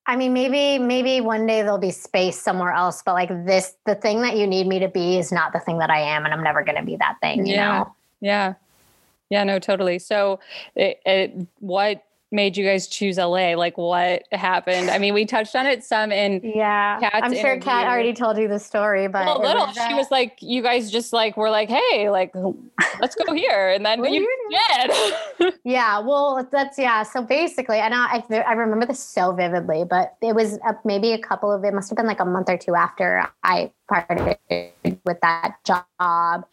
I 0.06 0.16
mean 0.16 0.34
maybe 0.34 0.78
maybe 0.78 1.22
one 1.22 1.48
day 1.48 1.62
there'll 1.64 1.80
be 1.80 1.92
space 1.92 2.40
somewhere 2.40 2.72
else 2.72 3.02
but 3.04 3.14
like 3.14 3.30
this 3.46 3.74
the 3.86 3.96
thing 3.96 4.22
that 4.22 4.38
you 4.38 4.46
need 4.46 4.68
me 4.68 4.80
to 4.80 4.90
be 4.90 5.18
is 5.18 5.32
not 5.32 5.54
the 5.54 5.60
thing 5.60 5.80
that 5.80 5.90
I 5.90 6.00
am 6.00 6.26
and 6.26 6.34
I'm 6.34 6.44
never 6.44 6.64
going 6.64 6.78
to 6.78 6.84
be 6.84 6.98
that 6.98 7.18
thing 7.20 7.48
you 7.48 7.56
yeah. 7.56 7.80
know 7.80 7.96
Yeah. 8.24 8.54
Yeah, 9.30 9.44
no, 9.44 9.58
totally. 9.58 9.98
So, 9.98 10.40
it, 10.76 11.02
it, 11.08 11.48
what 11.60 12.04
made 12.34 12.58
you 12.58 12.66
guys 12.66 12.88
choose 12.88 13.18
LA? 13.18 13.54
Like, 13.56 13.78
what 13.78 14.24
happened? 14.32 14.90
I 14.90 14.98
mean, 14.98 15.14
we 15.14 15.26
touched 15.26 15.56
on 15.56 15.66
it 15.66 15.84
some 15.84 16.12
in 16.12 16.42
yeah 16.44 17.00
Kat's 17.00 17.24
I'm 17.24 17.36
sure 17.36 17.58
Kat 17.60 17.88
already 17.88 18.14
told 18.14 18.38
you 18.38 18.48
the 18.48 18.60
story 18.60 19.08
but 19.08 19.26
well, 19.26 19.42
it 19.42 19.46
little. 19.46 19.68
was, 19.68 19.76
she 19.76 19.94
uh, 19.94 19.98
was 19.98 20.12
like, 20.12 20.38
you 20.42 20.62
guys 20.62 20.92
just 20.92 21.14
like 21.14 21.38
were 21.38 21.50
like, 21.50 21.70
hey, 21.70 22.10
like, 22.10 22.34
let's 23.00 23.16
go 23.16 23.34
here, 23.34 23.70
and 23.70 23.86
then 23.86 24.04
you 24.14 24.28
did. 24.50 25.54
Yeah, 25.64 26.00
well, 26.00 26.48
that's 26.52 26.78
yeah. 26.78 27.04
So 27.04 27.22
basically, 27.22 27.78
and 27.78 27.94
I 27.94 28.24
I 28.30 28.42
I 28.42 28.54
remember 28.54 28.86
this 28.86 29.00
so 29.00 29.32
vividly, 29.32 29.86
but 29.90 30.16
it 30.22 30.36
was 30.36 30.60
maybe 30.84 31.14
a 31.14 31.20
couple 31.20 31.52
of 31.52 31.64
it 31.64 31.74
must 31.74 31.90
have 31.90 31.98
been 31.98 32.08
like 32.08 32.20
a 32.20 32.26
month 32.26 32.50
or 32.50 32.58
two 32.58 32.76
after 32.76 33.26
I 33.44 33.72
parted 33.88 34.38
with 35.06 35.20
that 35.22 35.56
job. 35.64 36.46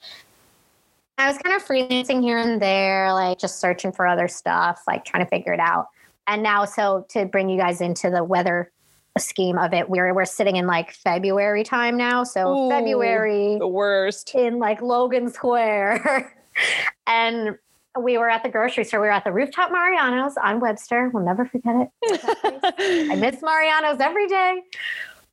I 1.20 1.28
was 1.28 1.36
kind 1.36 1.54
of 1.54 1.62
freelancing 1.62 2.22
here 2.22 2.38
and 2.38 2.62
there, 2.62 3.12
like 3.12 3.38
just 3.38 3.60
searching 3.60 3.92
for 3.92 4.06
other 4.06 4.26
stuff, 4.26 4.82
like 4.88 5.04
trying 5.04 5.22
to 5.22 5.28
figure 5.28 5.52
it 5.52 5.60
out. 5.60 5.88
And 6.26 6.42
now, 6.42 6.64
so 6.64 7.04
to 7.10 7.26
bring 7.26 7.50
you 7.50 7.58
guys 7.58 7.82
into 7.82 8.08
the 8.08 8.24
weather 8.24 8.72
scheme 9.18 9.58
of 9.58 9.74
it, 9.74 9.90
we're 9.90 10.14
we're 10.14 10.24
sitting 10.24 10.56
in 10.56 10.66
like 10.66 10.92
February 10.92 11.62
time 11.62 11.98
now. 11.98 12.24
So 12.24 12.56
Ooh. 12.56 12.70
February 12.70 13.58
the 13.58 13.68
worst. 13.68 14.34
in 14.34 14.58
like 14.58 14.80
Logan 14.80 15.28
Square. 15.28 16.34
and 17.06 17.58
we 18.00 18.16
were 18.16 18.30
at 18.30 18.42
the 18.42 18.48
grocery 18.48 18.84
store. 18.84 19.00
We 19.00 19.08
were 19.08 19.12
at 19.12 19.24
the 19.24 19.32
rooftop 19.32 19.70
Mariano's 19.70 20.36
on 20.42 20.58
Webster. 20.60 21.10
We'll 21.12 21.24
never 21.24 21.44
forget 21.44 21.74
it. 21.76 22.20
I 23.10 23.16
miss 23.16 23.42
Mariano's 23.42 24.00
every 24.00 24.26
day. 24.26 24.62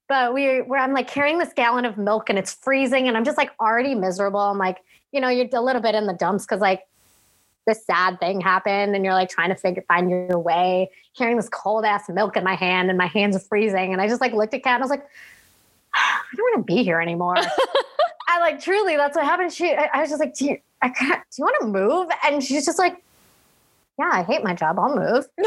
But 0.08 0.34
we 0.34 0.62
were, 0.62 0.78
I'm 0.78 0.94
like 0.94 1.08
carrying 1.08 1.38
this 1.38 1.52
gallon 1.54 1.86
of 1.86 1.98
milk 1.98 2.30
and 2.30 2.40
it's 2.40 2.54
freezing 2.54 3.08
and 3.08 3.18
I'm 3.18 3.26
just 3.26 3.38
like 3.38 3.52
already 3.60 3.94
miserable. 3.94 4.40
I'm 4.40 4.58
like, 4.58 4.78
you 5.12 5.20
know, 5.20 5.30
you're 5.30 5.48
a 5.52 5.62
little 5.62 5.82
bit 5.82 5.96
in 5.96 6.08
the 6.08 6.14
dumps 6.14 6.46
because 6.46 6.62
like 6.62 6.88
this 7.66 7.86
sad 7.86 8.20
thing 8.20 8.40
happened 8.40 8.96
and 8.96 9.04
you're 9.04 9.14
like 9.14 9.30
trying 9.30 9.50
to 9.50 9.56
figure 9.56 9.84
find 9.88 10.10
your 10.10 10.40
way, 10.40 10.90
carrying 11.18 11.36
this 11.36 11.50
cold 11.50 11.84
ass 11.84 12.08
milk 12.10 12.38
in 12.38 12.44
my 12.44 12.56
hand 12.56 12.90
and 12.90 12.98
my 12.98 13.08
hands 13.08 13.36
are 13.36 13.40
freezing. 13.40 13.92
And 13.92 14.02
I 14.02 14.08
just 14.08 14.22
like 14.22 14.34
looked 14.34 14.54
at 14.54 14.64
Kat 14.64 14.76
and 14.76 14.84
I 14.84 14.86
was 14.86 14.90
like, 14.90 15.06
I 15.94 16.36
don't 16.36 16.44
want 16.44 16.68
to 16.68 16.74
be 16.74 16.84
here 16.84 17.02
anymore. 17.02 17.36
I 18.30 18.40
like 18.40 18.62
truly 18.62 18.96
that's 18.96 19.16
what 19.16 19.26
happened. 19.26 19.52
She 19.52 19.74
I, 19.74 19.90
I 19.94 20.02
was 20.02 20.10
just 20.10 20.20
like, 20.20 20.34
do 20.36 20.46
you 20.46 20.58
I 20.82 20.90
can't 20.90 21.22
do 21.32 21.42
you 21.42 21.44
want 21.44 21.56
to 21.62 21.68
move? 21.68 22.10
And 22.26 22.44
she's 22.44 22.66
just 22.66 22.80
like, 22.80 23.04
Yeah, 24.00 24.10
I 24.12 24.24
hate 24.24 24.44
my 24.44 24.54
job. 24.54 24.78
I'll 24.80 24.96
move. 24.96 25.26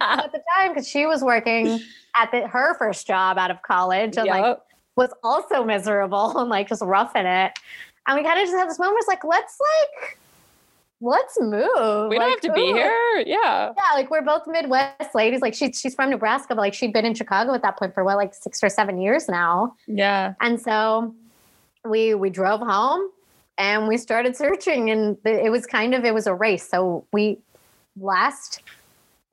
at 0.00 0.32
the 0.32 0.42
time, 0.56 0.72
because 0.72 0.88
she 0.88 1.06
was 1.06 1.22
working 1.22 1.80
at 2.16 2.30
the, 2.30 2.46
her 2.46 2.76
first 2.78 3.06
job 3.06 3.38
out 3.38 3.50
of 3.50 3.62
college 3.62 4.16
and 4.16 4.26
like 4.26 4.58
was 4.96 5.10
also 5.22 5.64
miserable 5.64 6.38
and 6.38 6.48
like 6.48 6.68
just 6.68 6.82
roughing 6.82 7.26
it. 7.26 7.58
And 8.06 8.16
we 8.16 8.24
kind 8.24 8.38
of 8.38 8.46
just 8.46 8.56
had 8.56 8.68
this 8.68 8.78
moment. 8.78 8.98
It's 9.00 9.08
like, 9.08 9.24
let's 9.24 9.58
like, 9.60 10.18
let's 11.00 11.38
move. 11.40 12.08
we 12.08 12.18
don't 12.18 12.30
have 12.30 12.40
to 12.40 12.52
be 12.52 12.66
here. 12.66 13.22
Yeah. 13.26 13.72
Yeah, 13.76 13.94
like 13.94 14.10
we're 14.10 14.22
both 14.22 14.46
Midwest 14.46 15.14
ladies. 15.14 15.42
Like 15.42 15.54
she, 15.54 15.72
she's 15.72 15.94
from 15.94 16.10
Nebraska, 16.10 16.54
but 16.54 16.58
like 16.58 16.74
she'd 16.74 16.92
been 16.92 17.04
in 17.04 17.14
Chicago 17.14 17.52
at 17.52 17.62
that 17.62 17.78
point 17.78 17.94
for 17.94 18.04
what, 18.04 18.16
like 18.16 18.32
six 18.34 18.62
or 18.62 18.68
seven 18.68 19.00
years 19.00 19.28
now. 19.28 19.74
Yeah. 19.86 20.34
And 20.40 20.60
so 20.60 21.14
we 21.84 22.14
we 22.14 22.30
drove 22.30 22.60
home 22.60 23.10
and 23.58 23.88
we 23.88 23.96
started 23.96 24.36
searching, 24.36 24.90
and 24.90 25.16
it 25.24 25.50
was 25.50 25.66
kind 25.66 25.94
of 25.94 26.04
it 26.04 26.14
was 26.14 26.26
a 26.26 26.34
race. 26.34 26.68
So 26.68 27.06
we 27.12 27.38
last 27.98 28.62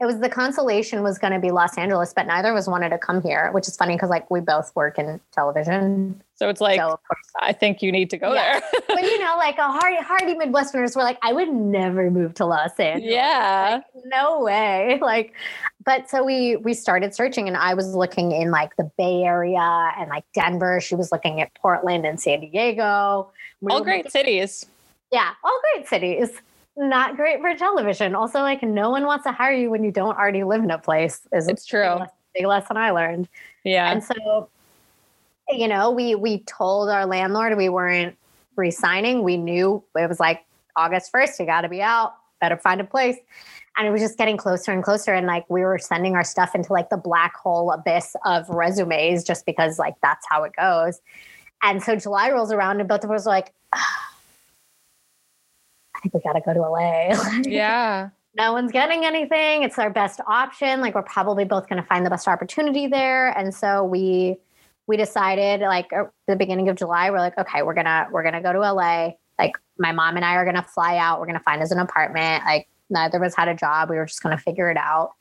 it 0.01 0.05
was 0.05 0.19
the 0.19 0.27
consolation 0.29 1.01
was 1.03 1.17
going 1.17 1.31
to 1.33 1.39
be 1.39 1.51
Los 1.51 1.77
Angeles, 1.77 2.13
but 2.13 2.27
neither 2.27 2.49
of 2.51 2.57
us 2.57 2.67
wanted 2.67 2.89
to 2.89 2.97
come 2.97 3.21
here, 3.21 3.51
which 3.53 3.67
is 3.67 3.77
funny 3.77 3.95
because 3.95 4.09
like 4.09 4.29
we 4.29 4.41
both 4.41 4.75
work 4.75 4.97
in 4.99 5.19
television. 5.31 6.21
So 6.35 6.49
it's 6.49 6.59
like, 6.59 6.79
so 6.79 6.99
I 7.39 7.53
think 7.53 7.81
you 7.81 7.91
need 7.91 8.09
to 8.09 8.17
go 8.17 8.33
Yeah. 8.33 8.59
there. 8.59 8.81
but 8.87 9.01
you 9.03 9.19
know, 9.19 9.35
like 9.37 9.57
a 9.59 9.67
hardy, 9.71 9.97
hardy 9.97 10.33
Midwesterners 10.35 10.95
were 10.95 11.03
like, 11.03 11.19
I 11.21 11.31
would 11.31 11.49
never 11.53 12.09
move 12.11 12.33
to 12.35 12.45
Los 12.45 12.77
Angeles. 12.79 13.09
yeah. 13.13 13.81
Like, 13.95 14.03
no 14.05 14.41
way. 14.41 14.99
Like, 15.01 15.33
but 15.85 16.09
so 16.09 16.23
we 16.23 16.55
we 16.57 16.73
started 16.73 17.13
searching, 17.13 17.47
and 17.47 17.55
I 17.57 17.73
was 17.73 17.93
looking 17.93 18.31
in 18.31 18.51
like 18.51 18.75
the 18.77 18.89
Bay 18.97 19.23
Area 19.23 19.59
and 19.97 20.09
like 20.09 20.23
Denver. 20.33 20.79
She 20.81 20.95
was 20.95 21.11
looking 21.11 21.39
at 21.41 21.53
Portland 21.55 22.05
and 22.05 22.19
San 22.19 22.39
Diego. 22.39 23.29
We 23.61 23.71
All 23.71 23.83
great 23.83 24.09
cities. 24.11 24.65
yeah, 25.11 25.31
all 25.43 25.59
great 25.73 25.87
cities. 25.87 26.29
Not 26.75 27.15
great 27.15 27.39
for 27.39 27.53
television. 27.55 28.15
Also, 28.15 28.39
like 28.39 28.63
no 28.63 28.89
one 28.89 29.05
wants 29.05 29.23
to 29.25 29.31
hire 29.31 29.53
you 29.53 29.69
when 29.69 29.83
you 29.83 29.91
don't 29.91 30.17
already 30.17 30.43
live 30.43 30.63
in 30.63 30.71
a 30.71 30.79
place. 30.79 31.21
Is 31.31 31.47
It's 31.47 31.65
true. 31.65 31.99
big, 31.99 32.07
big 32.35 32.45
lesson 32.47 32.77
I 32.77 32.91
learned. 32.91 33.27
Yeah. 33.63 33.91
And 33.91 34.03
so, 34.03 34.49
you 35.49 35.67
know, 35.67 35.91
we 35.91 36.15
we 36.15 36.39
told 36.39 36.89
our 36.89 37.05
landlord 37.05 37.55
we 37.57 37.69
weren't 37.69 38.17
resigning. 38.55 39.23
We 39.23 39.37
knew 39.37 39.83
it 39.95 40.09
was 40.09 40.19
like 40.19 40.45
August 40.75 41.11
first. 41.11 41.39
You 41.39 41.45
got 41.45 41.61
to 41.61 41.69
be 41.69 41.81
out. 41.81 42.15
Better 42.41 42.57
find 42.57 42.81
a 42.81 42.85
place. 42.85 43.17
And 43.77 43.87
it 43.87 43.91
was 43.91 44.01
just 44.01 44.17
getting 44.17 44.37
closer 44.37 44.71
and 44.71 44.83
closer. 44.83 45.13
And 45.13 45.27
like 45.27 45.47
we 45.49 45.61
were 45.61 45.79
sending 45.79 46.15
our 46.15 46.23
stuff 46.23 46.53
into 46.55 46.73
like 46.73 46.89
the 46.89 46.97
black 46.97 47.35
hole 47.35 47.71
abyss 47.71 48.15
of 48.25 48.49
resumes, 48.49 49.23
just 49.23 49.45
because 49.45 49.77
like 49.77 49.95
that's 50.01 50.25
how 50.29 50.43
it 50.43 50.53
goes. 50.57 51.01
And 51.63 51.81
so 51.81 51.95
July 51.95 52.29
rolls 52.31 52.51
around, 52.51 52.79
and 52.79 52.89
both 52.89 53.03
of 53.03 53.11
us 53.11 53.25
are 53.25 53.29
like, 53.29 53.53
think 56.03 56.13
we 56.13 56.21
got 56.21 56.33
to 56.33 56.41
go 56.41 56.53
to 56.53 56.61
LA. 56.61 57.41
yeah. 57.45 58.09
no 58.35 58.53
one's 58.53 58.71
getting 58.71 59.05
anything. 59.05 59.63
It's 59.63 59.79
our 59.79 59.89
best 59.89 60.19
option. 60.27 60.81
Like 60.81 60.93
we're 60.93 61.03
probably 61.03 61.45
both 61.45 61.67
going 61.69 61.81
to 61.81 61.87
find 61.87 62.05
the 62.05 62.09
best 62.09 62.27
opportunity 62.27 62.87
there. 62.87 63.29
And 63.37 63.53
so 63.53 63.83
we 63.83 64.37
we 64.85 64.97
decided 64.97 65.61
like 65.61 65.91
at 65.93 66.11
the 66.27 66.35
beginning 66.35 66.69
of 66.69 66.75
July, 66.75 67.09
we're 67.09 67.19
like, 67.19 67.37
okay, 67.37 67.63
we're 67.63 67.73
gonna 67.73 68.07
we're 68.11 68.23
gonna 68.23 68.41
go 68.41 68.51
to 68.51 68.59
LA. 68.59 69.11
Like 69.39 69.53
my 69.77 69.91
mom 69.91 70.17
and 70.17 70.25
I 70.25 70.35
are 70.35 70.45
gonna 70.45 70.63
fly 70.63 70.97
out. 70.97 71.19
We're 71.19 71.25
gonna 71.25 71.39
find 71.39 71.61
us 71.61 71.71
an 71.71 71.79
apartment. 71.79 72.43
Like 72.45 72.67
neither 72.89 73.17
of 73.17 73.23
us 73.23 73.35
had 73.35 73.47
a 73.47 73.55
job. 73.55 73.89
We 73.89 73.95
were 73.95 74.05
just 74.05 74.21
gonna 74.21 74.37
figure 74.37 74.69
it 74.69 74.77
out. 74.77 75.13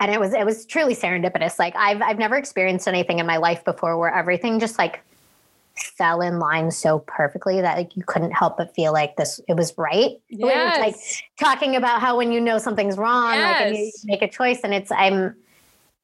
And 0.00 0.12
it 0.12 0.20
was 0.20 0.34
it 0.34 0.44
was 0.44 0.66
truly 0.66 0.94
serendipitous. 0.94 1.58
Like 1.58 1.74
I've 1.74 2.02
I've 2.02 2.18
never 2.18 2.36
experienced 2.36 2.86
anything 2.86 3.18
in 3.18 3.26
my 3.26 3.38
life 3.38 3.64
before 3.64 3.96
where 3.98 4.14
everything 4.14 4.60
just 4.60 4.78
like 4.78 5.02
fell 5.78 6.20
in 6.20 6.38
line 6.38 6.70
so 6.70 7.00
perfectly 7.00 7.60
that 7.60 7.76
like 7.76 7.96
you 7.96 8.02
couldn't 8.04 8.32
help 8.32 8.58
but 8.58 8.74
feel 8.74 8.92
like 8.92 9.16
this 9.16 9.40
it 9.48 9.54
was 9.54 9.72
right. 9.76 10.18
Was 10.30 10.78
like 10.78 10.96
talking 11.38 11.76
about 11.76 12.00
how 12.00 12.16
when 12.16 12.32
you 12.32 12.40
know 12.40 12.58
something's 12.58 12.96
wrong, 12.96 13.30
like 13.30 13.60
and 13.60 13.76
you 13.76 13.92
make 14.04 14.22
a 14.22 14.28
choice, 14.28 14.60
and 14.64 14.74
it's 14.74 14.90
I'm, 14.90 15.34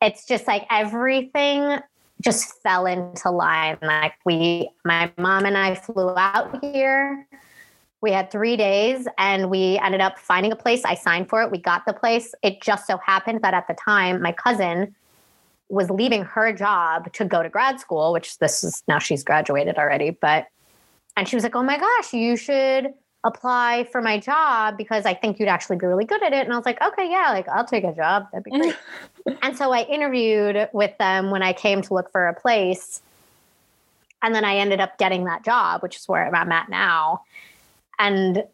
it's 0.01 0.27
just 0.27 0.47
like 0.47 0.67
everything 0.71 1.79
just 2.21 2.61
fell 2.63 2.87
into 2.87 3.31
line. 3.31 3.79
Like 3.83 4.15
we, 4.25 4.71
my 4.85 5.13
mom 5.19 5.45
and 5.45 5.57
I 5.57 5.75
flew 5.75 6.15
out 6.17 6.63
here. 6.63 7.27
We 8.01 8.13
had 8.13 8.31
three 8.31 8.57
days, 8.57 9.09
and 9.17 9.49
we 9.49 9.79
ended 9.79 10.03
up 10.03 10.19
finding 10.19 10.53
a 10.53 10.57
place. 10.57 10.85
I 10.85 10.95
signed 10.95 11.29
for 11.31 11.43
it. 11.43 11.51
We 11.51 11.59
got 11.59 11.87
the 11.87 11.95
place. 11.95 12.35
It 12.43 12.61
just 12.61 12.87
so 12.87 12.99
happened 12.99 13.41
that 13.43 13.55
at 13.55 13.67
the 13.67 13.75
time, 13.75 14.21
my 14.21 14.33
cousin 14.33 14.95
was 15.69 15.91
leaving 15.91 16.23
her 16.23 16.53
job 16.53 17.13
to 17.15 17.25
go 17.25 17.43
to 17.43 17.49
grad 17.49 17.81
school, 17.81 18.13
which 18.13 18.39
this 18.39 18.65
is 18.65 18.83
now 18.89 18.99
she's 18.99 19.25
graduated 19.25 19.77
already, 19.77 20.11
but 20.11 20.47
and 21.17 21.29
she 21.29 21.37
was 21.37 21.43
like, 21.43 21.55
"Oh 21.55 21.63
my 21.63 21.79
gosh, 21.79 22.13
you 22.13 22.37
should 22.37 22.93
apply 23.23 23.89
for 23.91 24.03
my 24.03 24.19
job 24.19 24.77
because 24.77 25.07
I 25.07 25.15
think 25.15 25.39
you'd 25.39 25.49
actually 25.49 25.77
be 25.77 25.87
really 25.87 26.05
good 26.05 26.23
at 26.23 26.33
it." 26.33 26.45
And 26.45 26.53
I 26.53 26.57
was 26.57 26.67
like, 26.67 26.83
"Okay, 26.83 27.11
yeah, 27.11 27.31
like 27.31 27.49
I'll 27.49 27.65
take 27.65 27.85
a 27.85 27.93
job. 27.93 28.27
That'd 28.33 28.45
be 28.45 28.51
great." 29.25 29.39
and 29.43 29.57
so 29.57 29.73
I 29.73 29.83
interviewed 29.83 30.69
with 30.73 30.97
them 30.99 31.31
when 31.31 31.43
I 31.43 31.53
came 31.53 31.83
to 31.83 31.95
look 31.95 32.11
for 32.11 32.27
a 32.27 32.35
place. 32.35 33.01
And 34.23 34.35
then 34.35 34.45
I 34.45 34.57
ended 34.57 34.81
up 34.81 34.97
getting 34.97 35.25
that 35.25 35.45
job, 35.45 35.83
which 35.83 35.97
is 35.97 36.09
where 36.09 36.35
I'm 36.35 36.51
at 36.51 36.71
now. 36.71 37.25
And 37.99 38.45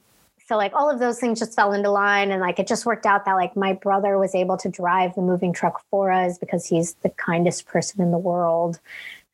so 0.50 0.56
like 0.56 0.72
all 0.74 0.90
of 0.90 0.98
those 0.98 1.20
things 1.20 1.38
just 1.38 1.54
fell 1.54 1.72
into 1.72 1.88
line 1.92 2.32
and 2.32 2.40
like 2.40 2.58
it 2.58 2.66
just 2.66 2.84
worked 2.84 3.06
out 3.06 3.24
that 3.24 3.34
like 3.34 3.54
my 3.54 3.72
brother 3.72 4.18
was 4.18 4.34
able 4.34 4.56
to 4.56 4.68
drive 4.68 5.14
the 5.14 5.20
moving 5.20 5.52
truck 5.52 5.80
for 5.90 6.10
us 6.10 6.38
because 6.38 6.66
he's 6.66 6.94
the 7.04 7.08
kindest 7.10 7.66
person 7.66 8.02
in 8.02 8.10
the 8.10 8.18
world. 8.18 8.80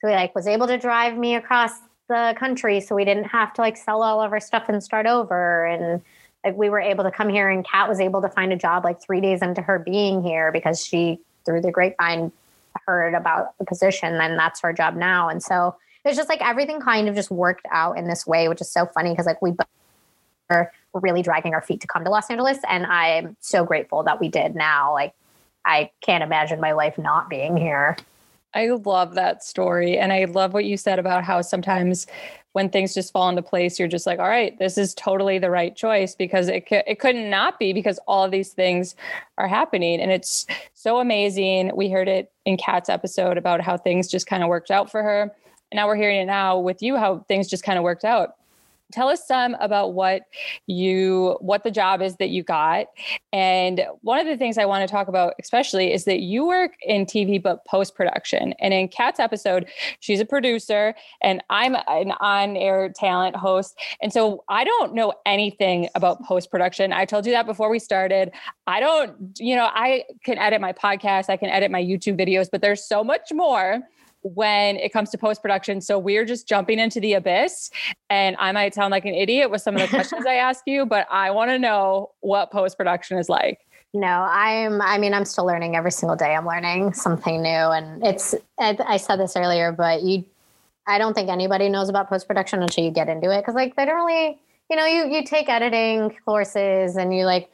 So 0.03 0.09
he 0.09 0.15
like 0.15 0.35
was 0.35 0.47
able 0.47 0.67
to 0.67 0.77
drive 0.77 1.17
me 1.17 1.35
across 1.35 1.73
the 2.09 2.35
country 2.39 2.83
so 2.83 2.95
we 2.95 3.07
didn't 3.07 3.25
have 3.25 3.55
to 3.55 3.63
like 3.63 3.79
sell 3.79 4.03
all 4.03 4.21
of 4.21 4.31
our 4.31 4.41
stuff 4.41 4.65
and 4.69 4.85
start 4.85 5.07
over 5.07 5.65
and 5.65 6.03
like 6.45 6.55
we 6.55 6.69
were 6.69 6.81
able 6.81 7.03
to 7.03 7.11
come 7.11 7.31
here 7.31 7.49
and 7.49 7.67
Kat 7.67 7.89
was 7.89 7.99
able 7.99 8.21
to 8.21 8.29
find 8.29 8.53
a 8.53 8.57
job 8.57 8.85
like 8.85 9.01
3 9.01 9.23
days 9.23 9.41
into 9.41 9.63
her 9.63 9.79
being 9.79 10.23
here 10.23 10.53
because 10.53 10.85
she 10.85 11.19
through 11.47 11.63
the 11.63 11.71
grapevine 11.71 12.31
heard 12.87 13.15
about 13.15 13.57
the 13.57 13.65
position 13.65 14.17
and 14.17 14.39
that's 14.39 14.61
her 14.61 14.75
job 14.75 14.95
now 14.95 15.31
and 15.31 15.43
so 15.43 15.75
it's 16.05 16.15
just 16.15 16.29
like 16.29 16.47
everything 16.47 16.79
kind 16.79 17.09
of 17.09 17.15
just 17.15 17.31
worked 17.31 17.67
out 17.71 17.97
in 17.97 18.07
this 18.07 18.27
way 18.27 18.49
which 18.49 18.61
is 18.61 18.71
so 18.71 18.85
funny 18.85 19.13
because 19.13 19.25
like 19.25 19.41
we 19.41 19.53
both 19.53 19.67
really 21.01 21.23
dragging 21.23 21.55
our 21.55 21.63
feet 21.63 21.81
to 21.81 21.87
come 21.87 22.05
to 22.05 22.11
Los 22.11 22.31
Angeles 22.31 22.59
and 22.69 22.87
I'm 22.87 23.37
so 23.41 23.65
grateful 23.65 24.03
that 24.05 24.21
we 24.21 24.29
did 24.29 24.55
now 24.55 24.93
like 24.93 25.15
I 25.65 25.91
can't 26.01 26.23
imagine 26.23 26.61
my 26.61 26.73
life 26.73 26.99
not 26.99 27.29
being 27.29 27.57
here 27.57 27.97
I 28.57 28.69
love 28.69 29.15
that 29.15 29.45
story. 29.45 29.99
And 29.99 30.15
I 30.15 30.25
love 30.25 30.55
what 30.55 30.65
you 30.65 30.79
said 30.79 30.99
about 30.99 31.25
how 31.25 31.43
sometimes 31.43 32.07
when 32.53 32.71
things 32.71 32.95
just 32.95 33.13
fall 33.13 33.29
into 33.29 33.43
place, 33.43 33.79
you're 33.79 33.87
just 33.87 34.07
like, 34.07 34.19
all 34.19 34.31
right, 34.31 34.59
this 34.59 34.79
is 34.79 34.95
totally 34.95 35.39
the 35.39 35.51
right 35.51 35.77
choice 35.77 36.15
because 36.15 36.49
it, 36.49 36.67
it 36.71 36.99
could 36.99 37.17
not 37.17 37.59
be 37.59 37.75
because 37.75 38.01
all 38.09 38.31
these 38.31 38.55
things 38.55 38.97
are 39.37 39.47
happening. 39.47 40.01
And 40.01 40.11
it's 40.11 40.47
so 40.73 40.99
amazing. 41.01 41.71
We 41.77 41.91
heard 41.91 42.09
it 42.09 42.33
in 42.47 42.57
Kat's 42.57 42.89
episode 42.89 43.37
about 43.37 43.61
how 43.61 43.77
things 43.77 44.09
just 44.09 44.27
kind 44.27 44.43
of 44.43 44.49
worked 44.49 44.71
out 44.71 44.91
for 44.91 45.03
her. 45.03 45.31
And 45.71 45.77
now 45.77 45.87
we're 45.87 45.97
hearing 45.97 46.23
it 46.23 46.25
now 46.25 46.59
with 46.59 46.81
you, 46.81 46.97
how 46.97 47.27
things 47.29 47.49
just 47.49 47.63
kind 47.63 47.77
of 47.77 47.85
worked 47.85 48.07
out 48.07 48.37
tell 48.93 49.09
us 49.09 49.27
some 49.27 49.55
about 49.61 49.95
what 49.95 50.23
you 50.67 51.37
what 51.41 51.65
the 51.65 51.71
job 51.71 52.01
is 52.01 52.17
that 52.17 52.29
you 52.29 52.43
got. 52.43 52.87
And 53.33 53.85
one 54.03 54.19
of 54.19 54.27
the 54.27 54.37
things 54.37 54.59
i 54.59 54.65
want 54.65 54.87
to 54.87 54.93
talk 54.93 55.09
about 55.09 55.35
especially 55.41 55.93
is 55.93 56.05
that 56.05 56.21
you 56.21 56.47
work 56.47 56.73
in 56.83 57.05
tv 57.05 57.43
but 57.43 57.65
post 57.65 57.95
production 57.95 58.55
and 58.61 58.73
in 58.73 58.89
kat's 58.89 59.21
episode 59.21 59.69
she's 60.01 60.21
a 60.21 60.25
producer 60.25 60.95
and 61.21 61.43
i'm 61.51 61.77
an 61.89 62.13
on-air 62.21 62.93
talent 62.95 63.37
host. 63.37 63.79
And 64.01 64.13
so 64.13 64.45
i 64.49 64.65
don't 64.65 64.95
know 64.95 65.13
anything 65.25 65.89
about 65.95 66.23
post 66.25 66.51
production 66.51 66.93
i 66.93 67.05
told 67.05 67.27
you 67.27 67.33
that 67.33 67.47
before 67.47 67.69
we 67.69 67.79
started. 67.79 68.31
I 68.67 68.81
don't 68.81 69.39
you 69.39 69.57
know 69.57 69.69
i 69.73 70.05
can 70.25 70.39
edit 70.39 70.61
my 70.61 70.73
podcast. 70.73 71.29
I 71.29 71.37
can 71.37 71.49
edit 71.49 71.71
my 71.71 71.83
youtube 71.83 72.19
videos 72.19 72.49
but 72.51 72.61
there's 72.63 72.85
so 72.85 73.03
much 73.03 73.33
more 73.33 73.83
when 74.35 74.77
it 74.77 74.93
comes 74.93 75.11
to 75.11 75.19
post 75.19 75.43
production. 75.43 75.81
So 75.81 75.99
we're 75.99 76.25
just 76.25 76.49
jumping 76.49 76.79
into 76.79 77.01
the 77.01 77.15
abyss. 77.15 77.71
And 78.11 78.37
I 78.39 78.51
might 78.53 78.75
sound 78.75 78.91
like 78.91 79.05
an 79.05 79.15
idiot 79.15 79.51
with 79.51 79.63
some 79.63 79.77
of 79.77 79.83
the 79.83 79.89
questions 79.89 80.27
I 80.27 80.35
ask 80.35 80.65
you, 80.67 80.85
but 80.87 81.07
I 81.11 81.31
want 81.31 81.51
to 81.51 81.59
know 81.59 82.11
what 82.21 82.51
post 82.51 82.77
production 82.77 83.19
is 83.19 83.29
like. 83.29 83.61
No, 83.95 84.07
I'm, 84.07 84.83
I 84.83 84.99
mean, 84.99 85.15
I'm 85.15 85.25
still 85.25 85.47
learning 85.47 85.77
every 85.77 85.93
single 85.93 86.17
day. 86.17 86.35
I'm 86.35 86.47
learning 86.47 86.93
something 86.93 87.41
new. 87.41 87.49
And 87.49 88.05
it's, 88.05 88.35
I 88.59 88.97
said 88.97 89.17
this 89.17 89.37
earlier, 89.37 89.73
but 89.73 90.03
you, 90.03 90.25
I 90.87 90.99
don't 90.99 91.15
think 91.15 91.31
anybody 91.31 91.69
knows 91.69 91.89
about 91.89 92.09
post 92.09 92.27
production 92.27 92.63
until 92.63 92.85
you 92.85 92.91
get 92.91 93.09
into 93.09 93.31
it. 93.31 93.45
Cause 93.45 93.55
like 93.55 93.77
they 93.77 93.85
don't 93.85 93.97
really, 93.97 94.39
you 94.69 94.77
know, 94.77 94.85
you, 94.85 95.09
you 95.09 95.25
take 95.25 95.49
editing 95.49 96.15
courses 96.25 96.97
and 96.97 97.17
you 97.17 97.25
like 97.25 97.51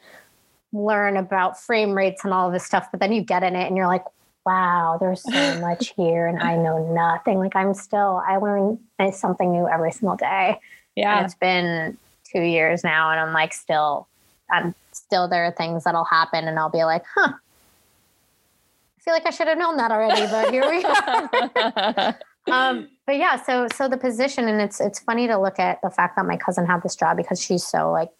learn 0.72 1.16
about 1.16 1.60
frame 1.60 1.92
rates 1.92 2.24
and 2.24 2.32
all 2.32 2.50
this 2.50 2.64
stuff, 2.64 2.88
but 2.90 2.98
then 2.98 3.12
you 3.12 3.22
get 3.22 3.42
in 3.42 3.54
it 3.54 3.66
and 3.66 3.76
you're 3.76 3.86
like, 3.86 4.04
wow, 4.44 4.96
there's 5.00 5.22
so 5.22 5.60
much 5.60 5.92
here 5.96 6.26
and 6.26 6.40
I 6.42 6.56
know 6.56 6.92
nothing. 6.92 7.38
Like 7.38 7.56
I'm 7.56 7.74
still, 7.74 8.22
I 8.26 8.36
learn 8.36 8.78
something 9.12 9.52
new 9.52 9.68
every 9.68 9.92
single 9.92 10.16
day. 10.16 10.58
Yeah. 10.96 11.18
And 11.18 11.26
it's 11.26 11.34
been 11.34 11.96
two 12.30 12.42
years 12.42 12.84
now 12.84 13.10
and 13.10 13.20
I'm 13.20 13.32
like, 13.32 13.52
still, 13.52 14.08
I'm 14.50 14.74
still, 14.92 15.28
there 15.28 15.44
are 15.44 15.52
things 15.52 15.84
that'll 15.84 16.04
happen 16.04 16.46
and 16.46 16.58
I'll 16.58 16.70
be 16.70 16.84
like, 16.84 17.04
huh, 17.14 17.32
I 17.32 19.00
feel 19.02 19.14
like 19.14 19.26
I 19.26 19.30
should 19.30 19.48
have 19.48 19.58
known 19.58 19.76
that 19.78 19.90
already, 19.90 20.26
but 20.26 20.52
here 20.52 20.68
we 20.68 20.84
are. 20.84 22.18
um, 22.52 22.88
but 23.06 23.16
yeah, 23.16 23.42
so, 23.42 23.66
so 23.74 23.88
the 23.88 23.96
position 23.96 24.48
and 24.48 24.60
it's, 24.60 24.80
it's 24.80 25.00
funny 25.00 25.26
to 25.26 25.38
look 25.38 25.58
at 25.58 25.80
the 25.82 25.90
fact 25.90 26.16
that 26.16 26.26
my 26.26 26.36
cousin 26.36 26.66
had 26.66 26.82
this 26.82 26.94
job 26.94 27.16
because 27.16 27.40
she's 27.42 27.64
so 27.64 27.90
like, 27.90 28.10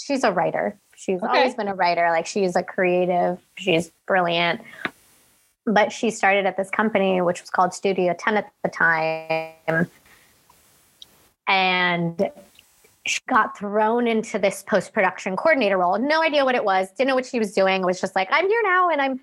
she's 0.00 0.24
a 0.24 0.32
writer. 0.32 0.76
She's 0.96 1.22
okay. 1.22 1.38
always 1.38 1.54
been 1.54 1.68
a 1.68 1.74
writer. 1.76 2.08
Like 2.10 2.26
she's 2.26 2.56
a 2.56 2.62
creative. 2.62 3.38
She's 3.56 3.92
brilliant 4.06 4.62
but 5.68 5.92
she 5.92 6.10
started 6.10 6.46
at 6.46 6.56
this 6.56 6.70
company 6.70 7.20
which 7.20 7.40
was 7.40 7.50
called 7.50 7.74
studio 7.74 8.14
10 8.18 8.36
at 8.36 8.52
the 8.62 8.68
time. 8.68 9.88
And 11.46 12.30
she 13.06 13.20
got 13.26 13.56
thrown 13.56 14.06
into 14.06 14.38
this 14.38 14.62
post-production 14.68 15.34
coordinator 15.36 15.78
role. 15.78 15.98
No 15.98 16.22
idea 16.22 16.44
what 16.44 16.54
it 16.54 16.64
was 16.64 16.90
didn't 16.90 17.08
know 17.08 17.14
what 17.14 17.26
she 17.26 17.38
was 17.38 17.52
doing 17.52 17.82
it 17.82 17.86
was 17.86 18.00
just 18.00 18.14
like 18.14 18.28
i'm 18.30 18.46
here 18.46 18.62
now 18.64 18.90
and 18.90 19.00
i'm 19.00 19.20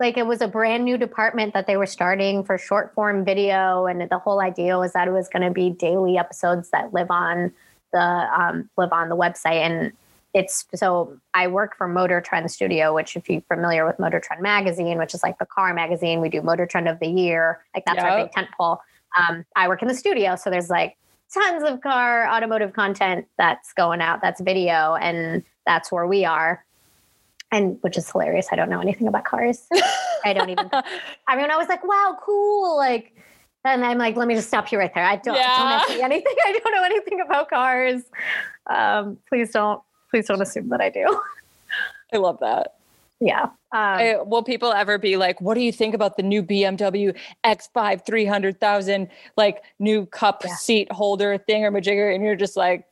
like 0.00 0.16
it 0.16 0.26
was 0.26 0.40
a 0.40 0.48
brand 0.48 0.84
new 0.84 0.96
department 0.96 1.52
that 1.54 1.66
they 1.66 1.76
were 1.76 1.86
starting 1.86 2.44
for 2.44 2.56
short 2.56 2.94
form 2.94 3.24
video 3.24 3.86
and 3.86 4.00
the 4.08 4.18
whole 4.18 4.40
idea 4.40 4.78
was 4.78 4.92
that 4.92 5.08
it 5.08 5.10
was 5.10 5.28
going 5.28 5.42
to 5.42 5.50
be 5.50 5.70
daily 5.70 6.16
episodes 6.16 6.70
that 6.70 6.94
live 6.94 7.10
on 7.10 7.52
the 7.92 7.98
um, 8.00 8.68
live 8.76 8.92
on 8.92 9.08
the 9.08 9.16
website. 9.16 9.60
And 9.60 9.92
it's 10.38 10.64
so 10.72 11.18
I 11.34 11.48
work 11.48 11.76
for 11.76 11.88
Motor 11.88 12.20
Trend 12.20 12.48
Studio, 12.50 12.94
which 12.94 13.16
if 13.16 13.28
you're 13.28 13.40
familiar 13.42 13.84
with 13.84 13.98
Motor 13.98 14.20
Trend 14.20 14.40
magazine, 14.40 14.96
which 14.96 15.12
is 15.12 15.22
like 15.24 15.36
the 15.38 15.46
car 15.46 15.74
magazine, 15.74 16.20
we 16.20 16.28
do 16.28 16.40
Motor 16.42 16.64
Trend 16.64 16.88
of 16.88 17.00
the 17.00 17.08
Year. 17.08 17.64
Like 17.74 17.84
that's 17.84 17.96
yep. 17.96 18.04
our 18.04 18.22
big 18.22 18.30
tent 18.30 18.48
pole. 18.56 18.80
Um, 19.16 19.44
I 19.56 19.66
work 19.66 19.82
in 19.82 19.88
the 19.88 19.94
studio, 19.94 20.36
so 20.36 20.48
there's 20.48 20.70
like 20.70 20.96
tons 21.34 21.64
of 21.64 21.80
car 21.80 22.28
automotive 22.30 22.72
content 22.72 23.26
that's 23.36 23.72
going 23.72 24.00
out. 24.00 24.22
That's 24.22 24.40
video, 24.40 24.94
and 24.94 25.42
that's 25.66 25.90
where 25.90 26.06
we 26.06 26.24
are. 26.24 26.64
And 27.50 27.78
which 27.80 27.98
is 27.98 28.08
hilarious. 28.08 28.46
I 28.52 28.56
don't 28.56 28.70
know 28.70 28.80
anything 28.80 29.08
about 29.08 29.24
cars. 29.24 29.66
I 30.24 30.34
don't 30.34 30.50
even. 30.50 30.70
I 31.26 31.36
mean, 31.36 31.50
I 31.50 31.56
was 31.56 31.66
like, 31.66 31.82
wow, 31.82 32.16
cool. 32.22 32.76
Like, 32.76 33.12
and 33.64 33.84
I'm 33.84 33.98
like, 33.98 34.16
let 34.16 34.28
me 34.28 34.36
just 34.36 34.46
stop 34.46 34.70
you 34.70 34.78
right 34.78 34.94
there. 34.94 35.04
I 35.04 35.16
don't, 35.16 35.34
yeah. 35.34 35.82
Don't 35.88 35.98
know 35.98 36.04
anything. 36.04 36.34
I 36.46 36.60
don't 36.62 36.72
know 36.72 36.84
anything 36.84 37.20
about 37.22 37.50
cars. 37.50 38.02
Um, 38.68 39.18
please 39.28 39.50
don't 39.50 39.82
please 40.10 40.26
don't 40.26 40.42
assume 40.42 40.68
that 40.68 40.80
I 40.80 40.90
do. 40.90 41.20
I 42.12 42.16
love 42.16 42.38
that. 42.40 42.74
Yeah. 43.20 43.42
Um, 43.42 43.52
I, 43.72 44.16
will 44.22 44.44
people 44.44 44.72
ever 44.72 44.96
be 44.96 45.16
like, 45.16 45.40
what 45.40 45.54
do 45.54 45.60
you 45.60 45.72
think 45.72 45.94
about 45.94 46.16
the 46.16 46.22
new 46.22 46.42
BMW 46.42 47.16
X5 47.44 48.06
300,000 48.06 49.08
like 49.36 49.62
new 49.78 50.06
cup 50.06 50.42
yeah. 50.44 50.54
seat 50.54 50.92
holder 50.92 51.36
thing 51.36 51.64
or 51.64 51.72
majigger? 51.72 52.14
And 52.14 52.22
you're 52.22 52.36
just 52.36 52.56
like, 52.56 52.86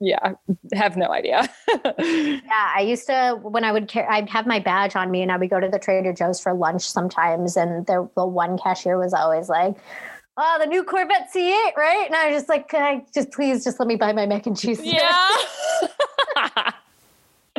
yeah, 0.00 0.34
have 0.74 0.96
no 0.96 1.10
idea. 1.10 1.48
yeah, 1.98 2.72
I 2.76 2.84
used 2.86 3.06
to 3.06 3.38
when 3.42 3.64
I 3.64 3.72
would 3.72 3.88
care, 3.88 4.10
I'd 4.10 4.28
have 4.28 4.46
my 4.46 4.58
badge 4.58 4.96
on 4.96 5.10
me, 5.10 5.22
and 5.22 5.32
I 5.32 5.36
would 5.36 5.48
go 5.48 5.60
to 5.60 5.68
the 5.68 5.78
Trader 5.78 6.12
Joe's 6.12 6.40
for 6.40 6.52
lunch 6.52 6.82
sometimes, 6.82 7.56
and 7.56 7.86
the, 7.86 8.08
the 8.16 8.26
one 8.26 8.58
cashier 8.58 8.98
was 8.98 9.14
always 9.14 9.48
like, 9.48 9.76
"Oh, 10.36 10.56
the 10.60 10.66
new 10.66 10.84
Corvette 10.84 11.30
C8, 11.34 11.76
right?" 11.76 12.04
And 12.06 12.14
I 12.14 12.28
was 12.28 12.36
just 12.36 12.48
like, 12.48 12.68
"Can 12.68 12.82
I 12.82 13.04
just 13.12 13.30
please 13.32 13.64
just 13.64 13.78
let 13.78 13.86
me 13.86 13.96
buy 13.96 14.12
my 14.12 14.26
mac 14.26 14.46
and 14.46 14.58
cheese?" 14.58 14.80
Yeah. 14.82 15.28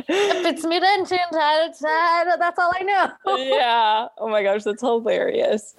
if 0.08 0.46
it's 0.46 0.64
mid 0.64 0.82
engine, 0.82 1.18
that's 1.32 1.82
all 1.82 2.72
I 2.74 2.82
know. 2.82 3.36
yeah. 3.36 4.08
Oh 4.18 4.28
my 4.28 4.42
gosh, 4.42 4.64
that's 4.64 4.82
hilarious. 4.82 5.74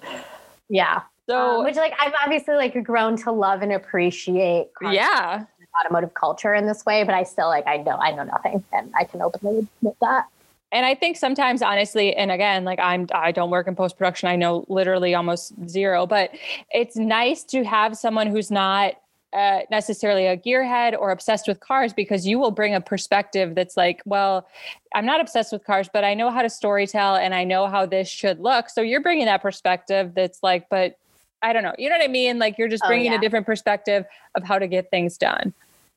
Yeah. 0.68 1.02
So, 1.28 1.58
um, 1.58 1.64
which 1.64 1.76
like 1.76 1.94
I've 2.00 2.14
obviously 2.24 2.54
like 2.54 2.82
grown 2.84 3.16
to 3.18 3.32
love 3.32 3.62
and 3.62 3.72
appreciate. 3.72 4.68
Yeah. 4.80 5.44
Automotive 5.84 6.14
culture 6.14 6.54
in 6.54 6.66
this 6.66 6.84
way, 6.84 7.04
but 7.04 7.14
I 7.14 7.22
still 7.22 7.48
like 7.48 7.66
I 7.66 7.76
know 7.76 7.96
I 7.96 8.12
know 8.12 8.24
nothing, 8.24 8.64
and 8.72 8.90
I 8.96 9.04
can 9.04 9.22
openly 9.22 9.68
admit 9.80 9.96
that. 10.00 10.26
And 10.70 10.84
I 10.84 10.94
think 10.94 11.16
sometimes, 11.16 11.62
honestly, 11.62 12.14
and 12.14 12.30
again, 12.30 12.64
like 12.64 12.78
I'm, 12.78 13.06
I 13.12 13.32
don't 13.32 13.50
work 13.50 13.66
in 13.66 13.74
post 13.74 13.96
production. 13.96 14.28
I 14.28 14.36
know 14.36 14.66
literally 14.68 15.14
almost 15.14 15.52
zero, 15.66 16.06
but 16.06 16.30
it's 16.70 16.96
nice 16.96 17.42
to 17.44 17.64
have 17.64 17.96
someone 17.96 18.26
who's 18.26 18.50
not 18.50 18.94
uh, 19.32 19.60
necessarily 19.70 20.26
a 20.26 20.36
gearhead 20.36 20.98
or 20.98 21.10
obsessed 21.10 21.48
with 21.48 21.60
cars 21.60 21.92
because 21.92 22.26
you 22.26 22.38
will 22.38 22.50
bring 22.50 22.74
a 22.74 22.80
perspective 22.80 23.54
that's 23.54 23.76
like, 23.76 24.02
well, 24.04 24.46
I'm 24.94 25.04
not 25.04 25.20
obsessed 25.20 25.52
with 25.52 25.64
cars, 25.64 25.88
but 25.92 26.04
I 26.04 26.14
know 26.14 26.30
how 26.30 26.42
to 26.42 26.48
storytell 26.48 27.18
and 27.18 27.34
I 27.34 27.44
know 27.44 27.66
how 27.66 27.84
this 27.86 28.08
should 28.08 28.40
look. 28.40 28.70
So 28.70 28.80
you're 28.80 29.02
bringing 29.02 29.26
that 29.26 29.42
perspective 29.42 30.12
that's 30.14 30.42
like, 30.42 30.68
but 30.70 30.98
I 31.42 31.52
don't 31.52 31.62
know. 31.62 31.74
You 31.78 31.88
know 31.88 31.96
what 31.96 32.04
I 32.04 32.08
mean? 32.08 32.38
Like 32.38 32.58
you're 32.58 32.68
just 32.68 32.84
oh, 32.84 32.88
bringing 32.88 33.08
oh, 33.08 33.12
yeah. 33.12 33.18
a 33.18 33.20
different 33.20 33.46
perspective 33.46 34.04
of 34.34 34.44
how 34.44 34.58
to 34.58 34.66
get 34.66 34.90
things 34.90 35.16
done. 35.18 35.52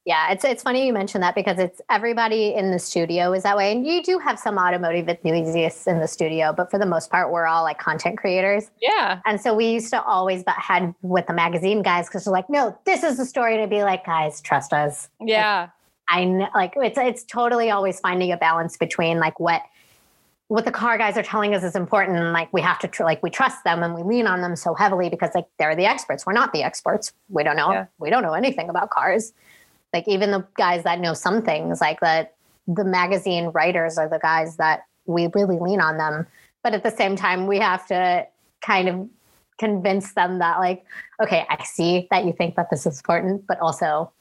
Yeah, 0.05 0.31
it's 0.31 0.43
it's 0.43 0.63
funny 0.63 0.87
you 0.87 0.93
mentioned 0.93 1.23
that 1.23 1.35
because 1.35 1.59
it's 1.59 1.79
everybody 1.89 2.55
in 2.55 2.71
the 2.71 2.79
studio 2.79 3.33
is 3.33 3.43
that 3.43 3.55
way, 3.55 3.71
and 3.71 3.85
you 3.85 4.01
do 4.01 4.17
have 4.17 4.39
some 4.39 4.57
automotive 4.57 5.07
enthusiasts 5.07 5.85
in 5.85 5.99
the 5.99 6.07
studio, 6.07 6.53
but 6.53 6.71
for 6.71 6.79
the 6.79 6.87
most 6.87 7.11
part, 7.11 7.31
we're 7.31 7.45
all 7.45 7.61
like 7.61 7.77
content 7.77 8.17
creators. 8.17 8.71
Yeah, 8.81 9.21
and 9.25 9.39
so 9.39 9.53
we 9.53 9.67
used 9.67 9.91
to 9.91 10.01
always 10.01 10.43
butt 10.43 10.55
head 10.55 10.95
with 11.03 11.27
the 11.27 11.33
magazine 11.33 11.83
guys 11.83 12.07
because 12.07 12.25
they're 12.25 12.33
like, 12.33 12.49
"No, 12.49 12.75
this 12.85 13.03
is 13.03 13.17
the 13.17 13.25
story," 13.25 13.57
to 13.57 13.67
be 13.67 13.83
like, 13.83 14.03
"Guys, 14.03 14.41
trust 14.41 14.73
us." 14.73 15.07
Yeah, 15.19 15.61
like, 15.61 15.69
I 16.09 16.23
know, 16.25 16.47
like 16.55 16.73
it's 16.77 16.97
it's 16.97 17.23
totally 17.23 17.69
always 17.69 17.99
finding 17.99 18.31
a 18.31 18.37
balance 18.37 18.77
between 18.77 19.19
like 19.19 19.39
what 19.39 19.61
what 20.51 20.65
the 20.65 20.71
car 20.71 20.97
guys 20.97 21.15
are 21.15 21.23
telling 21.23 21.55
us 21.55 21.63
is 21.63 21.77
important 21.77 22.17
and 22.17 22.33
like 22.33 22.51
we 22.51 22.59
have 22.59 22.77
to 22.79 22.87
tr- 22.89 23.03
like 23.03 23.23
we 23.23 23.29
trust 23.29 23.63
them 23.63 23.83
and 23.83 23.95
we 23.95 24.03
lean 24.03 24.27
on 24.27 24.41
them 24.41 24.57
so 24.57 24.73
heavily 24.73 25.07
because 25.07 25.29
like 25.33 25.45
they're 25.57 25.77
the 25.77 25.85
experts 25.85 26.25
we're 26.25 26.33
not 26.33 26.51
the 26.51 26.61
experts 26.61 27.13
we 27.29 27.41
don't 27.41 27.55
know 27.55 27.71
yeah. 27.71 27.85
we 27.99 28.09
don't 28.09 28.21
know 28.21 28.33
anything 28.33 28.67
about 28.67 28.89
cars 28.89 29.31
like 29.93 30.07
even 30.07 30.31
the 30.31 30.45
guys 30.57 30.83
that 30.83 30.99
know 30.99 31.13
some 31.13 31.41
things 31.41 31.81
like 31.81 31.99
that 31.99 32.35
the 32.67 32.83
magazine 32.83 33.47
writers 33.47 33.97
are 33.97 34.07
the 34.07 34.19
guys 34.19 34.57
that 34.57 34.85
we 35.05 35.27
really 35.33 35.57
lean 35.57 35.81
on 35.81 35.97
them 35.97 36.27
but 36.63 36.73
at 36.73 36.83
the 36.83 36.91
same 36.91 37.15
time 37.15 37.47
we 37.47 37.57
have 37.59 37.85
to 37.87 38.25
kind 38.61 38.87
of 38.87 39.09
convince 39.59 40.13
them 40.13 40.39
that 40.39 40.59
like 40.59 40.83
okay 41.21 41.45
i 41.49 41.63
see 41.63 42.07
that 42.09 42.25
you 42.25 42.33
think 42.33 42.55
that 42.55 42.69
this 42.69 42.85
is 42.85 42.99
important 42.99 43.45
but 43.47 43.59
also 43.59 44.11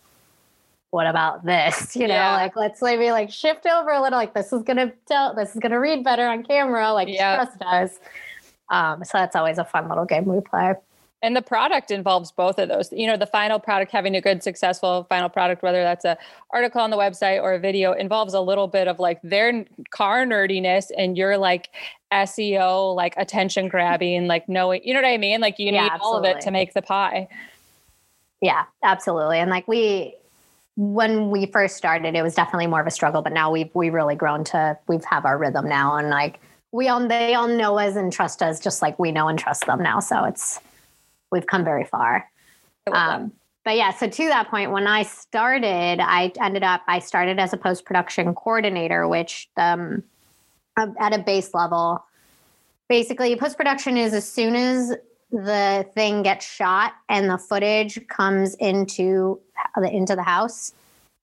what 0.90 1.07
about 1.07 1.45
this 1.45 1.95
you 1.97 2.07
know 2.07 2.14
yeah. 2.14 2.34
like 2.34 2.57
let's 2.57 2.82
maybe 2.82 3.11
like 3.11 3.30
shift 3.30 3.66
over 3.66 3.90
a 3.90 4.03
little 4.03 4.18
like 4.18 4.34
this 4.34 4.53
is 4.53 4.62
gonna 4.62 4.92
tell 5.07 5.34
this 5.34 5.55
is 5.55 5.61
gonna 5.61 5.80
read 5.80 6.05
better 6.05 6.26
on 6.26 6.42
camera 6.42 6.92
like 6.92 7.09
yep. 7.09 7.36
trust 7.36 7.62
us 7.62 7.99
um 8.70 9.03
so 9.05 9.12
that's 9.14 9.36
always 9.36 9.59
a 9.59 9.64
fun 9.64 9.88
little 9.88 10.05
game 10.05 10.24
we 10.24 10.40
play 10.40 10.74
and 11.23 11.37
the 11.37 11.43
product 11.43 11.91
involves 11.91 12.33
both 12.33 12.59
of 12.59 12.68
those. 12.68 12.93
You 12.93 13.07
know 13.07 13.16
the 13.16 13.27
final 13.27 13.59
product 13.59 13.93
having 13.93 14.16
a 14.16 14.21
good 14.21 14.43
successful 14.43 15.07
final 15.09 15.29
product 15.29 15.62
whether 15.62 15.83
that's 15.83 16.05
a 16.05 16.16
article 16.51 16.81
on 16.81 16.91
the 16.91 16.97
website 16.97 17.43
or 17.43 17.53
a 17.53 17.59
video 17.59 17.93
involves 17.93 18.35
a 18.35 18.41
little 18.41 18.68
bit 18.68 18.89
of 18.89 18.99
like 18.99 19.21
their 19.23 19.64
car 19.91 20.25
nerdiness 20.25 20.91
and 20.97 21.16
you're 21.16 21.39
like 21.39 21.71
seo 22.12 22.95
like 22.95 23.14
attention 23.16 23.68
grabbing 23.68 24.27
like 24.27 24.49
knowing 24.49 24.81
you 24.85 24.93
know 24.95 25.01
what 25.01 25.09
i 25.09 25.16
mean? 25.16 25.41
Like 25.41 25.59
you 25.59 25.66
yeah, 25.66 25.83
need 25.83 25.91
absolutely. 25.93 26.07
all 26.07 26.18
of 26.18 26.25
it 26.25 26.41
to 26.43 26.51
make 26.51 26.75
the 26.75 26.83
pie. 26.83 27.29
Yeah 28.41 28.64
absolutely. 28.83 29.39
And 29.39 29.51
like 29.51 29.68
we 29.68 30.14
when 30.77 31.31
we 31.31 31.47
first 31.47 31.77
started 31.77 32.14
it 32.14 32.23
was 32.23 32.35
definitely 32.35 32.66
more 32.66 32.81
of 32.81 32.87
a 32.87 32.91
struggle 32.91 33.21
but 33.21 33.33
now 33.33 33.51
we've 33.51 33.71
we 33.75 33.91
really 33.91 34.14
grown 34.14 34.45
to 34.45 34.79
we've 34.89 35.05
have 35.05 35.25
our 35.25 35.37
rhythm 35.37 35.68
now. 35.68 35.97
And 35.97 36.09
like 36.09 36.41
we 36.73 36.89
all 36.89 37.07
they 37.07 37.35
all 37.35 37.49
know 37.49 37.79
us 37.79 37.97
and 37.97 38.12
trust 38.12 38.43
us 38.43 38.61
just 38.61 38.81
like 38.81 38.99
we 38.99 39.12
know 39.12 39.29
and 39.29 39.39
trust 39.39 39.66
them 39.66 39.83
now. 39.83 40.01
So 40.01 40.25
it's 40.25 40.61
we've 41.31 41.47
come 41.47 41.64
very 41.64 41.85
far. 41.85 42.28
Um, 42.93 43.33
but 43.64 43.76
yeah, 43.76 43.93
so 43.93 44.09
to 44.09 44.26
that 44.28 44.49
point, 44.49 44.70
when 44.70 44.87
I 44.87 45.03
started, 45.03 46.01
I 46.01 46.33
ended 46.41 46.62
up 46.62 46.83
I 46.89 46.99
started 46.99 47.39
as 47.39 47.53
a 47.53 47.57
post 47.57 47.85
production 47.85 48.35
coordinator, 48.35 49.07
which 49.07 49.49
um, 49.57 50.03
at 50.76 51.12
a 51.12 51.18
base 51.18 51.53
level, 51.53 52.05
basically 52.89 53.37
post 53.37 53.57
production 53.57 53.97
is 53.97 54.14
as 54.14 54.28
soon 54.28 54.55
as 54.55 54.95
the 55.31 55.87
thing 55.95 56.22
gets 56.22 56.45
shot 56.45 56.95
and 57.09 57.31
the 57.31 57.39
footage 57.39 58.07
comes 58.09 58.55
into 58.55 59.41
the 59.76 59.91
into 59.91 60.16
the 60.16 60.22
house, 60.22 60.72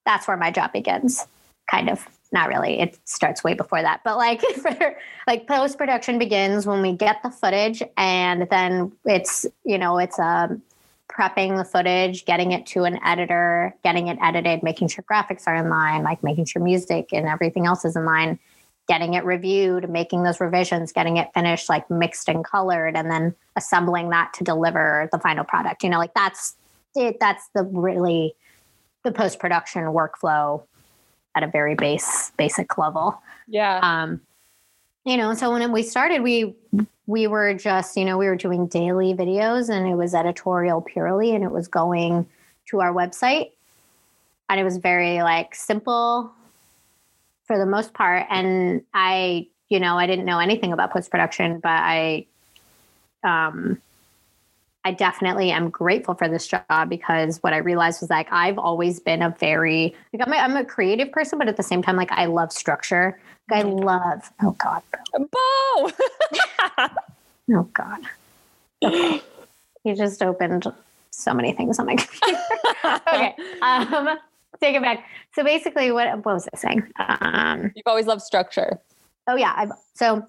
that's 0.05 0.27
where 0.27 0.37
my 0.37 0.51
job 0.51 0.71
begins. 0.73 1.27
Kind 1.69 1.89
of 1.89 2.07
not 2.31 2.49
really. 2.49 2.79
It 2.79 2.97
starts 3.05 3.43
way 3.43 3.53
before 3.53 3.81
that. 3.81 4.01
But 4.03 4.17
like 4.17 4.41
for 4.61 4.97
like 5.25 5.47
post 5.47 5.77
production 5.77 6.19
begins 6.19 6.65
when 6.65 6.81
we 6.81 6.93
get 6.93 7.21
the 7.23 7.29
footage 7.29 7.81
and 7.95 8.47
then 8.49 8.91
it's 9.05 9.45
you 9.63 9.77
know 9.77 9.97
it's 9.97 10.19
um 10.19 10.61
prepping 11.09 11.57
the 11.57 11.63
footage 11.63 12.25
getting 12.25 12.51
it 12.51 12.65
to 12.67 12.83
an 12.83 12.99
editor 13.03 13.73
getting 13.83 14.07
it 14.07 14.17
edited 14.21 14.61
making 14.61 14.87
sure 14.89 15.03
graphics 15.09 15.47
are 15.47 15.55
in 15.55 15.69
line 15.69 16.03
like 16.03 16.21
making 16.21 16.43
sure 16.43 16.61
music 16.61 17.09
and 17.13 17.27
everything 17.27 17.65
else 17.65 17.85
is 17.85 17.95
in 17.95 18.05
line 18.05 18.37
getting 18.89 19.13
it 19.13 19.23
reviewed 19.23 19.89
making 19.89 20.23
those 20.23 20.41
revisions 20.41 20.91
getting 20.91 21.15
it 21.17 21.29
finished 21.33 21.69
like 21.69 21.89
mixed 21.89 22.27
and 22.27 22.43
colored 22.43 22.95
and 22.95 23.09
then 23.09 23.33
assembling 23.55 24.09
that 24.09 24.31
to 24.33 24.43
deliver 24.43 25.09
the 25.11 25.19
final 25.19 25.43
product. 25.43 25.83
You 25.83 25.89
know 25.89 25.97
like 25.97 26.13
that's 26.13 26.55
it. 26.95 27.19
That's 27.19 27.47
the 27.53 27.63
really 27.63 28.35
the 29.03 29.11
post 29.11 29.39
production 29.39 29.83
workflow 29.83 30.63
at 31.37 31.43
a 31.43 31.47
very 31.47 31.75
base 31.75 32.31
basic 32.35 32.77
level. 32.77 33.21
Yeah. 33.47 33.79
Um, 33.81 34.21
you 35.05 35.17
know, 35.17 35.33
so 35.35 35.51
when 35.51 35.71
we 35.71 35.83
started, 35.83 36.23
we 36.23 36.55
we 37.05 37.27
were 37.27 37.53
just, 37.53 37.95
you 37.95 38.03
know, 38.03 38.17
we 38.17 38.25
were 38.25 38.35
doing 38.35 38.67
daily 38.67 39.13
videos 39.13 39.69
and 39.69 39.87
it 39.87 39.95
was 39.95 40.13
editorial 40.13 40.81
purely 40.81 41.33
and 41.33 41.43
it 41.43 41.51
was 41.51 41.67
going 41.67 42.27
to 42.69 42.81
our 42.81 42.91
website. 42.91 43.51
And 44.49 44.59
it 44.59 44.63
was 44.63 44.77
very 44.77 45.21
like 45.21 45.53
simple 45.53 46.31
for 47.45 47.57
the 47.57 47.65
most 47.65 47.93
part. 47.93 48.25
And 48.29 48.81
I, 48.93 49.47
you 49.69 49.79
know, 49.79 49.97
I 49.97 50.07
didn't 50.07 50.25
know 50.25 50.39
anything 50.39 50.73
about 50.73 50.91
post 50.91 51.11
production, 51.11 51.59
but 51.59 51.69
I 51.69 52.25
um 53.23 53.79
I 54.87 54.91
definitely 54.91 55.51
am 55.51 55.69
grateful 55.69 56.15
for 56.15 56.29
this 56.29 56.47
job 56.47 56.87
because 56.87 57.43
what 57.43 57.51
I 57.51 57.57
realized 57.57 57.99
was 57.99 58.09
like 58.09 58.31
I've 58.31 58.57
always 58.57 59.01
been 59.01 59.21
a 59.21 59.35
very 59.37 59.93
like 60.13 60.25
I'm 60.25 60.31
a, 60.31 60.37
I'm 60.37 60.55
a 60.55 60.63
creative 60.63 61.11
person, 61.11 61.37
but 61.37 61.49
at 61.49 61.57
the 61.57 61.63
same 61.63 61.81
time, 61.81 61.97
like 61.97 62.11
I 62.13 62.27
love 62.27 62.53
structure. 62.53 63.19
Like, 63.51 63.65
I 63.65 63.67
love 63.67 64.31
oh 64.41 64.51
god, 64.51 64.81
Bo. 65.11 65.91
oh 67.57 67.63
god. 67.73 67.99
Okay, 68.81 69.21
you 69.83 69.93
just 69.93 70.23
opened 70.23 70.71
so 71.11 71.33
many 71.33 71.51
things 71.51 71.79
on 71.79 71.87
my 71.87 71.95
computer. 71.97 72.39
okay, 73.09 73.35
um, 73.61 74.17
take 74.61 74.73
it 74.73 74.81
back. 74.81 75.03
So 75.35 75.43
basically, 75.43 75.91
what 75.91 76.07
what 76.23 76.33
was 76.33 76.47
I 76.53 76.57
saying? 76.57 76.89
Um, 76.97 77.73
You've 77.75 77.87
always 77.87 78.05
loved 78.05 78.21
structure. 78.21 78.79
Oh 79.27 79.35
yeah, 79.35 79.53
I've, 79.53 79.71
so 79.95 80.25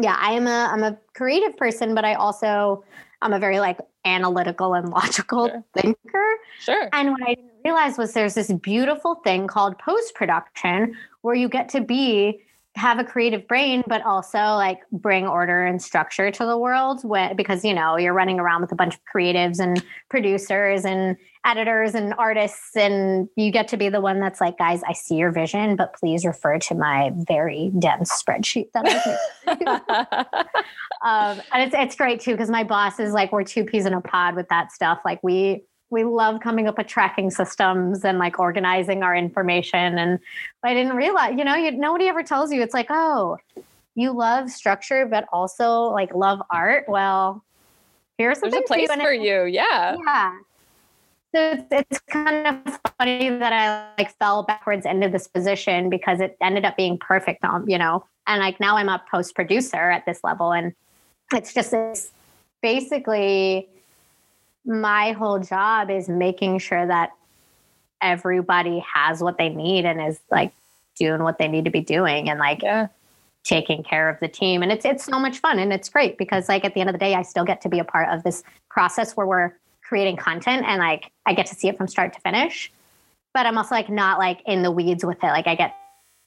yeah, 0.00 0.16
I 0.18 0.32
am 0.32 0.46
a 0.46 0.70
I'm 0.72 0.84
a 0.84 0.96
creative 1.12 1.54
person, 1.58 1.94
but 1.94 2.06
I 2.06 2.14
also 2.14 2.82
I'm 3.22 3.32
a 3.32 3.38
very 3.38 3.60
like 3.60 3.78
analytical 4.04 4.74
and 4.74 4.88
logical 4.90 5.48
sure. 5.48 5.64
thinker. 5.74 6.26
Sure. 6.60 6.88
And 6.92 7.12
what 7.12 7.22
I 7.22 7.34
didn't 7.34 7.50
realize 7.64 7.98
was 7.98 8.12
there's 8.12 8.34
this 8.34 8.52
beautiful 8.52 9.16
thing 9.16 9.46
called 9.46 9.78
post 9.78 10.14
production 10.14 10.96
where 11.22 11.34
you 11.34 11.48
get 11.48 11.68
to 11.70 11.80
be 11.80 12.42
have 12.76 13.00
a 13.00 13.04
creative 13.04 13.48
brain 13.48 13.82
but 13.88 14.00
also 14.02 14.38
like 14.38 14.78
bring 14.92 15.26
order 15.26 15.66
and 15.66 15.82
structure 15.82 16.30
to 16.30 16.44
the 16.46 16.56
world 16.56 17.02
when, 17.02 17.34
because 17.34 17.64
you 17.64 17.74
know 17.74 17.96
you're 17.96 18.14
running 18.14 18.38
around 18.38 18.60
with 18.60 18.70
a 18.70 18.76
bunch 18.76 18.94
of 18.94 19.00
creatives 19.12 19.58
and 19.58 19.84
producers 20.08 20.84
and 20.84 21.16
editors 21.44 21.94
and 21.94 22.12
artists 22.18 22.76
and 22.76 23.28
you 23.34 23.50
get 23.50 23.66
to 23.68 23.76
be 23.76 23.88
the 23.88 24.00
one 24.00 24.20
that's 24.20 24.42
like 24.42 24.58
guys 24.58 24.82
i 24.86 24.92
see 24.92 25.14
your 25.14 25.30
vision 25.30 25.74
but 25.74 25.94
please 25.94 26.26
refer 26.26 26.58
to 26.58 26.74
my 26.74 27.10
very 27.26 27.72
dense 27.78 28.10
spreadsheet 28.22 28.70
that 28.74 28.84
i 28.86 30.46
um, 31.02 31.40
and 31.52 31.62
it's, 31.62 31.74
it's 31.74 31.96
great 31.96 32.20
too 32.20 32.32
because 32.32 32.50
my 32.50 32.64
boss 32.64 33.00
is 33.00 33.12
like 33.12 33.32
we're 33.32 33.44
two 33.44 33.64
peas 33.64 33.86
in 33.86 33.94
a 33.94 34.00
pod 34.00 34.36
with 34.36 34.48
that 34.48 34.72
stuff. 34.72 35.00
Like 35.04 35.22
we 35.22 35.64
we 35.90 36.04
love 36.04 36.40
coming 36.40 36.68
up 36.68 36.78
with 36.78 36.86
tracking 36.86 37.30
systems 37.30 38.04
and 38.04 38.18
like 38.18 38.38
organizing 38.38 39.02
our 39.02 39.16
information 39.16 39.98
and 39.98 40.20
i 40.62 40.72
didn't 40.72 40.94
realize 40.94 41.36
you 41.36 41.44
know 41.44 41.56
you, 41.56 41.72
nobody 41.72 42.06
ever 42.06 42.22
tells 42.22 42.52
you. 42.52 42.62
It's 42.62 42.74
like 42.74 42.88
oh 42.90 43.38
you 43.94 44.12
love 44.12 44.50
structure 44.50 45.06
but 45.06 45.26
also 45.32 45.84
like 45.84 46.14
love 46.14 46.40
art? 46.50 46.84
Well 46.88 47.44
here's 48.18 48.40
There's 48.40 48.54
a 48.54 48.62
place 48.62 48.90
for, 48.90 49.00
for 49.00 49.12
you 49.12 49.44
yeah. 49.44 49.96
Yeah 50.04 50.38
so 51.34 51.52
it's, 51.52 51.64
it's 51.70 52.00
kind 52.10 52.46
of 52.46 52.80
funny 52.98 53.30
that 53.30 53.52
I 53.52 54.02
like 54.02 54.16
fell 54.18 54.42
backwards 54.42 54.84
into 54.84 55.08
this 55.08 55.28
position 55.28 55.88
because 55.88 56.20
it 56.20 56.36
ended 56.40 56.64
up 56.64 56.76
being 56.76 56.98
perfect, 56.98 57.44
um, 57.44 57.68
you 57.68 57.78
know. 57.78 58.04
And 58.26 58.40
like 58.40 58.60
now 58.60 58.76
I'm 58.76 58.88
a 58.88 59.02
post 59.10 59.34
producer 59.34 59.90
at 59.90 60.06
this 60.06 60.20
level, 60.24 60.52
and 60.52 60.74
it's 61.32 61.54
just 61.54 61.72
it's 61.72 62.10
basically 62.62 63.68
my 64.64 65.12
whole 65.12 65.38
job 65.38 65.90
is 65.90 66.08
making 66.08 66.58
sure 66.58 66.86
that 66.86 67.10
everybody 68.02 68.84
has 68.94 69.22
what 69.22 69.38
they 69.38 69.48
need 69.48 69.84
and 69.84 70.00
is 70.00 70.20
like 70.30 70.52
doing 70.96 71.22
what 71.22 71.38
they 71.38 71.48
need 71.48 71.64
to 71.64 71.70
be 71.70 71.80
doing 71.80 72.28
and 72.28 72.38
like 72.38 72.62
yeah. 72.62 72.88
taking 73.44 73.82
care 73.82 74.08
of 74.08 74.18
the 74.20 74.28
team. 74.28 74.62
And 74.62 74.72
it's 74.72 74.84
it's 74.84 75.04
so 75.04 75.18
much 75.18 75.38
fun 75.38 75.58
and 75.58 75.72
it's 75.72 75.88
great 75.88 76.18
because 76.18 76.48
like 76.48 76.64
at 76.64 76.74
the 76.74 76.80
end 76.80 76.90
of 76.90 76.94
the 76.94 76.98
day, 76.98 77.14
I 77.14 77.22
still 77.22 77.44
get 77.44 77.60
to 77.62 77.68
be 77.68 77.78
a 77.78 77.84
part 77.84 78.08
of 78.08 78.22
this 78.22 78.42
process 78.68 79.16
where 79.16 79.26
we're 79.26 79.52
creating 79.90 80.16
content 80.16 80.64
and 80.64 80.78
like 80.78 81.10
I 81.26 81.34
get 81.34 81.46
to 81.46 81.54
see 81.56 81.66
it 81.66 81.76
from 81.76 81.88
start 81.88 82.12
to 82.12 82.20
finish. 82.20 82.72
But 83.34 83.44
I'm 83.44 83.58
also 83.58 83.74
like 83.74 83.90
not 83.90 84.20
like 84.20 84.40
in 84.46 84.62
the 84.62 84.70
weeds 84.70 85.04
with 85.04 85.18
it. 85.18 85.26
Like 85.26 85.48
I 85.48 85.56
get 85.56 85.74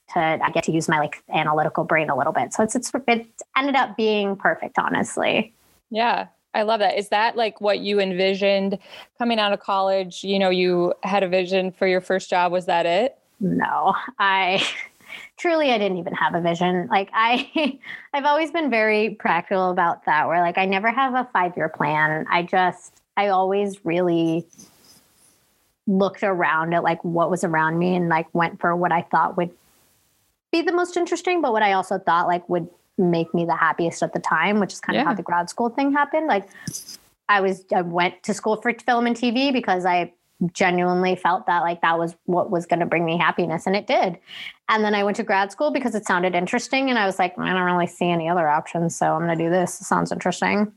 to 0.10 0.20
I 0.20 0.52
get 0.52 0.66
to 0.66 0.74
use 0.74 0.90
my 0.90 1.00
like 1.00 1.24
analytical 1.34 1.86
brain 1.86 2.10
a 2.10 2.18
little 2.18 2.34
bit. 2.34 2.52
So 2.52 2.62
it's 2.62 2.76
it's 2.76 2.92
it 3.08 3.26
ended 3.58 3.76
up 3.76 3.96
being 3.96 4.36
perfect, 4.36 4.78
honestly. 4.78 5.54
Yeah. 5.90 6.28
I 6.54 6.64
love 6.64 6.82
that. 6.82 7.00
Is 7.00 7.08
that 7.10 7.38
like 7.38 7.62
what 7.62 7.80
you 7.80 8.02
envisioned 8.02 8.78
coming 9.18 9.40
out 9.40 9.54
of 9.54 9.62
college? 9.62 10.26
You 10.26 10.40
know, 10.40 10.50
you 10.50 10.94
had 11.04 11.24
a 11.24 11.30
vision 11.30 11.72
for 11.72 11.88
your 11.88 12.02
first 12.02 12.30
job. 12.30 12.52
Was 12.52 12.66
that 12.66 12.86
it? 12.86 13.18
No, 13.40 13.96
I 14.20 14.62
truly 15.38 15.72
I 15.72 15.78
didn't 15.78 16.00
even 16.00 16.14
have 16.16 16.36
a 16.36 16.42
vision. 16.42 16.88
Like 16.92 17.10
I 17.14 17.80
I've 18.14 18.26
always 18.26 18.52
been 18.52 18.70
very 18.70 19.12
practical 19.12 19.72
about 19.72 20.04
that 20.06 20.28
where 20.28 20.42
like 20.42 20.58
I 20.58 20.66
never 20.66 20.92
have 20.92 21.14
a 21.14 21.30
5-year 21.34 21.70
plan. 21.70 22.26
I 22.30 22.44
just 22.44 23.03
I 23.16 23.28
always 23.28 23.84
really 23.86 24.46
looked 25.86 26.24
around 26.24 26.74
at 26.74 26.84
like 26.84 27.04
what 27.04 27.30
was 27.30 27.44
around 27.44 27.78
me 27.78 27.96
and 27.96 28.10
like 28.10 28.34
went 28.34 28.60
for 28.60 28.76
what 28.76 28.92
I 28.92 29.02
thought 29.02 29.38
would 29.38 29.52
be 30.52 30.62
the 30.62 30.72
most 30.72 30.96
interesting, 30.98 31.42
but 31.42 31.52
what 31.52 31.64
I 31.64 31.74
also 31.74 32.00
thought 32.00 32.28
like 32.28 32.48
would 32.48 32.70
make 32.98 33.34
me 33.34 33.46
the 33.46 33.56
happiest 33.56 34.04
at 34.04 34.14
the 34.14 34.20
time, 34.20 34.60
which 34.60 34.74
is 34.74 34.80
kind 34.80 34.96
yeah. 34.96 35.02
of 35.02 35.08
how 35.08 35.14
the 35.14 35.24
grad 35.24 35.50
school 35.50 35.70
thing 35.70 35.92
happened. 35.92 36.28
Like 36.28 36.48
I 37.28 37.42
was 37.42 37.66
I 37.76 37.82
went 37.82 38.24
to 38.24 38.34
school 38.34 38.62
for 38.62 38.74
film 38.74 39.08
and 39.08 39.16
TV 39.16 39.52
because 39.52 39.86
I 39.86 40.14
genuinely 40.52 41.16
felt 41.16 41.46
that 41.46 41.62
like 41.62 41.82
that 41.82 41.98
was 41.98 42.16
what 42.26 42.52
was 42.52 42.66
going 42.66 42.82
to 42.82 42.86
bring 42.86 43.06
me 43.06 43.18
happiness 43.18 43.66
and 43.66 43.76
it 43.76 43.88
did. 43.88 44.18
And 44.70 44.84
then 44.84 44.96
I 44.96 45.04
went 45.04 45.18
to 45.18 45.24
grad 45.24 45.52
school 45.52 45.72
because 45.72 45.96
it 45.96 46.06
sounded 46.06 46.36
interesting 46.36 46.90
and 46.90 46.98
I 46.98 47.06
was 47.06 47.20
like 47.20 47.38
I 47.38 47.54
don't 47.54 47.64
really 47.64 47.88
see 47.88 48.10
any 48.10 48.30
other 48.30 48.48
options, 48.48 48.96
so 48.96 49.14
I'm 49.14 49.26
going 49.26 49.38
to 49.38 49.44
do 49.44 49.50
this. 49.50 49.82
It 49.82 49.86
sounds 49.86 50.12
interesting. 50.12 50.72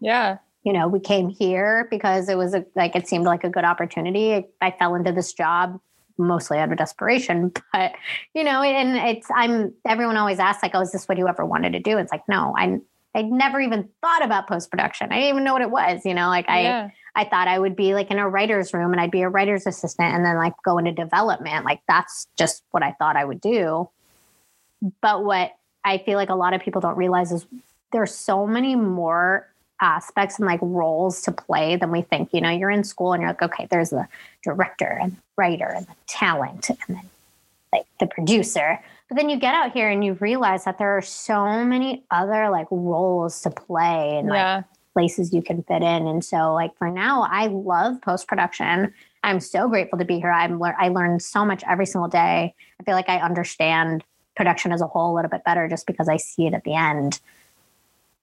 Yeah 0.00 0.38
you 0.64 0.72
know, 0.72 0.88
we 0.88 0.98
came 0.98 1.28
here 1.28 1.86
because 1.90 2.28
it 2.28 2.36
was 2.36 2.54
a, 2.54 2.64
like 2.74 2.96
it 2.96 3.06
seemed 3.06 3.26
like 3.26 3.44
a 3.44 3.50
good 3.50 3.64
opportunity. 3.64 4.46
I 4.60 4.70
fell 4.70 4.94
into 4.94 5.12
this 5.12 5.32
job 5.32 5.78
mostly 6.16 6.58
out 6.58 6.72
of 6.72 6.78
desperation, 6.78 7.52
but 7.72 7.92
you 8.34 8.42
know, 8.42 8.62
and 8.62 8.96
it's 8.96 9.28
I'm 9.34 9.74
everyone 9.86 10.16
always 10.16 10.38
asks 10.38 10.62
like, 10.62 10.72
"Oh, 10.74 10.80
is 10.80 10.92
this 10.92 11.06
what 11.06 11.18
you 11.18 11.28
ever 11.28 11.44
wanted 11.44 11.74
to 11.74 11.80
do?" 11.80 11.98
It's 11.98 12.10
like, 12.10 12.26
no, 12.28 12.54
I 12.58 12.80
I 13.14 13.22
never 13.22 13.60
even 13.60 13.88
thought 14.00 14.24
about 14.24 14.48
post 14.48 14.70
production. 14.70 15.12
I 15.12 15.16
didn't 15.16 15.28
even 15.28 15.44
know 15.44 15.52
what 15.52 15.62
it 15.62 15.70
was. 15.70 16.04
You 16.06 16.14
know, 16.14 16.28
like 16.28 16.46
I 16.48 16.90
I 17.14 17.24
thought 17.24 17.46
I 17.46 17.58
would 17.58 17.76
be 17.76 17.94
like 17.94 18.10
in 18.10 18.18
a 18.18 18.28
writer's 18.28 18.72
room 18.72 18.92
and 18.92 19.00
I'd 19.00 19.10
be 19.10 19.22
a 19.22 19.28
writer's 19.28 19.66
assistant 19.66 20.14
and 20.14 20.24
then 20.24 20.36
like 20.36 20.54
go 20.64 20.78
into 20.78 20.92
development. 20.92 21.66
Like 21.66 21.80
that's 21.86 22.26
just 22.36 22.64
what 22.70 22.82
I 22.82 22.92
thought 22.98 23.16
I 23.16 23.24
would 23.24 23.40
do. 23.40 23.88
But 25.02 25.24
what 25.24 25.52
I 25.84 25.98
feel 25.98 26.16
like 26.16 26.30
a 26.30 26.34
lot 26.34 26.54
of 26.54 26.62
people 26.62 26.80
don't 26.80 26.96
realize 26.96 27.30
is 27.30 27.46
there's 27.92 28.14
so 28.14 28.46
many 28.46 28.74
more 28.74 29.46
aspects 29.80 30.38
and 30.38 30.46
like 30.46 30.60
roles 30.62 31.22
to 31.22 31.32
play 31.32 31.76
than 31.76 31.90
we 31.90 32.02
think. 32.02 32.30
You 32.32 32.40
know, 32.40 32.50
you're 32.50 32.70
in 32.70 32.84
school 32.84 33.12
and 33.12 33.20
you're 33.20 33.30
like, 33.30 33.42
okay, 33.42 33.66
there's 33.70 33.90
the 33.90 34.06
director 34.42 34.98
and 35.00 35.12
the 35.12 35.22
writer 35.36 35.68
and 35.68 35.86
the 35.86 35.94
talent 36.06 36.70
and 36.70 36.78
then 36.96 37.10
like 37.72 37.86
the 38.00 38.06
producer. 38.06 38.80
But 39.08 39.16
then 39.16 39.28
you 39.28 39.38
get 39.38 39.54
out 39.54 39.72
here 39.72 39.90
and 39.90 40.04
you 40.04 40.14
realize 40.14 40.64
that 40.64 40.78
there 40.78 40.96
are 40.96 41.02
so 41.02 41.64
many 41.64 42.04
other 42.10 42.48
like 42.50 42.68
roles 42.70 43.42
to 43.42 43.50
play 43.50 44.16
and 44.18 44.28
yeah. 44.28 44.56
like 44.56 44.64
places 44.94 45.34
you 45.34 45.42
can 45.42 45.62
fit 45.64 45.82
in. 45.82 46.06
And 46.06 46.24
so 46.24 46.54
like 46.54 46.76
for 46.78 46.88
now, 46.88 47.26
I 47.30 47.48
love 47.48 48.00
post 48.00 48.26
production. 48.28 48.94
I'm 49.22 49.40
so 49.40 49.68
grateful 49.68 49.98
to 49.98 50.04
be 50.04 50.18
here. 50.18 50.30
I'm 50.30 50.60
le- 50.60 50.76
I 50.78 50.88
learn 50.88 51.20
so 51.20 51.44
much 51.44 51.62
every 51.68 51.86
single 51.86 52.08
day. 52.08 52.54
I 52.80 52.82
feel 52.84 52.94
like 52.94 53.08
I 53.08 53.18
understand 53.18 54.04
production 54.36 54.72
as 54.72 54.80
a 54.80 54.86
whole 54.86 55.12
a 55.12 55.14
little 55.14 55.30
bit 55.30 55.44
better 55.44 55.68
just 55.68 55.86
because 55.86 56.08
I 56.08 56.16
see 56.16 56.46
it 56.46 56.54
at 56.54 56.64
the 56.64 56.74
end. 56.74 57.20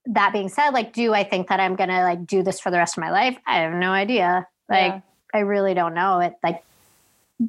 That 0.05 0.33
being 0.33 0.49
said, 0.49 0.71
like, 0.71 0.93
do 0.93 1.13
I 1.13 1.23
think 1.23 1.47
that 1.49 1.59
I'm 1.59 1.75
gonna 1.75 2.03
like 2.03 2.25
do 2.25 2.43
this 2.43 2.59
for 2.59 2.71
the 2.71 2.77
rest 2.77 2.97
of 2.97 3.01
my 3.01 3.11
life? 3.11 3.37
I 3.45 3.59
have 3.59 3.73
no 3.73 3.91
idea. 3.91 4.47
Like, 4.69 4.93
yeah. 4.93 5.01
I 5.33 5.39
really 5.39 5.73
don't 5.73 5.93
know. 5.93 6.19
It 6.19 6.33
like 6.43 6.63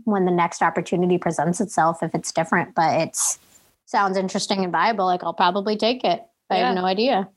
when 0.05 0.25
the 0.25 0.33
next 0.33 0.63
opportunity 0.63 1.19
presents 1.19 1.61
itself, 1.61 2.03
if 2.03 2.15
it's 2.15 2.33
different, 2.33 2.75
but 2.75 3.01
it's 3.01 3.39
sounds 3.87 4.17
interesting 4.17 4.65
and 4.65 4.73
viable, 4.73 5.05
like 5.05 5.23
I'll 5.23 5.35
probably 5.35 5.77
take 5.77 6.03
it. 6.03 6.25
I 6.51 6.57
yeah. 6.57 6.67
have 6.67 6.75
no 6.75 6.85
idea. 6.85 7.29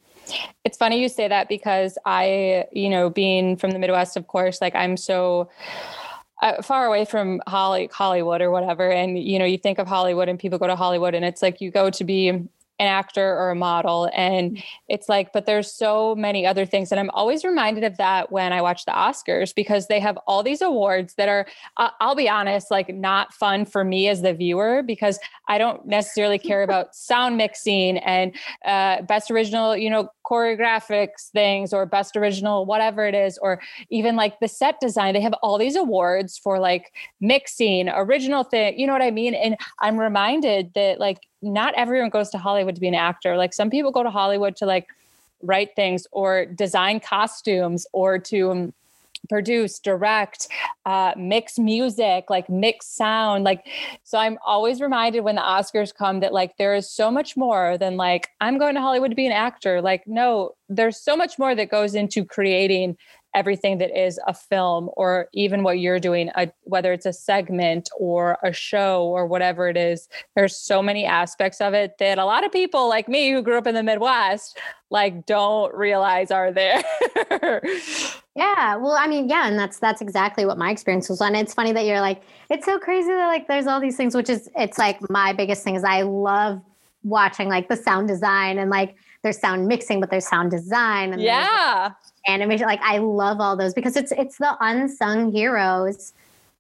It's 0.64 0.78
funny 0.78 1.00
you 1.00 1.10
say 1.10 1.28
that 1.28 1.48
because 1.48 1.98
I, 2.06 2.66
you 2.72 2.90
know, 2.90 3.10
being 3.10 3.58
from 3.58 3.72
the 3.72 3.80
Midwest, 3.80 4.18
of 4.18 4.28
course, 4.28 4.60
like 4.62 4.74
I'm 4.74 4.98
so 4.98 5.50
uh, 6.42 6.62
far 6.62 6.86
away 6.88 7.06
from 7.06 7.42
Holly, 7.46 7.90
Hollywood 7.94 8.42
or 8.42 8.50
whatever. 8.50 8.90
And, 8.92 9.20
you 9.20 9.38
know, 9.38 9.46
you 9.46 9.58
think 9.58 9.78
of 9.78 9.88
Hollywood 9.88 10.28
and 10.28 10.40
people 10.40 10.58
go 10.58 10.68
to 10.68 10.76
Hollywood 10.76 11.14
and 11.14 11.24
it's 11.24 11.42
like 11.42 11.62
you 11.62 11.70
go 11.70 11.90
to 11.92 12.04
be 12.04 12.42
an 12.78 12.88
actor 12.88 13.38
or 13.38 13.52
a 13.52 13.56
model 13.56 14.10
and 14.14 14.58
mm. 14.58 14.64
it's 14.90 15.08
like 15.08 15.32
but 15.32 15.46
there's 15.46 15.72
so 15.72 16.14
many 16.16 16.46
other 16.46 16.66
things 16.66 16.92
and 16.92 17.00
i'm 17.00 17.10
always 17.12 17.46
reminded 17.46 17.86
of 17.86 17.96
that 17.96 18.32
when 18.34 18.52
i 18.52 18.62
watch 18.62 18.84
the 18.84 18.92
oscars 18.92 19.56
because 19.56 19.88
they 19.88 20.00
have 20.00 20.18
all 20.28 20.44
these 20.44 20.62
awards 20.62 21.14
that 21.16 21.30
are 21.30 21.48
i'll 21.78 22.16
be 22.16 22.28
honest 22.28 22.70
like 22.70 22.94
not 22.94 23.34
fun 23.34 23.66
for 23.66 23.86
me 23.86 24.10
as 24.10 24.22
the 24.22 24.34
viewer 24.34 24.84
because 24.84 25.20
i 25.48 25.58
don't 25.58 25.86
necessarily 25.86 26.38
care 26.38 26.64
about 26.68 26.94
sound 26.94 27.38
mixing 27.38 27.98
and 28.00 28.36
uh, 28.66 29.02
best 29.04 29.32
original 29.32 29.76
you 29.76 29.90
know 29.90 30.10
choreographics 30.30 31.30
things 31.32 31.72
or 31.72 31.86
best 31.86 32.18
original 32.18 32.66
whatever 32.66 33.06
it 33.06 33.16
is 33.16 33.38
or 33.38 33.62
even 33.90 34.16
like 34.16 34.40
the 34.40 34.48
set 34.48 34.80
design 34.82 35.14
they 35.14 35.22
have 35.22 35.36
all 35.42 35.58
these 35.58 35.76
awards 35.76 36.38
for 36.38 36.60
like 36.60 36.92
mixing 37.22 37.88
original 37.90 38.44
thing 38.44 38.78
you 38.78 38.86
know 38.86 38.94
what 38.94 39.02
i 39.02 39.12
mean 39.12 39.34
and 39.34 39.56
i'm 39.80 39.98
reminded 39.98 40.74
that 40.74 41.00
like 41.00 41.20
not 41.46 41.74
everyone 41.76 42.10
goes 42.10 42.30
to 42.32 42.38
Hollywood 42.38 42.65
to 42.74 42.82
be 42.82 42.88
an 42.88 42.96
actor. 42.96 43.38
Like 43.38 43.54
some 43.54 43.70
people 43.70 43.92
go 43.92 44.04
to 44.04 44.10
Hollywood 44.10 44.56
to 44.58 44.66
like 44.66 44.88
write 45.42 45.76
things 45.76 46.08
or 46.12 46.46
design 46.46 47.00
costumes 47.00 47.86
or 47.92 48.18
to 48.18 48.52
um, 48.52 48.74
produce, 49.30 49.80
direct, 49.80 50.48
uh, 50.86 51.14
mix 51.18 51.58
music, 51.58 52.30
like 52.30 52.50
mix 52.50 52.86
sound. 52.88 53.44
Like, 53.44 53.66
so 54.04 54.18
I'm 54.18 54.38
always 54.46 54.82
reminded 54.82 55.22
when 55.22 55.36
the 55.36 55.42
Oscars 55.42 55.94
come 55.94 56.20
that 56.20 56.34
like 56.34 56.58
there 56.58 56.76
is 56.76 56.90
so 56.90 57.12
much 57.12 57.36
more 57.36 57.78
than 57.78 57.98
like, 57.98 58.30
I'm 58.42 58.58
going 58.58 58.76
to 58.76 58.82
Hollywood 58.82 59.12
to 59.12 59.16
be 59.16 59.26
an 59.26 59.32
actor. 59.32 59.82
Like, 59.82 60.08
no, 60.08 60.56
there's 60.70 60.98
so 60.98 61.16
much 61.16 61.38
more 61.40 61.56
that 61.56 61.70
goes 61.70 61.96
into 61.96 62.24
creating 62.24 62.98
everything 63.36 63.78
that 63.78 63.96
is 63.96 64.20
a 64.26 64.34
film 64.34 64.90
or 64.98 65.28
even 65.34 65.62
what 65.62 65.80
you're 65.80 66.00
doing 66.00 66.32
a, 66.36 66.50
whether 66.64 66.92
it's 66.94 67.06
a 67.06 67.14
segment 67.14 67.90
or 68.00 68.38
a 68.44 68.52
show 68.52 69.04
or 69.04 69.28
whatever 69.28 69.68
it 69.68 69.78
is 69.78 70.08
there's 70.36 70.56
so 70.58 70.82
many 70.82 71.06
aspects 71.06 71.62
of 71.62 71.74
it 71.74 71.98
that 72.00 72.18
a 72.18 72.26
lot 72.26 72.46
of 72.46 72.52
people 72.52 72.90
like 72.90 73.08
me 73.08 73.32
who 73.32 73.42
grew 73.42 73.58
up 73.58 73.68
in 73.68 73.76
the 73.76 73.84
midwest 73.84 74.58
like 74.90 75.26
don't 75.26 75.74
realize 75.74 76.32
are 76.32 76.52
there. 76.52 76.82
Yeah 78.38 78.76
well 78.76 78.98
i 79.00 79.08
mean 79.08 79.30
yeah 79.30 79.48
and 79.48 79.58
that's 79.58 79.80
that's 79.80 80.02
exactly 80.02 80.46
what 80.46 80.58
my 80.58 80.70
experience 80.70 81.08
was 81.08 81.22
and 81.22 81.38
it's 81.38 81.54
funny 81.54 81.72
that 81.72 81.86
you're 81.86 82.02
like 82.02 82.22
it's 82.50 82.66
so 82.66 82.78
crazy 82.78 83.08
that 83.08 83.28
like 83.28 83.48
there's 83.48 83.66
all 83.66 83.80
these 83.80 83.96
things 83.96 84.14
which 84.14 84.30
is 84.30 84.50
it's 84.58 84.78
like 84.78 85.00
my 85.10 85.32
biggest 85.32 85.64
thing 85.64 85.76
is 85.76 85.86
i 85.86 86.02
love 86.02 86.62
watching 87.04 87.48
like 87.48 87.70
the 87.70 87.78
sound 87.78 88.10
design 88.10 88.58
and 88.58 88.70
like 88.70 88.96
there's 89.22 89.40
sound 89.40 89.68
mixing 89.68 90.02
but 90.02 90.10
there's 90.10 90.28
sound 90.28 90.52
design 90.52 91.14
and 91.14 91.22
yeah 91.22 91.92
animation. 92.28 92.68
Like 92.68 92.82
I 92.82 92.98
love 93.00 93.40
all 93.40 93.56
those 93.56 93.74
because 93.74 93.96
it's 93.96 94.12
it's 94.12 94.38
the 94.38 94.56
unsung 94.60 95.32
heroes 95.32 96.14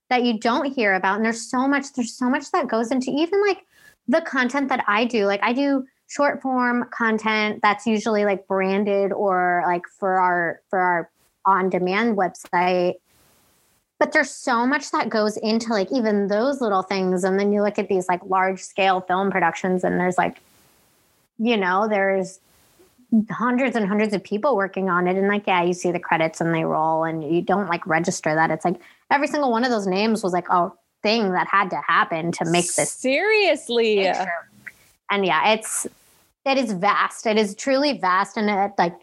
that 0.09 0.23
you 0.23 0.39
don't 0.39 0.71
hear 0.71 0.93
about. 0.93 1.17
And 1.17 1.25
there's 1.25 1.49
so 1.49 1.67
much, 1.67 1.93
there's 1.93 2.13
so 2.13 2.29
much 2.29 2.51
that 2.51 2.67
goes 2.67 2.91
into 2.91 3.11
even 3.11 3.41
like 3.41 3.65
the 4.07 4.21
content 4.21 4.69
that 4.69 4.83
I 4.87 5.05
do. 5.05 5.25
Like 5.25 5.41
I 5.43 5.53
do 5.53 5.85
short 6.07 6.41
form 6.41 6.87
content 6.91 7.59
that's 7.61 7.87
usually 7.87 8.25
like 8.25 8.47
branded 8.47 9.11
or 9.11 9.63
like 9.65 9.81
for 9.99 10.19
our 10.19 10.61
for 10.69 10.79
our 10.79 11.09
on 11.45 11.69
demand 11.69 12.17
website 12.17 12.95
but 13.97 14.11
there's 14.11 14.29
so 14.29 14.67
much 14.67 14.91
that 14.91 15.09
goes 15.09 15.37
into 15.37 15.69
like 15.69 15.91
even 15.91 16.27
those 16.27 16.61
little 16.61 16.83
things 16.83 17.23
and 17.23 17.39
then 17.39 17.51
you 17.51 17.63
look 17.63 17.79
at 17.79 17.87
these 17.87 18.07
like 18.07 18.21
large 18.25 18.61
scale 18.61 19.01
film 19.01 19.31
productions 19.31 19.83
and 19.83 19.99
there's 19.99 20.17
like 20.17 20.41
you 21.39 21.57
know 21.57 21.87
there's 21.87 22.39
hundreds 23.29 23.75
and 23.75 23.87
hundreds 23.87 24.13
of 24.13 24.23
people 24.23 24.55
working 24.55 24.89
on 24.89 25.07
it. 25.07 25.17
And 25.17 25.27
like 25.27 25.47
yeah 25.47 25.63
you 25.63 25.73
see 25.73 25.91
the 25.91 25.99
credits 25.99 26.41
and 26.41 26.53
they 26.53 26.63
roll 26.63 27.03
and 27.03 27.23
you 27.23 27.41
don't 27.41 27.67
like 27.67 27.85
register 27.85 28.35
that. 28.35 28.51
It's 28.51 28.65
like 28.65 28.79
every 29.11 29.27
single 29.27 29.51
one 29.51 29.63
of 29.63 29.71
those 29.71 29.87
names 29.87 30.23
was 30.23 30.33
like 30.33 30.49
a 30.49 30.71
thing 31.01 31.31
that 31.31 31.47
had 31.47 31.69
to 31.69 31.81
happen 31.87 32.31
to 32.33 32.45
make 32.45 32.73
this 32.73 32.91
seriously? 32.91 33.97
picture. 33.97 34.49
and 35.11 35.25
yeah 35.25 35.53
it's 35.53 35.87
it 36.45 36.57
is 36.59 36.73
vast. 36.73 37.25
It 37.25 37.37
is 37.37 37.55
truly 37.55 37.97
vast. 37.97 38.37
And 38.37 38.49
it 38.49 38.73
like 38.77 38.95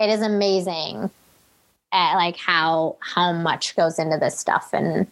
it 0.00 0.10
is 0.10 0.22
amazing 0.22 1.10
at 1.92 2.14
like 2.14 2.36
how 2.36 2.96
how 3.00 3.32
much 3.32 3.76
goes 3.76 3.98
into 3.98 4.18
this 4.18 4.38
stuff. 4.38 4.70
And 4.72 5.06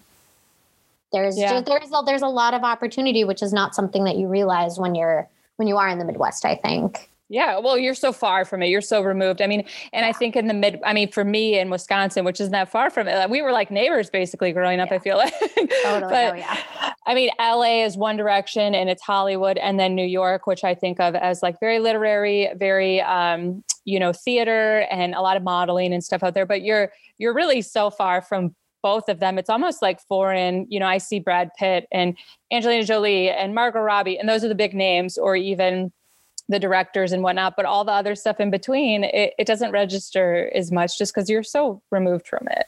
there's 1.12 1.38
yeah. 1.38 1.53
just, 1.53 1.66
there's 1.66 1.90
a, 1.92 2.03
there's 2.05 2.22
a 2.22 2.28
lot 2.28 2.55
of 2.55 2.62
opportunity 2.62 3.24
which 3.24 3.42
is 3.42 3.53
not 3.53 3.74
something 3.74 4.05
that 4.05 4.16
you 4.16 4.28
realize 4.28 4.78
when 4.78 4.94
you're 4.94 5.28
when 5.57 5.68
you 5.68 5.76
are 5.76 5.88
in 5.88 5.99
the 5.99 6.05
midwest 6.05 6.44
i 6.44 6.55
think 6.55 7.09
yeah, 7.29 7.59
well, 7.59 7.77
you're 7.77 7.95
so 7.95 8.12
far 8.12 8.45
from 8.45 8.62
it. 8.62 8.68
You're 8.68 8.81
so 8.81 9.03
removed. 9.03 9.43
I 9.43 9.49
mean, 9.49 9.64
and 9.93 10.07
I 10.07 10.12
think 10.12 10.37
in 10.37 10.47
the 10.47 10.55
mid, 10.55 10.79
I 10.85 10.93
mean, 10.93 11.11
for 11.11 11.24
me 11.24 11.59
in 11.59 11.70
Wisconsin, 11.70 12.24
which 12.24 12.41
isn't 12.41 12.53
that 12.53 12.70
far 12.70 12.89
from 12.89 13.09
it, 13.09 13.29
we 13.29 13.43
were 13.43 13.51
like 13.51 13.70
neighbors 13.70 14.11
basically 14.11 14.53
growing 14.53 14.79
up. 14.79 14.91
Yeah. 14.91 14.97
I 14.97 14.99
feel 15.01 15.16
like. 15.16 15.35
Totally. 15.83 16.12
but, 16.12 16.35
oh, 16.35 16.37
yeah. 16.37 16.93
I 17.07 17.14
mean, 17.14 17.31
LA 17.41 17.85
is 17.85 17.97
one 17.97 18.16
direction, 18.16 18.74
and 18.74 18.89
it's 18.89 19.03
Hollywood, 19.03 19.59
and 19.59 19.79
then 19.79 19.95
New 19.95 20.07
York, 20.07 20.47
which 20.47 20.62
I 20.62 20.74
think 20.74 21.01
of 21.01 21.14
as 21.16 21.43
like 21.43 21.59
very 21.59 21.81
literary, 21.81 22.51
very, 22.57 23.01
um, 23.01 23.64
you 23.85 23.99
know, 23.99 24.12
theater, 24.12 24.87
and 24.91 25.14
a 25.14 25.20
lot 25.20 25.37
of 25.37 25.43
modeling 25.43 25.93
and 25.93 26.05
stuff 26.05 26.22
out 26.22 26.35
there. 26.35 26.47
But 26.47 26.62
you're 26.62 26.93
you're 27.18 27.35
really 27.35 27.62
so 27.62 27.91
far 27.91 28.22
from 28.22 28.55
both 28.83 29.09
of 29.09 29.18
them. 29.18 29.37
It's 29.37 29.51
almost 29.51 29.83
like 29.83 30.01
foreign. 30.07 30.66
You 30.68 30.79
know, 30.79 30.87
I 30.87 30.99
see 30.99 31.18
Brad 31.18 31.51
Pitt 31.59 31.89
and 31.91 32.16
Angelina 32.53 32.85
Jolie 32.85 33.31
and 33.31 33.53
Margot 33.53 33.81
Robbie, 33.81 34.16
and 34.16 34.29
those 34.29 34.45
are 34.45 34.49
the 34.49 34.55
big 34.55 34.74
names, 34.74 35.18
or 35.18 35.35
even 35.35 35.93
the 36.49 36.59
directors 36.59 37.12
and 37.12 37.22
whatnot, 37.22 37.55
but 37.57 37.64
all 37.64 37.84
the 37.84 37.92
other 37.92 38.14
stuff 38.14 38.38
in 38.40 38.51
between, 38.51 39.05
it, 39.05 39.34
it 39.38 39.47
doesn't 39.47 39.72
register 39.72 40.51
as 40.55 40.70
much 40.70 40.99
just 40.99 41.14
because 41.14 41.28
you're 41.28 41.42
so 41.42 41.82
removed 41.90 42.26
from 42.26 42.47
it. 42.51 42.66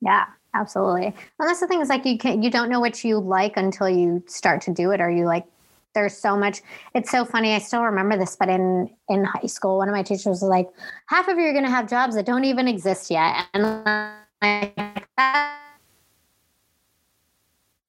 Yeah, 0.00 0.26
absolutely. 0.54 1.06
And 1.06 1.48
that's 1.48 1.60
the 1.60 1.66
thing 1.66 1.80
is 1.80 1.88
like 1.88 2.04
you 2.04 2.18
can't, 2.18 2.42
you 2.42 2.50
don't 2.50 2.68
know 2.68 2.80
what 2.80 3.02
you 3.04 3.18
like 3.18 3.56
until 3.56 3.88
you 3.88 4.22
start 4.26 4.60
to 4.62 4.72
do 4.72 4.90
it, 4.90 5.00
Are 5.00 5.10
you 5.10 5.24
like 5.24 5.46
there's 5.94 6.16
so 6.16 6.36
much 6.36 6.60
it's 6.94 7.10
so 7.10 7.24
funny 7.24 7.54
i 7.54 7.58
still 7.58 7.82
remember 7.82 8.16
this 8.16 8.36
but 8.36 8.48
in 8.48 8.88
in 9.08 9.24
high 9.24 9.46
school 9.46 9.78
one 9.78 9.88
of 9.88 9.92
my 9.92 10.02
teachers 10.02 10.26
was 10.26 10.42
like 10.42 10.68
half 11.06 11.28
of 11.28 11.38
you 11.38 11.44
are 11.44 11.52
going 11.52 11.64
to 11.64 11.70
have 11.70 11.88
jobs 11.88 12.14
that 12.14 12.26
don't 12.26 12.44
even 12.44 12.68
exist 12.68 13.10
yet 13.10 13.46
and 13.54 13.64
i 13.66 14.14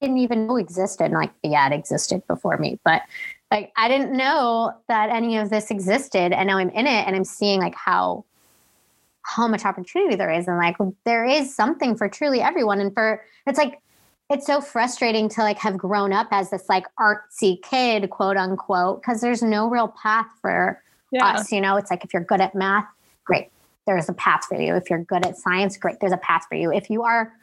didn't 0.01 0.17
even 0.17 0.47
know 0.47 0.55
existed 0.55 1.11
like 1.11 1.31
yeah 1.43 1.67
it 1.67 1.73
existed 1.73 2.25
before 2.27 2.57
me 2.57 2.79
but 2.83 3.01
like 3.51 3.71
I 3.75 3.87
didn't 3.87 4.15
know 4.15 4.73
that 4.87 5.09
any 5.09 5.37
of 5.37 5.49
this 5.49 5.71
existed 5.71 6.33
and 6.33 6.47
now 6.47 6.57
I'm 6.57 6.69
in 6.69 6.85
it 6.85 7.07
and 7.07 7.15
I'm 7.15 7.23
seeing 7.23 7.59
like 7.59 7.75
how 7.75 8.25
how 9.23 9.47
much 9.47 9.65
opportunity 9.65 10.15
there 10.15 10.31
is 10.31 10.47
and 10.47 10.57
like 10.57 10.77
there 11.05 11.25
is 11.25 11.53
something 11.53 11.95
for 11.95 12.09
truly 12.09 12.41
everyone 12.41 12.79
and 12.79 12.93
for 12.93 13.23
it's 13.45 13.57
like 13.57 13.79
it's 14.29 14.45
so 14.45 14.61
frustrating 14.61 15.27
to 15.29 15.41
like 15.41 15.57
have 15.57 15.77
grown 15.77 16.13
up 16.13 16.27
as 16.31 16.51
this 16.51 16.69
like 16.69 16.85
artsy 16.99 17.61
kid 17.63 18.09
quote 18.09 18.37
unquote 18.37 19.01
because 19.01 19.21
there's 19.21 19.41
no 19.41 19.69
real 19.69 19.87
path 20.01 20.27
for 20.41 20.81
yeah. 21.11 21.25
us 21.25 21.51
you 21.51 21.61
know? 21.61 21.75
It's 21.75 21.89
like 21.89 22.03
if 22.03 22.13
you're 22.13 22.23
good 22.23 22.41
at 22.41 22.55
math 22.55 22.87
great. 23.25 23.49
There's 23.85 24.09
a 24.09 24.13
path 24.13 24.45
for 24.45 24.59
you. 24.59 24.75
If 24.75 24.89
you're 24.89 25.03
good 25.03 25.25
at 25.25 25.35
science 25.35 25.77
great. 25.77 25.99
There's 25.99 26.13
a 26.13 26.17
path 26.17 26.45
for 26.47 26.55
you. 26.55 26.71
If 26.71 26.91
you 26.91 27.03
are 27.03 27.33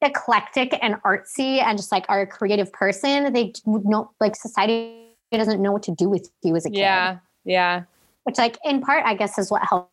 eclectic 0.00 0.78
and 0.80 0.94
artsy 1.02 1.60
and 1.60 1.76
just 1.76 1.90
like 1.90 2.04
are 2.08 2.20
a 2.20 2.26
creative 2.26 2.72
person 2.72 3.32
they 3.32 3.52
don't 3.66 4.08
like 4.20 4.36
society 4.36 5.07
doesn't 5.36 5.60
know 5.60 5.72
what 5.72 5.82
to 5.82 5.92
do 5.92 6.08
with 6.08 6.30
you 6.42 6.56
as 6.56 6.64
a 6.64 6.70
kid. 6.70 6.78
Yeah. 6.78 7.18
Yeah. 7.44 7.82
Which 8.24 8.38
like 8.38 8.56
in 8.64 8.80
part 8.80 9.04
I 9.04 9.14
guess 9.14 9.38
is 9.38 9.50
what 9.50 9.62
helps 9.68 9.90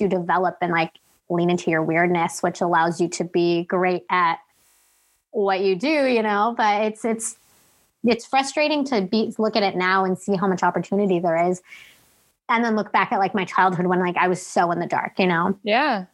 you 0.00 0.08
develop 0.08 0.56
and 0.62 0.72
like 0.72 0.92
lean 1.28 1.50
into 1.50 1.70
your 1.70 1.82
weirdness, 1.82 2.42
which 2.42 2.60
allows 2.60 3.00
you 3.00 3.08
to 3.08 3.24
be 3.24 3.64
great 3.64 4.04
at 4.10 4.38
what 5.30 5.60
you 5.60 5.76
do, 5.76 6.06
you 6.06 6.22
know, 6.22 6.54
but 6.56 6.82
it's 6.82 7.04
it's 7.04 7.36
it's 8.04 8.26
frustrating 8.26 8.84
to 8.86 9.02
be 9.02 9.32
look 9.38 9.54
at 9.56 9.62
it 9.62 9.76
now 9.76 10.04
and 10.04 10.18
see 10.18 10.36
how 10.36 10.46
much 10.46 10.62
opportunity 10.62 11.20
there 11.20 11.48
is. 11.50 11.62
and 12.48 12.64
then 12.64 12.76
look 12.76 12.92
back 12.92 13.12
at 13.12 13.18
like 13.18 13.34
my 13.34 13.44
childhood 13.44 13.86
when 13.86 14.00
like 14.00 14.16
I 14.16 14.28
was 14.28 14.44
so 14.44 14.70
in 14.72 14.78
the 14.78 14.86
dark, 14.86 15.18
you 15.18 15.26
know? 15.26 15.58
Yeah. 15.62 16.06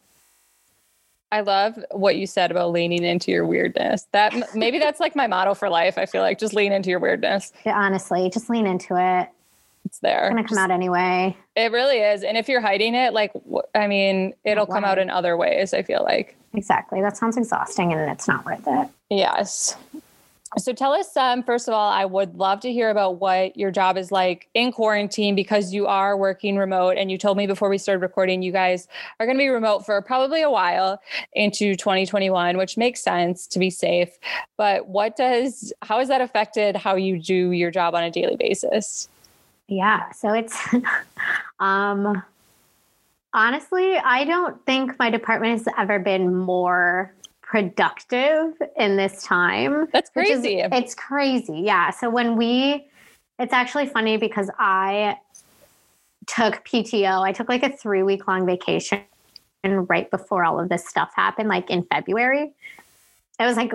I 1.31 1.41
love 1.41 1.77
what 1.91 2.15
you 2.15 2.25
said 2.25 2.49
about 2.51 2.71
leaning 2.71 3.03
into 3.03 3.31
your 3.31 3.45
weirdness. 3.45 4.07
That 4.11 4.55
maybe 4.55 4.79
that's 4.79 4.99
like 4.99 5.15
my 5.15 5.27
motto 5.27 5.53
for 5.53 5.69
life. 5.69 5.97
I 5.97 6.05
feel 6.05 6.21
like 6.21 6.39
just 6.39 6.53
lean 6.53 6.71
into 6.71 6.89
your 6.89 6.99
weirdness. 6.99 7.53
Yeah, 7.65 7.77
honestly, 7.77 8.29
just 8.31 8.49
lean 8.49 8.65
into 8.65 8.95
it. 8.97 9.29
It's 9.85 9.99
there. 9.99 10.25
It's 10.25 10.35
gonna 10.35 10.47
come 10.47 10.57
out 10.57 10.71
anyway. 10.71 11.37
It 11.55 11.71
really 11.71 11.97
is. 11.97 12.23
And 12.23 12.37
if 12.37 12.49
you're 12.49 12.61
hiding 12.61 12.95
it, 12.95 13.13
like 13.13 13.31
I 13.75 13.87
mean, 13.87 14.33
it'll 14.43 14.65
come 14.65 14.83
out 14.83 14.97
in 14.97 15.09
other 15.09 15.37
ways. 15.37 15.73
I 15.73 15.83
feel 15.83 16.03
like 16.03 16.35
exactly. 16.53 17.01
That 17.01 17.15
sounds 17.15 17.37
exhausting, 17.37 17.93
and 17.93 18.09
it's 18.11 18.27
not 18.27 18.45
worth 18.45 18.67
it. 18.67 18.89
Yes. 19.09 19.77
So 20.57 20.73
tell 20.73 20.93
us, 20.93 21.15
um, 21.15 21.43
first 21.43 21.67
of 21.67 21.75
all, 21.75 21.91
I 21.91 22.05
would 22.05 22.35
love 22.35 22.59
to 22.61 22.73
hear 22.73 22.89
about 22.89 23.19
what 23.19 23.55
your 23.55 23.69
job 23.69 23.97
is 23.97 24.11
like 24.11 24.49
in 24.55 24.71
quarantine 24.71 25.35
because 25.35 25.73
you 25.73 25.85
are 25.85 26.17
working 26.17 26.57
remote. 26.57 26.97
And 26.97 27.11
you 27.11 27.19
told 27.19 27.37
me 27.37 27.45
before 27.45 27.69
we 27.69 27.77
started 27.77 28.01
recording, 28.01 28.41
you 28.41 28.51
guys 28.51 28.87
are 29.19 29.27
going 29.27 29.37
to 29.37 29.41
be 29.41 29.49
remote 29.49 29.85
for 29.85 30.01
probably 30.01 30.41
a 30.41 30.49
while 30.49 31.01
into 31.33 31.75
2021, 31.75 32.57
which 32.57 32.77
makes 32.77 33.01
sense 33.01 33.45
to 33.47 33.59
be 33.59 33.69
safe. 33.69 34.17
But 34.57 34.87
what 34.87 35.15
does, 35.15 35.71
how 35.83 35.99
has 35.99 36.07
that 36.07 36.21
affected 36.21 36.75
how 36.75 36.95
you 36.95 37.21
do 37.21 37.51
your 37.51 37.69
job 37.69 37.93
on 37.93 38.03
a 38.03 38.09
daily 38.09 38.35
basis? 38.35 39.07
Yeah. 39.67 40.11
So 40.13 40.33
it's, 40.33 40.57
um, 41.59 42.23
honestly, 43.35 43.97
I 43.97 44.25
don't 44.25 44.65
think 44.65 44.97
my 44.97 45.11
department 45.11 45.59
has 45.59 45.73
ever 45.77 45.99
been 45.99 46.35
more 46.35 47.13
productive 47.49 48.53
in 48.77 48.95
this 48.95 49.23
time. 49.23 49.87
That's 49.91 50.11
crazy. 50.11 50.59
Is, 50.59 50.69
it's 50.71 50.95
crazy. 50.95 51.61
Yeah. 51.65 51.89
So 51.89 52.09
when 52.09 52.37
we, 52.37 52.87
it's 53.39 53.53
actually 53.53 53.87
funny 53.87 54.17
because 54.17 54.51
I 54.59 55.17
took 56.27 56.63
PTO, 56.63 57.23
I 57.23 57.31
took 57.31 57.49
like 57.49 57.63
a 57.63 57.75
three 57.75 58.03
week 58.03 58.27
long 58.27 58.45
vacation 58.45 59.01
and 59.63 59.89
right 59.89 60.09
before 60.11 60.45
all 60.45 60.59
of 60.59 60.69
this 60.69 60.87
stuff 60.87 61.11
happened, 61.15 61.49
like 61.49 61.71
in 61.71 61.83
February. 61.83 62.53
It 63.39 63.43
was 63.43 63.57
like, 63.57 63.73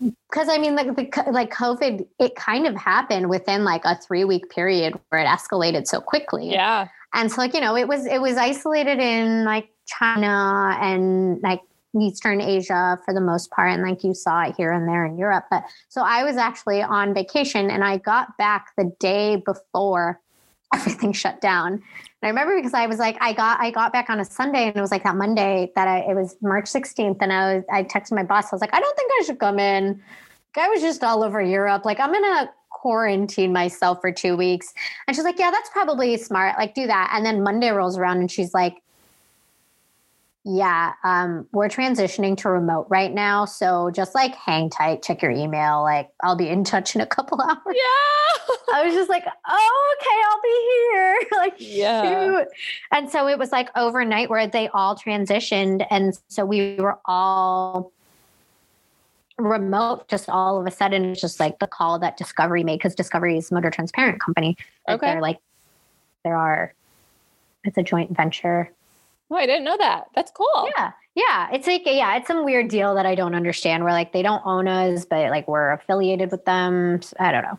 because 0.00 0.48
I 0.48 0.56
mean, 0.56 0.74
like 0.74 0.96
the 0.96 1.30
like 1.30 1.52
COVID, 1.52 2.06
it 2.18 2.34
kind 2.36 2.66
of 2.66 2.74
happened 2.74 3.28
within 3.28 3.64
like 3.64 3.84
a 3.84 3.96
three 3.96 4.24
week 4.24 4.48
period 4.50 4.98
where 5.10 5.20
it 5.20 5.26
escalated 5.26 5.86
so 5.86 6.00
quickly. 6.00 6.50
Yeah. 6.50 6.88
And 7.12 7.30
so 7.30 7.36
like, 7.36 7.52
you 7.52 7.60
know, 7.60 7.76
it 7.76 7.86
was 7.86 8.06
it 8.06 8.20
was 8.20 8.38
isolated 8.38 8.98
in 8.98 9.44
like 9.44 9.68
China 9.86 10.76
and 10.80 11.40
like 11.42 11.60
Eastern 12.00 12.40
Asia 12.40 12.98
for 13.04 13.12
the 13.12 13.20
most 13.20 13.50
part. 13.50 13.70
And 13.70 13.82
like 13.82 14.04
you 14.04 14.14
saw 14.14 14.42
it 14.42 14.54
here 14.56 14.72
and 14.72 14.88
there 14.88 15.04
in 15.04 15.18
Europe. 15.18 15.44
But 15.50 15.64
so 15.88 16.02
I 16.02 16.24
was 16.24 16.36
actually 16.36 16.82
on 16.82 17.14
vacation 17.14 17.70
and 17.70 17.84
I 17.84 17.98
got 17.98 18.36
back 18.38 18.72
the 18.76 18.92
day 18.98 19.36
before 19.36 20.20
everything 20.74 21.12
shut 21.12 21.40
down. 21.40 21.72
And 21.74 21.82
I 22.22 22.28
remember 22.28 22.56
because 22.56 22.74
I 22.74 22.86
was 22.86 22.98
like, 22.98 23.16
I 23.20 23.32
got 23.32 23.60
I 23.60 23.70
got 23.70 23.92
back 23.92 24.08
on 24.08 24.20
a 24.20 24.24
Sunday 24.24 24.68
and 24.68 24.76
it 24.76 24.80
was 24.80 24.90
like 24.90 25.04
that 25.04 25.16
Monday 25.16 25.70
that 25.74 25.88
I 25.88 25.98
it 26.00 26.14
was 26.14 26.36
March 26.40 26.66
16th. 26.66 27.18
And 27.20 27.32
I 27.32 27.56
was 27.56 27.64
I 27.70 27.82
texted 27.84 28.12
my 28.12 28.22
boss, 28.22 28.52
I 28.52 28.56
was 28.56 28.60
like, 28.60 28.74
I 28.74 28.80
don't 28.80 28.96
think 28.96 29.10
I 29.20 29.24
should 29.24 29.38
come 29.38 29.58
in. 29.58 30.02
I 30.56 30.68
was 30.68 30.82
just 30.82 31.02
all 31.02 31.22
over 31.22 31.40
Europe. 31.40 31.84
Like 31.84 32.00
I'm 32.00 32.12
gonna 32.12 32.50
quarantine 32.70 33.52
myself 33.52 34.00
for 34.00 34.10
two 34.10 34.36
weeks. 34.36 34.72
And 35.06 35.14
she's 35.14 35.24
like, 35.24 35.38
Yeah, 35.38 35.50
that's 35.50 35.70
probably 35.70 36.16
smart. 36.16 36.56
Like 36.58 36.74
do 36.74 36.86
that. 36.86 37.12
And 37.14 37.24
then 37.24 37.42
Monday 37.42 37.70
rolls 37.70 37.98
around 37.98 38.18
and 38.18 38.30
she's 38.30 38.52
like, 38.54 38.81
yeah, 40.44 40.94
um, 41.04 41.46
we're 41.52 41.68
transitioning 41.68 42.36
to 42.38 42.48
remote 42.48 42.88
right 42.90 43.12
now. 43.12 43.44
So 43.44 43.92
just 43.92 44.12
like 44.12 44.34
hang 44.34 44.70
tight, 44.70 45.02
check 45.02 45.22
your 45.22 45.30
email. 45.30 45.82
Like 45.82 46.10
I'll 46.20 46.34
be 46.34 46.48
in 46.48 46.64
touch 46.64 46.96
in 46.96 47.00
a 47.00 47.06
couple 47.06 47.40
hours. 47.48 47.58
Yeah. 47.66 48.74
I 48.74 48.82
was 48.84 48.92
just 48.92 49.08
like, 49.08 49.24
oh, 49.24 49.96
okay, 50.00 50.20
I'll 50.26 50.42
be 50.42 50.68
here. 50.90 51.20
like, 51.38 51.54
yeah. 51.58 52.24
Shoot. 52.24 52.48
And 52.90 53.08
so 53.08 53.28
it 53.28 53.38
was 53.38 53.52
like 53.52 53.68
overnight 53.76 54.30
where 54.30 54.48
they 54.48 54.68
all 54.68 54.96
transitioned. 54.96 55.86
And 55.90 56.18
so 56.26 56.44
we 56.44 56.74
were 56.76 56.98
all 57.04 57.92
remote 59.38 60.08
just 60.08 60.28
all 60.28 60.60
of 60.60 60.66
a 60.66 60.72
sudden. 60.72 61.04
It's 61.04 61.20
just 61.20 61.38
like 61.38 61.60
the 61.60 61.68
call 61.68 62.00
that 62.00 62.16
Discovery 62.16 62.64
made 62.64 62.78
because 62.78 62.96
Discovery 62.96 63.38
is 63.38 63.52
Motor 63.52 63.70
Trend's 63.70 63.92
parent 63.92 64.20
Company. 64.20 64.56
Like 64.88 64.96
okay. 64.96 65.12
They're 65.12 65.22
like, 65.22 65.38
there 66.24 66.36
are, 66.36 66.74
it's 67.64 67.78
a 67.78 67.82
joint 67.84 68.16
venture 68.16 68.72
Oh, 69.32 69.36
I 69.36 69.46
didn't 69.46 69.64
know 69.64 69.78
that. 69.78 70.08
That's 70.14 70.30
cool. 70.30 70.68
Yeah. 70.76 70.92
Yeah. 71.14 71.48
It's 71.52 71.66
like, 71.66 71.82
yeah, 71.86 72.16
it's 72.16 72.26
some 72.26 72.44
weird 72.44 72.68
deal 72.68 72.94
that 72.94 73.06
I 73.06 73.14
don't 73.14 73.34
understand 73.34 73.82
where 73.82 73.92
like 73.92 74.12
they 74.12 74.20
don't 74.20 74.42
own 74.44 74.68
us, 74.68 75.06
but 75.06 75.30
like 75.30 75.48
we're 75.48 75.72
affiliated 75.72 76.30
with 76.30 76.44
them. 76.44 77.00
I 77.18 77.32
don't 77.32 77.42
know. 77.42 77.58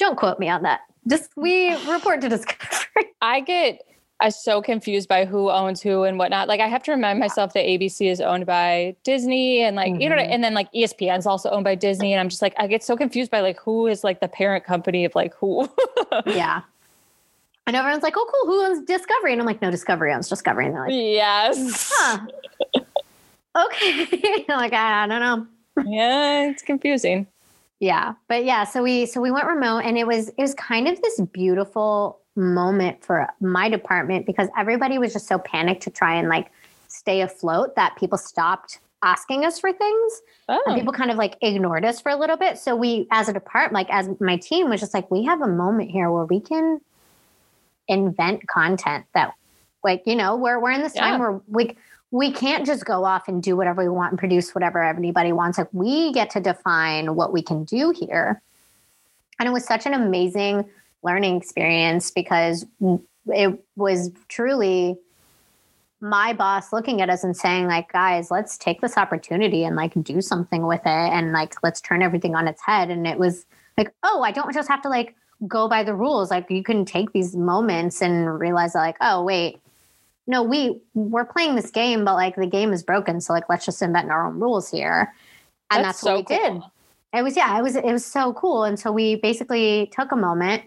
Don't 0.00 0.18
quote 0.18 0.40
me 0.40 0.48
on 0.48 0.62
that. 0.62 0.80
Just 1.06 1.30
we 1.36 1.74
report 1.88 2.20
to 2.22 2.28
Discovery. 2.28 3.04
I 3.22 3.40
get 3.40 3.82
I'm 4.18 4.32
so 4.32 4.60
confused 4.62 5.08
by 5.08 5.26
who 5.26 5.48
owns 5.50 5.80
who 5.80 6.02
and 6.02 6.18
whatnot. 6.18 6.48
Like 6.48 6.60
I 6.60 6.66
have 6.66 6.82
to 6.84 6.90
remind 6.90 7.20
myself 7.20 7.52
that 7.52 7.64
ABC 7.66 8.10
is 8.10 8.20
owned 8.20 8.46
by 8.46 8.96
Disney 9.04 9.62
and 9.62 9.76
like, 9.76 9.92
mm-hmm. 9.92 10.00
you 10.00 10.08
know, 10.08 10.16
mm-hmm. 10.16 10.32
and 10.32 10.42
then 10.42 10.54
like 10.54 10.72
ESPN 10.72 11.18
is 11.18 11.26
also 11.26 11.50
owned 11.50 11.64
by 11.64 11.76
Disney. 11.76 12.14
And 12.14 12.20
I'm 12.20 12.30
just 12.30 12.42
like, 12.42 12.54
I 12.56 12.66
get 12.66 12.82
so 12.82 12.96
confused 12.96 13.30
by 13.30 13.40
like 13.40 13.60
who 13.60 13.86
is 13.86 14.02
like 14.02 14.20
the 14.20 14.28
parent 14.28 14.64
company 14.64 15.04
of 15.04 15.14
like 15.14 15.34
who. 15.34 15.68
yeah. 16.26 16.62
And 17.66 17.74
everyone's 17.74 18.02
like, 18.02 18.14
oh, 18.16 18.30
cool. 18.32 18.52
Who 18.52 18.64
owns 18.64 18.84
Discovery? 18.86 19.32
And 19.32 19.40
I'm 19.40 19.46
like, 19.46 19.60
no, 19.60 19.70
Discovery 19.70 20.12
owns 20.12 20.28
Discovery. 20.28 20.66
And 20.66 20.74
they're 20.74 20.82
like, 20.82 20.92
yes. 20.92 21.90
Huh. 21.94 22.26
okay. 23.56 24.44
like, 24.48 24.72
ah, 24.72 25.02
I 25.02 25.06
don't 25.08 25.20
know. 25.20 25.46
yeah, 25.84 26.48
it's 26.48 26.62
confusing. 26.62 27.26
Yeah. 27.80 28.14
But 28.28 28.44
yeah, 28.44 28.64
so 28.64 28.82
we 28.82 29.04
so 29.06 29.20
we 29.20 29.30
went 29.30 29.46
remote 29.46 29.80
and 29.80 29.98
it 29.98 30.06
was 30.06 30.28
it 30.28 30.38
was 30.38 30.54
kind 30.54 30.88
of 30.88 31.00
this 31.02 31.20
beautiful 31.32 32.20
moment 32.34 33.04
for 33.04 33.28
my 33.40 33.68
department 33.68 34.26
because 34.26 34.48
everybody 34.56 34.98
was 34.98 35.12
just 35.12 35.26
so 35.26 35.38
panicked 35.38 35.82
to 35.82 35.90
try 35.90 36.14
and 36.14 36.28
like 36.28 36.50
stay 36.88 37.20
afloat 37.20 37.74
that 37.76 37.96
people 37.96 38.16
stopped 38.16 38.78
asking 39.02 39.44
us 39.44 39.58
for 39.58 39.72
things. 39.72 40.22
Oh. 40.48 40.62
And 40.66 40.76
people 40.76 40.92
kind 40.92 41.10
of 41.10 41.18
like 41.18 41.36
ignored 41.42 41.84
us 41.84 42.00
for 42.00 42.10
a 42.10 42.16
little 42.16 42.36
bit. 42.36 42.58
So 42.58 42.74
we 42.74 43.06
as 43.10 43.28
a 43.28 43.32
department, 43.32 43.74
like 43.74 43.90
as 43.90 44.08
my 44.20 44.36
team 44.36 44.70
was 44.70 44.80
just 44.80 44.94
like, 44.94 45.10
we 45.10 45.24
have 45.24 45.42
a 45.42 45.48
moment 45.48 45.90
here 45.90 46.10
where 46.10 46.24
we 46.24 46.40
can 46.40 46.80
invent 47.88 48.46
content 48.48 49.04
that 49.14 49.32
like 49.84 50.02
you 50.06 50.16
know 50.16 50.36
we're 50.36 50.60
we're 50.60 50.72
in 50.72 50.82
this 50.82 50.92
time 50.92 51.18
where 51.18 51.40
we 51.48 51.76
we 52.10 52.32
can't 52.32 52.64
just 52.64 52.84
go 52.84 53.04
off 53.04 53.28
and 53.28 53.42
do 53.42 53.56
whatever 53.56 53.82
we 53.82 53.88
want 53.88 54.12
and 54.12 54.18
produce 54.18 54.54
whatever 54.54 54.82
anybody 54.82 55.32
wants. 55.32 55.58
Like 55.58 55.68
we 55.72 56.12
get 56.12 56.30
to 56.30 56.40
define 56.40 57.14
what 57.14 57.32
we 57.32 57.42
can 57.42 57.64
do 57.64 57.90
here. 57.90 58.40
And 59.38 59.48
it 59.48 59.52
was 59.52 59.64
such 59.64 59.86
an 59.86 59.92
amazing 59.92 60.64
learning 61.02 61.36
experience 61.36 62.10
because 62.10 62.64
it 63.26 63.62
was 63.76 64.10
truly 64.28 64.96
my 66.00 66.32
boss 66.32 66.72
looking 66.72 67.00
at 67.00 67.10
us 67.10 67.24
and 67.24 67.36
saying 67.36 67.66
like 67.66 67.90
guys 67.90 68.30
let's 68.30 68.56
take 68.58 68.80
this 68.80 68.96
opportunity 68.96 69.64
and 69.64 69.76
like 69.76 69.92
do 70.02 70.20
something 70.20 70.66
with 70.66 70.82
it 70.84 71.12
and 71.12 71.32
like 71.32 71.54
let's 71.62 71.80
turn 71.80 72.02
everything 72.02 72.34
on 72.34 72.46
its 72.46 72.62
head. 72.62 72.90
And 72.90 73.06
it 73.06 73.18
was 73.18 73.46
like 73.76 73.92
oh 74.02 74.22
i 74.22 74.30
don't 74.30 74.54
just 74.54 74.68
have 74.68 74.82
to 74.82 74.88
like 74.88 75.14
go 75.46 75.68
by 75.68 75.82
the 75.82 75.94
rules. 75.94 76.30
Like 76.30 76.50
you 76.50 76.62
can 76.62 76.84
take 76.84 77.12
these 77.12 77.36
moments 77.36 78.02
and 78.02 78.38
realize 78.38 78.74
like, 78.74 78.96
oh 79.00 79.22
wait, 79.22 79.60
no, 80.26 80.42
we 80.42 80.80
we're 80.94 81.24
playing 81.24 81.54
this 81.54 81.70
game, 81.70 82.04
but 82.04 82.14
like 82.14 82.36
the 82.36 82.46
game 82.46 82.72
is 82.72 82.82
broken. 82.82 83.20
So 83.20 83.32
like 83.32 83.48
let's 83.48 83.64
just 83.64 83.82
invent 83.82 84.10
our 84.10 84.26
own 84.26 84.40
rules 84.40 84.70
here. 84.70 85.14
And 85.70 85.84
that's, 85.84 86.00
that's 86.00 86.00
so 86.00 86.16
what 86.16 86.28
we 86.28 86.36
cool. 86.36 86.60
did. 86.60 86.62
It 87.18 87.22
was 87.22 87.36
yeah, 87.36 87.58
it 87.58 87.62
was 87.62 87.76
it 87.76 87.84
was 87.84 88.04
so 88.04 88.32
cool. 88.34 88.64
And 88.64 88.78
so 88.78 88.92
we 88.92 89.16
basically 89.16 89.90
took 89.92 90.12
a 90.12 90.16
moment, 90.16 90.62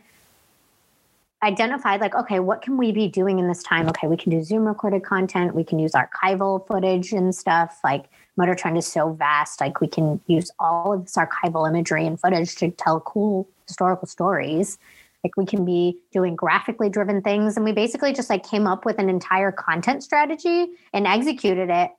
identified 1.43 2.01
like, 2.01 2.15
okay, 2.15 2.39
what 2.39 2.61
can 2.61 2.77
we 2.77 2.91
be 2.91 3.07
doing 3.07 3.39
in 3.39 3.47
this 3.47 3.63
time? 3.63 3.87
Okay, 3.89 4.07
we 4.07 4.17
can 4.17 4.31
do 4.31 4.43
Zoom 4.43 4.65
recorded 4.65 5.03
content, 5.03 5.55
we 5.55 5.63
can 5.63 5.79
use 5.79 5.91
archival 5.91 6.65
footage 6.67 7.11
and 7.11 7.35
stuff. 7.35 7.79
Like 7.83 8.05
Motor 8.39 8.55
Trend 8.55 8.77
is 8.77 8.87
so 8.87 9.11
vast, 9.11 9.59
like 9.59 9.81
we 9.81 9.87
can 9.87 10.21
use 10.27 10.49
all 10.59 10.93
of 10.93 11.03
this 11.03 11.17
archival 11.17 11.67
imagery 11.67 12.07
and 12.07 12.17
footage 12.17 12.55
to 12.55 12.71
tell 12.71 13.01
cool 13.01 13.47
historical 13.67 14.07
stories. 14.07 14.77
Like 15.25 15.35
we 15.35 15.45
can 15.45 15.65
be 15.65 15.97
doing 16.13 16.37
graphically 16.37 16.87
driven 16.87 17.21
things 17.21 17.57
and 17.57 17.65
we 17.65 17.73
basically 17.73 18.13
just 18.13 18.29
like 18.29 18.47
came 18.47 18.65
up 18.65 18.85
with 18.85 18.97
an 18.97 19.09
entire 19.09 19.51
content 19.51 20.03
strategy 20.03 20.67
and 20.93 21.05
executed 21.05 21.69
it 21.69 21.91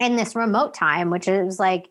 in 0.00 0.16
this 0.16 0.34
remote 0.34 0.72
time 0.72 1.10
which 1.10 1.28
is 1.28 1.60
like 1.60 1.88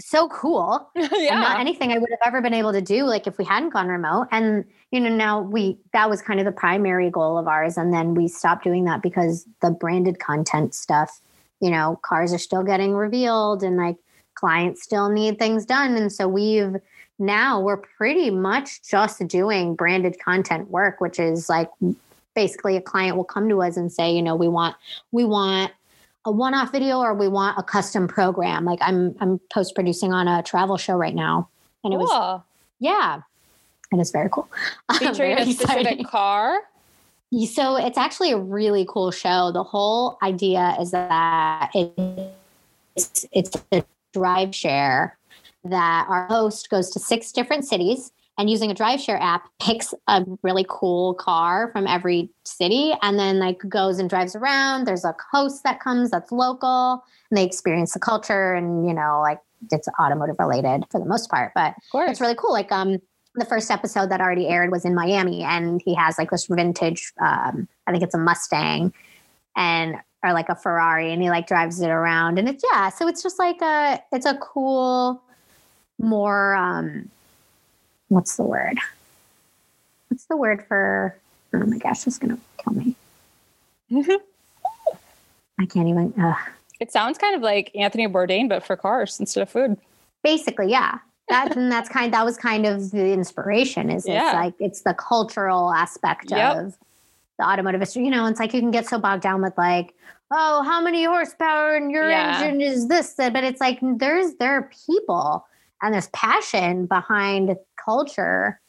so 0.00 0.28
cool. 0.28 0.88
Yeah. 0.96 1.08
and 1.12 1.40
not 1.40 1.60
anything 1.60 1.92
i 1.92 1.98
would 1.98 2.08
have 2.08 2.20
ever 2.24 2.40
been 2.40 2.54
able 2.54 2.72
to 2.72 2.80
do 2.80 3.04
like 3.04 3.26
if 3.26 3.36
we 3.36 3.44
hadn't 3.44 3.74
gone 3.74 3.88
remote. 3.88 4.28
And 4.30 4.64
you 4.90 5.00
know 5.00 5.10
now 5.10 5.42
we 5.42 5.76
that 5.92 6.08
was 6.08 6.22
kind 6.22 6.40
of 6.40 6.46
the 6.46 6.52
primary 6.52 7.10
goal 7.10 7.36
of 7.36 7.46
ours 7.46 7.76
and 7.76 7.92
then 7.92 8.14
we 8.14 8.28
stopped 8.28 8.64
doing 8.64 8.86
that 8.86 9.02
because 9.02 9.44
the 9.60 9.70
branded 9.70 10.18
content 10.18 10.74
stuff 10.74 11.20
you 11.60 11.70
know 11.70 11.98
cars 12.02 12.32
are 12.32 12.38
still 12.38 12.62
getting 12.62 12.92
revealed 12.94 13.62
and 13.62 13.76
like 13.76 13.96
clients 14.34 14.82
still 14.82 15.08
need 15.08 15.38
things 15.38 15.64
done 15.66 15.96
and 15.96 16.12
so 16.12 16.28
we've 16.28 16.76
now 17.18 17.60
we're 17.60 17.76
pretty 17.76 18.30
much 18.30 18.82
just 18.88 19.26
doing 19.26 19.74
branded 19.74 20.18
content 20.20 20.70
work, 20.70 21.00
which 21.00 21.18
is 21.18 21.48
like 21.48 21.68
basically 22.34 22.76
a 22.76 22.80
client 22.80 23.16
will 23.16 23.24
come 23.24 23.48
to 23.48 23.62
us 23.62 23.76
and 23.76 23.92
say, 23.92 24.12
you 24.12 24.22
know, 24.22 24.36
we 24.36 24.48
want 24.48 24.76
we 25.10 25.24
want 25.24 25.72
a 26.24 26.30
one-off 26.30 26.70
video 26.70 26.98
or 26.98 27.14
we 27.14 27.28
want 27.28 27.58
a 27.58 27.62
custom 27.62 28.06
program. 28.06 28.64
Like 28.64 28.78
I'm 28.82 29.16
I'm 29.20 29.40
post 29.52 29.74
producing 29.74 30.12
on 30.12 30.28
a 30.28 30.42
travel 30.42 30.76
show 30.76 30.96
right 30.96 31.14
now. 31.14 31.48
And 31.82 31.92
it 31.92 31.96
cool. 31.96 32.06
was 32.06 32.42
yeah. 32.78 33.20
And 33.90 34.00
It 34.00 34.02
is 34.02 34.10
very 34.10 34.28
cool. 34.30 34.48
Featuring 34.98 35.38
a 35.38 35.52
specific 35.52 36.06
car. 36.06 36.60
So 37.32 37.76
it's 37.76 37.98
actually 37.98 38.32
a 38.32 38.38
really 38.38 38.86
cool 38.88 39.10
show. 39.10 39.52
The 39.52 39.62
whole 39.62 40.18
idea 40.22 40.76
is 40.80 40.92
that 40.92 41.70
it's 41.74 43.26
it's 43.32 43.56
a 43.72 43.84
drive 44.14 44.54
share 44.54 45.18
that 45.64 46.06
our 46.08 46.26
host 46.26 46.70
goes 46.70 46.90
to 46.90 46.98
six 46.98 47.32
different 47.32 47.66
cities 47.66 48.12
and 48.38 48.48
using 48.48 48.70
a 48.70 48.74
drive 48.74 49.00
share 49.00 49.20
app 49.20 49.48
picks 49.60 49.92
a 50.06 50.24
really 50.42 50.64
cool 50.68 51.14
car 51.14 51.70
from 51.72 51.86
every 51.86 52.30
city 52.44 52.94
and 53.02 53.18
then 53.18 53.38
like 53.38 53.58
goes 53.68 53.98
and 53.98 54.08
drives 54.08 54.34
around. 54.34 54.86
There's 54.86 55.04
a 55.04 55.14
host 55.30 55.64
that 55.64 55.80
comes 55.80 56.10
that's 56.10 56.32
local 56.32 57.04
and 57.30 57.36
they 57.36 57.44
experience 57.44 57.92
the 57.92 58.00
culture 58.00 58.54
and 58.54 58.86
you 58.88 58.94
know 58.94 59.20
like 59.20 59.40
it's 59.72 59.88
automotive 60.00 60.36
related 60.38 60.84
for 60.90 61.00
the 61.00 61.06
most 61.06 61.28
part, 61.30 61.52
but 61.54 61.74
it's 62.10 62.20
really 62.20 62.36
cool. 62.36 62.52
Like 62.52 62.72
um 62.72 62.98
the 63.38 63.44
first 63.44 63.70
episode 63.70 64.10
that 64.10 64.20
already 64.20 64.48
aired 64.48 64.70
was 64.70 64.84
in 64.84 64.94
Miami 64.94 65.42
and 65.42 65.80
he 65.84 65.94
has 65.94 66.18
like 66.18 66.30
this 66.30 66.46
vintage 66.46 67.12
um 67.20 67.68
I 67.86 67.92
think 67.92 68.02
it's 68.02 68.14
a 68.14 68.18
Mustang 68.18 68.92
and 69.56 69.96
or 70.22 70.32
like 70.32 70.48
a 70.48 70.54
Ferrari 70.54 71.12
and 71.12 71.22
he 71.22 71.30
like 71.30 71.46
drives 71.46 71.80
it 71.80 71.88
around 71.90 72.38
and 72.38 72.48
it's 72.48 72.64
yeah, 72.72 72.88
so 72.88 73.06
it's 73.08 73.22
just 73.22 73.38
like 73.38 73.60
a 73.62 74.02
it's 74.12 74.26
a 74.26 74.36
cool 74.38 75.22
more 75.98 76.54
um 76.54 77.08
what's 78.08 78.36
the 78.36 78.42
word? 78.42 78.78
What's 80.08 80.24
the 80.24 80.36
word 80.36 80.64
for 80.66 81.16
oh 81.54 81.58
my 81.58 81.78
gosh, 81.78 82.06
it's 82.06 82.18
gonna 82.18 82.38
kill 82.58 82.74
me. 82.74 82.94
I 85.60 85.66
can't 85.66 85.88
even 85.88 86.14
uh 86.20 86.34
It 86.80 86.92
sounds 86.92 87.18
kind 87.18 87.34
of 87.34 87.42
like 87.42 87.70
Anthony 87.74 88.06
Bourdain, 88.08 88.48
but 88.48 88.64
for 88.64 88.76
cars 88.76 89.18
instead 89.20 89.42
of 89.42 89.50
food. 89.50 89.76
basically 90.22 90.70
yeah 90.70 90.98
that 91.28 91.56
and 91.56 91.70
that's 91.70 91.88
kind 91.88 92.12
that 92.12 92.24
was 92.24 92.36
kind 92.36 92.66
of 92.66 92.90
the 92.90 93.12
inspiration 93.12 93.90
is 93.90 94.06
Yeah. 94.06 94.26
it's 94.28 94.34
like 94.34 94.54
it's 94.58 94.80
the 94.82 94.94
cultural 94.94 95.72
aspect 95.72 96.30
Yep. 96.30 96.56
of 96.56 96.78
the 97.38 97.44
automotive 97.44 97.80
industry 97.80 98.04
you 98.04 98.10
know 98.10 98.26
it's 98.26 98.40
like 98.40 98.52
you 98.54 98.60
can 98.60 98.70
get 98.70 98.86
so 98.86 98.98
bogged 98.98 99.22
down 99.22 99.42
with 99.42 99.56
like 99.56 99.94
oh 100.30 100.62
how 100.62 100.80
many 100.80 101.04
horsepower 101.04 101.76
in 101.76 101.90
your 101.90 102.08
Yeah. 102.08 102.40
engine 102.40 102.60
is 102.60 102.88
this 102.88 103.14
but 103.16 103.44
it's 103.44 103.60
like 103.60 103.78
there's 103.82 104.34
there 104.34 104.52
are 104.56 104.70
people 104.86 105.46
and 105.82 105.94
there's 105.94 106.08
passion 106.08 106.86
behind 106.86 107.56
culture 107.82 108.60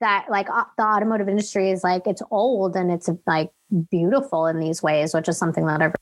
that 0.00 0.26
like 0.30 0.48
uh, 0.50 0.64
the 0.76 0.82
automotive 0.84 1.28
industry 1.28 1.70
is 1.70 1.84
like 1.84 2.06
it's 2.06 2.22
old 2.30 2.74
and 2.74 2.90
it's 2.90 3.08
like 3.26 3.50
beautiful 3.90 4.46
in 4.46 4.58
these 4.58 4.82
ways 4.82 5.14
which 5.14 5.28
is 5.28 5.38
something 5.38 5.66
that 5.66 5.80
i've 5.82 5.94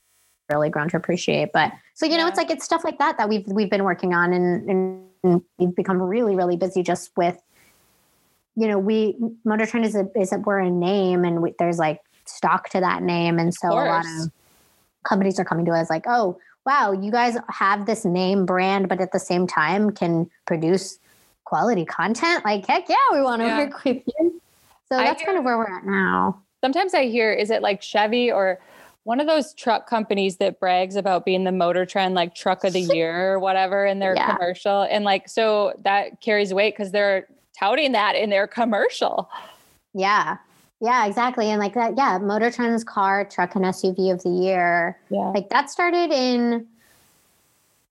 really 0.49 0.69
grown 0.69 0.89
to 0.89 0.97
appreciate 0.97 1.51
but 1.53 1.71
so 1.93 2.07
you 2.07 2.17
know 2.17 2.25
it's 2.25 2.37
like 2.37 2.49
it's 2.49 2.65
stuff 2.65 2.83
like 2.83 2.97
that 2.97 3.17
that 3.19 3.29
we've 3.29 3.45
we've 3.47 3.69
been 3.69 3.83
working 3.83 4.13
on 4.15 4.33
and, 4.33 4.67
and 4.69 5.08
we've 5.23 5.75
become 5.75 6.01
really 6.01 6.35
really 6.35 6.57
busy 6.57 6.83
just 6.83 7.11
with 7.17 7.37
you 8.55 8.67
know 8.67 8.77
we 8.79 9.17
motor 9.43 9.65
trend 9.65 9.85
is 9.85 9.95
a 9.95 10.07
is 10.15 10.31
a 10.31 10.39
we're 10.39 10.59
a 10.59 10.69
name 10.69 11.25
and 11.25 11.41
we, 11.41 11.53
there's 11.59 11.77
like 11.77 12.01
stock 12.25 12.69
to 12.69 12.79
that 12.79 13.01
name. 13.01 13.39
And 13.39 13.53
so 13.53 13.69
a 13.69 13.73
lot 13.73 14.05
of 14.05 14.31
companies 15.03 15.39
are 15.39 15.45
coming 15.45 15.65
to 15.65 15.71
us 15.71 15.89
like 15.89 16.03
oh 16.07 16.37
wow 16.65 16.91
you 16.91 17.11
guys 17.11 17.37
have 17.49 17.85
this 17.85 18.05
name 18.05 18.45
brand 18.45 18.89
but 18.89 19.01
at 19.01 19.11
the 19.11 19.19
same 19.19 19.47
time 19.47 19.89
can 19.91 20.29
produce 20.45 20.99
quality 21.45 21.85
content? 21.85 22.45
Like 22.45 22.67
heck 22.67 22.87
yeah 22.89 22.95
we 23.11 23.21
want 23.21 23.41
to 23.41 23.47
Yeah. 23.47 23.65
work 23.65 23.83
with 23.83 24.03
you. 24.05 24.41
So 24.91 24.97
that's 24.97 25.23
kind 25.23 25.37
of 25.37 25.43
where 25.43 25.57
we're 25.57 25.75
at 25.75 25.85
now. 25.85 26.41
Sometimes 26.61 26.93
I 26.93 27.05
hear, 27.05 27.31
is 27.31 27.51
it 27.51 27.61
like 27.61 27.81
Chevy 27.81 28.31
or 28.31 28.59
one 29.09 29.19
of 29.19 29.25
those 29.25 29.55
truck 29.55 29.89
companies 29.89 30.37
that 30.37 30.59
brags 30.59 30.95
about 30.95 31.25
being 31.25 31.43
the 31.43 31.51
motor 31.51 31.83
trend 31.83 32.13
like 32.13 32.35
truck 32.35 32.63
of 32.63 32.73
the 32.73 32.79
year 32.93 33.33
or 33.33 33.39
whatever 33.39 33.83
in 33.83 33.97
their 33.97 34.13
Yeah. 34.13 34.35
commercial? 34.35 34.83
And 34.83 35.03
like, 35.03 35.27
so 35.27 35.73
that 35.83 36.21
carries 36.21 36.53
weight 36.53 36.75
because 36.75 36.91
they're 36.91 37.25
touting 37.59 37.91
that 37.93 38.15
in 38.15 38.29
their 38.29 38.45
commercial. 38.45 39.27
yeah 39.95 40.37
yeah 40.79 41.07
exactly 41.07 41.49
and 41.49 41.59
like 41.59 41.73
that 41.73 41.97
yeah 41.97 42.19
motor 42.19 42.51
trend's 42.51 42.83
car 42.83 43.25
truck 43.25 43.55
and 43.55 43.65
suv 43.65 43.97
of 44.13 44.21
the 44.21 44.29
year 44.29 44.95
Yeah. 45.09 45.31
like 45.31 45.49
that 45.49 45.71
started 45.71 46.11
in 46.11 46.67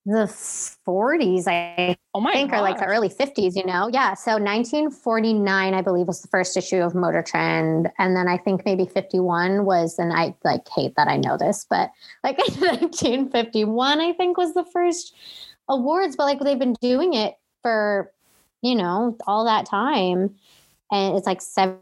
the 0.09 0.25
40s 0.25 1.47
i 1.47 1.97
Oh 2.15 2.21
my 2.21 2.33
think 2.33 2.53
or 2.53 2.63
like 2.63 2.79
the 2.79 2.87
early 2.87 3.11
50s 3.11 3.55
you 3.55 3.65
know? 3.67 3.91
Yeah 3.93 4.15
so 4.15 4.33
1949 4.33 5.75
i 5.75 5.83
believe 5.83 6.07
was 6.07 6.23
the 6.23 6.29
first 6.29 6.57
issue 6.57 6.79
of 6.79 6.95
motor 6.95 7.23
trend 7.23 7.91
and 7.99 8.17
then 8.17 8.27
i 8.27 8.39
think 8.39 8.65
maybe 8.65 8.87
51 8.87 9.67
was 9.67 9.99
and 9.99 10.13
i 10.13 10.35
like 10.45 10.67
hate 10.75 10.95
that 10.97 11.09
i 11.09 11.19
know 11.19 11.37
this 11.37 11.67
but 11.69 11.91
like 12.25 12.39
1951 12.59 14.01
i 14.01 14.13
think 14.15 14.39
was 14.39 14.55
the 14.55 14.65
first 14.73 15.15
awards 15.69 16.17
but 16.17 16.25
like 16.25 16.41
they've 16.41 16.59
been 16.59 16.77
doing 16.81 17.13
it 17.13 17.35
for 17.63 18.11
you 18.63 18.75
know 18.75 19.15
all 19.27 19.45
that 19.45 19.67
time 19.67 20.35
and 20.91 21.17
it's 21.17 21.27
like 21.27 21.43
seven 21.43 21.77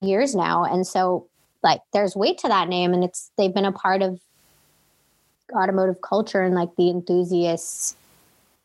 years 0.00 0.34
now 0.34 0.62
and 0.62 0.86
so 0.86 1.28
like 1.64 1.80
there's 1.92 2.14
weight 2.14 2.38
to 2.38 2.48
that 2.48 2.68
name 2.68 2.94
and 2.94 3.02
it's 3.02 3.32
they've 3.36 3.54
been 3.54 3.64
a 3.64 3.72
part 3.72 4.00
of 4.00 4.20
automotive 5.54 6.00
culture 6.02 6.42
and 6.42 6.54
like 6.54 6.74
the 6.76 6.90
enthusiasts 6.90 7.96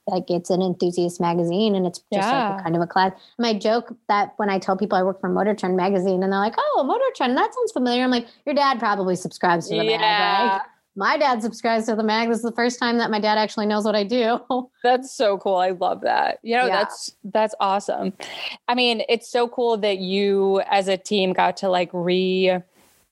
like 0.07 0.29
it's 0.29 0.49
an 0.49 0.61
enthusiast 0.61 1.21
magazine 1.21 1.75
and 1.75 1.85
it's 1.87 2.01
just 2.13 2.27
like 2.27 2.59
a 2.59 2.63
kind 2.63 2.75
of 2.75 2.81
a 2.81 2.87
class. 2.87 3.13
My 3.39 3.53
joke 3.53 3.95
that 4.09 4.33
when 4.37 4.49
I 4.49 4.59
tell 4.59 4.75
people 4.75 4.97
I 4.97 5.03
work 5.03 5.21
for 5.21 5.29
Motor 5.29 5.55
Trend 5.55 5.77
magazine 5.77 6.23
and 6.23 6.31
they're 6.33 6.39
like, 6.39 6.55
"Oh, 6.57 6.83
Motor 6.85 7.05
Trend, 7.15 7.37
that 7.37 7.53
sounds 7.53 7.71
familiar." 7.71 8.03
I'm 8.03 8.11
like, 8.11 8.27
"Your 8.45 8.53
dad 8.53 8.79
probably 8.79 9.15
subscribes 9.15 9.69
to 9.69 9.75
the 9.75 9.83
mag." 9.83 9.91
Yeah. 9.91 10.49
Like, 10.53 10.61
my 10.95 11.17
dad 11.17 11.41
subscribes 11.41 11.85
to 11.87 11.95
the 11.95 12.03
mag. 12.03 12.27
This 12.29 12.37
is 12.39 12.43
the 12.43 12.51
first 12.51 12.79
time 12.79 12.97
that 12.99 13.09
my 13.09 13.19
dad 13.19 13.37
actually 13.37 13.65
knows 13.65 13.83
what 13.85 13.95
I 13.95 14.03
do. 14.03 14.39
That's 14.83 15.11
so 15.11 15.37
cool. 15.37 15.55
I 15.55 15.69
love 15.71 16.01
that. 16.01 16.39
You 16.43 16.57
know, 16.57 16.67
Yeah. 16.67 16.83
that's 16.83 17.15
that's 17.23 17.55
awesome. 17.59 18.13
I 18.67 18.75
mean, 18.75 19.03
it's 19.09 19.29
so 19.29 19.47
cool 19.47 19.77
that 19.77 19.99
you 19.99 20.61
as 20.69 20.87
a 20.89 20.97
team 20.97 21.33
got 21.33 21.57
to 21.57 21.69
like 21.69 21.89
re 21.93 22.59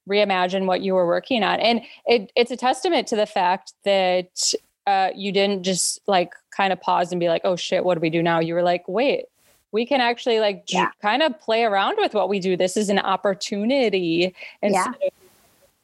reimagine 0.10 0.66
what 0.66 0.82
you 0.82 0.94
were 0.94 1.08
working 1.08 1.44
on. 1.44 1.60
And 1.60 1.82
it 2.06 2.32
it's 2.36 2.52
a 2.52 2.58
testament 2.58 3.08
to 3.08 3.16
the 3.16 3.26
fact 3.26 3.74
that 3.86 4.54
uh, 4.88 5.10
you 5.16 5.32
didn't 5.32 5.64
just 5.64 6.02
like 6.08 6.34
kind 6.56 6.74
of 6.74 6.82
pause 6.82 7.12
and 7.12 7.20
be 7.20 7.30
like, 7.30 7.42
oh 7.44 7.56
shit, 7.56 7.84
what 7.84 7.96
do 7.96 8.02
we 8.02 8.10
do 8.10 8.24
now? 8.24 8.40
You 8.40 8.56
were 8.56 8.64
like, 8.64 8.84
wait, 8.88 9.26
we 9.72 9.86
can 9.86 10.02
actually 10.02 10.40
like 10.40 10.66
j- 10.66 10.86
kind 11.02 11.22
of 11.22 11.40
play 11.40 11.64
around 11.64 11.98
with 11.98 12.14
what 12.14 12.30
we 12.30 12.40
do. 12.40 12.58
This 12.58 12.76
is 12.76 12.90
an 12.90 13.00
opportunity 13.00 14.36
instead 14.62 14.88
of 14.88 15.12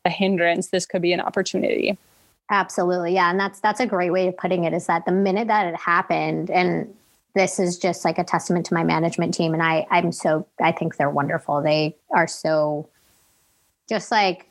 a 0.05 0.09
hindrance. 0.09 0.67
This 0.67 0.85
could 0.85 1.01
be 1.01 1.13
an 1.13 1.21
opportunity. 1.21 1.97
Absolutely. 2.49 3.13
Yeah. 3.13 3.29
And 3.29 3.39
that's 3.39 3.59
that's 3.59 3.79
a 3.79 3.85
great 3.85 4.11
way 4.11 4.27
of 4.27 4.37
putting 4.37 4.63
it 4.63 4.73
is 4.73 4.87
that 4.87 5.05
the 5.05 5.11
minute 5.11 5.47
that 5.47 5.67
it 5.67 5.75
happened, 5.75 6.49
and 6.49 6.93
this 7.35 7.59
is 7.59 7.77
just 7.77 8.03
like 8.03 8.17
a 8.17 8.23
testament 8.23 8.65
to 8.67 8.73
my 8.73 8.83
management 8.83 9.33
team. 9.33 9.53
And 9.53 9.61
I 9.61 9.85
I'm 9.91 10.11
so 10.11 10.47
I 10.61 10.71
think 10.71 10.97
they're 10.97 11.09
wonderful. 11.09 11.61
They 11.61 11.95
are 12.11 12.27
so 12.27 12.89
just 13.87 14.11
like 14.11 14.49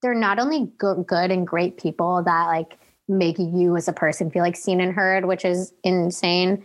they're 0.00 0.14
not 0.14 0.38
only 0.38 0.70
good, 0.78 1.06
good 1.06 1.30
and 1.30 1.46
great 1.46 1.78
people 1.78 2.22
that 2.24 2.46
like 2.46 2.78
make 3.08 3.38
you 3.38 3.76
as 3.76 3.88
a 3.88 3.92
person 3.92 4.30
feel 4.30 4.42
like 4.42 4.56
seen 4.56 4.80
and 4.80 4.92
heard, 4.92 5.24
which 5.24 5.44
is 5.44 5.72
insane 5.84 6.64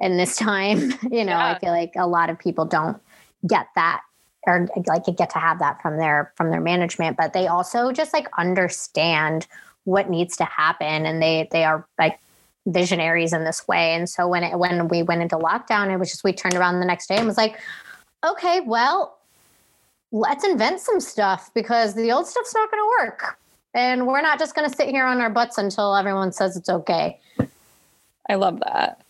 in 0.00 0.16
this 0.16 0.36
time. 0.38 0.90
you 1.10 1.24
know, 1.24 1.32
Yeah. 1.32 1.54
I 1.54 1.58
feel 1.58 1.72
like 1.72 1.92
a 1.96 2.06
lot 2.06 2.30
of 2.30 2.38
people 2.38 2.64
don't 2.64 3.00
get 3.46 3.66
that 3.74 4.02
or 4.46 4.68
like 4.86 5.04
get 5.16 5.30
to 5.30 5.38
have 5.38 5.58
that 5.58 5.82
from 5.82 5.98
their 5.98 6.32
from 6.36 6.50
their 6.50 6.60
management, 6.60 7.16
but 7.16 7.32
they 7.32 7.48
also 7.48 7.90
just 7.90 8.12
like 8.12 8.28
understand 8.38 9.46
what 9.84 10.08
needs 10.08 10.36
to 10.36 10.44
happen 10.44 11.06
and 11.06 11.20
they 11.20 11.48
they 11.50 11.64
are 11.64 11.86
like 11.98 12.20
visionaries 12.66 13.32
in 13.32 13.44
this 13.44 13.66
way. 13.66 13.94
And 13.94 14.08
so 14.08 14.28
when 14.28 14.44
it 14.44 14.58
when 14.58 14.88
we 14.88 15.02
went 15.02 15.22
into 15.22 15.36
lockdown, 15.36 15.92
it 15.92 15.98
was 15.98 16.10
just 16.10 16.24
we 16.24 16.32
turned 16.32 16.54
around 16.54 16.80
the 16.80 16.86
next 16.86 17.08
day 17.08 17.16
and 17.16 17.26
was 17.26 17.36
like, 17.36 17.58
okay, 18.24 18.60
well, 18.60 19.15
let's 20.12 20.44
invent 20.44 20.80
some 20.80 21.00
stuff 21.00 21.50
because 21.54 21.94
the 21.94 22.12
old 22.12 22.26
stuff's 22.26 22.54
not 22.54 22.70
going 22.70 22.82
to 22.82 23.04
work. 23.04 23.38
And 23.74 24.06
we're 24.06 24.22
not 24.22 24.38
just 24.38 24.54
going 24.54 24.68
to 24.68 24.74
sit 24.74 24.88
here 24.88 25.04
on 25.04 25.20
our 25.20 25.30
butts 25.30 25.58
until 25.58 25.94
everyone 25.94 26.32
says 26.32 26.56
it's 26.56 26.68
okay. 26.68 27.20
I 28.28 28.34
love 28.34 28.60
that. 28.60 29.02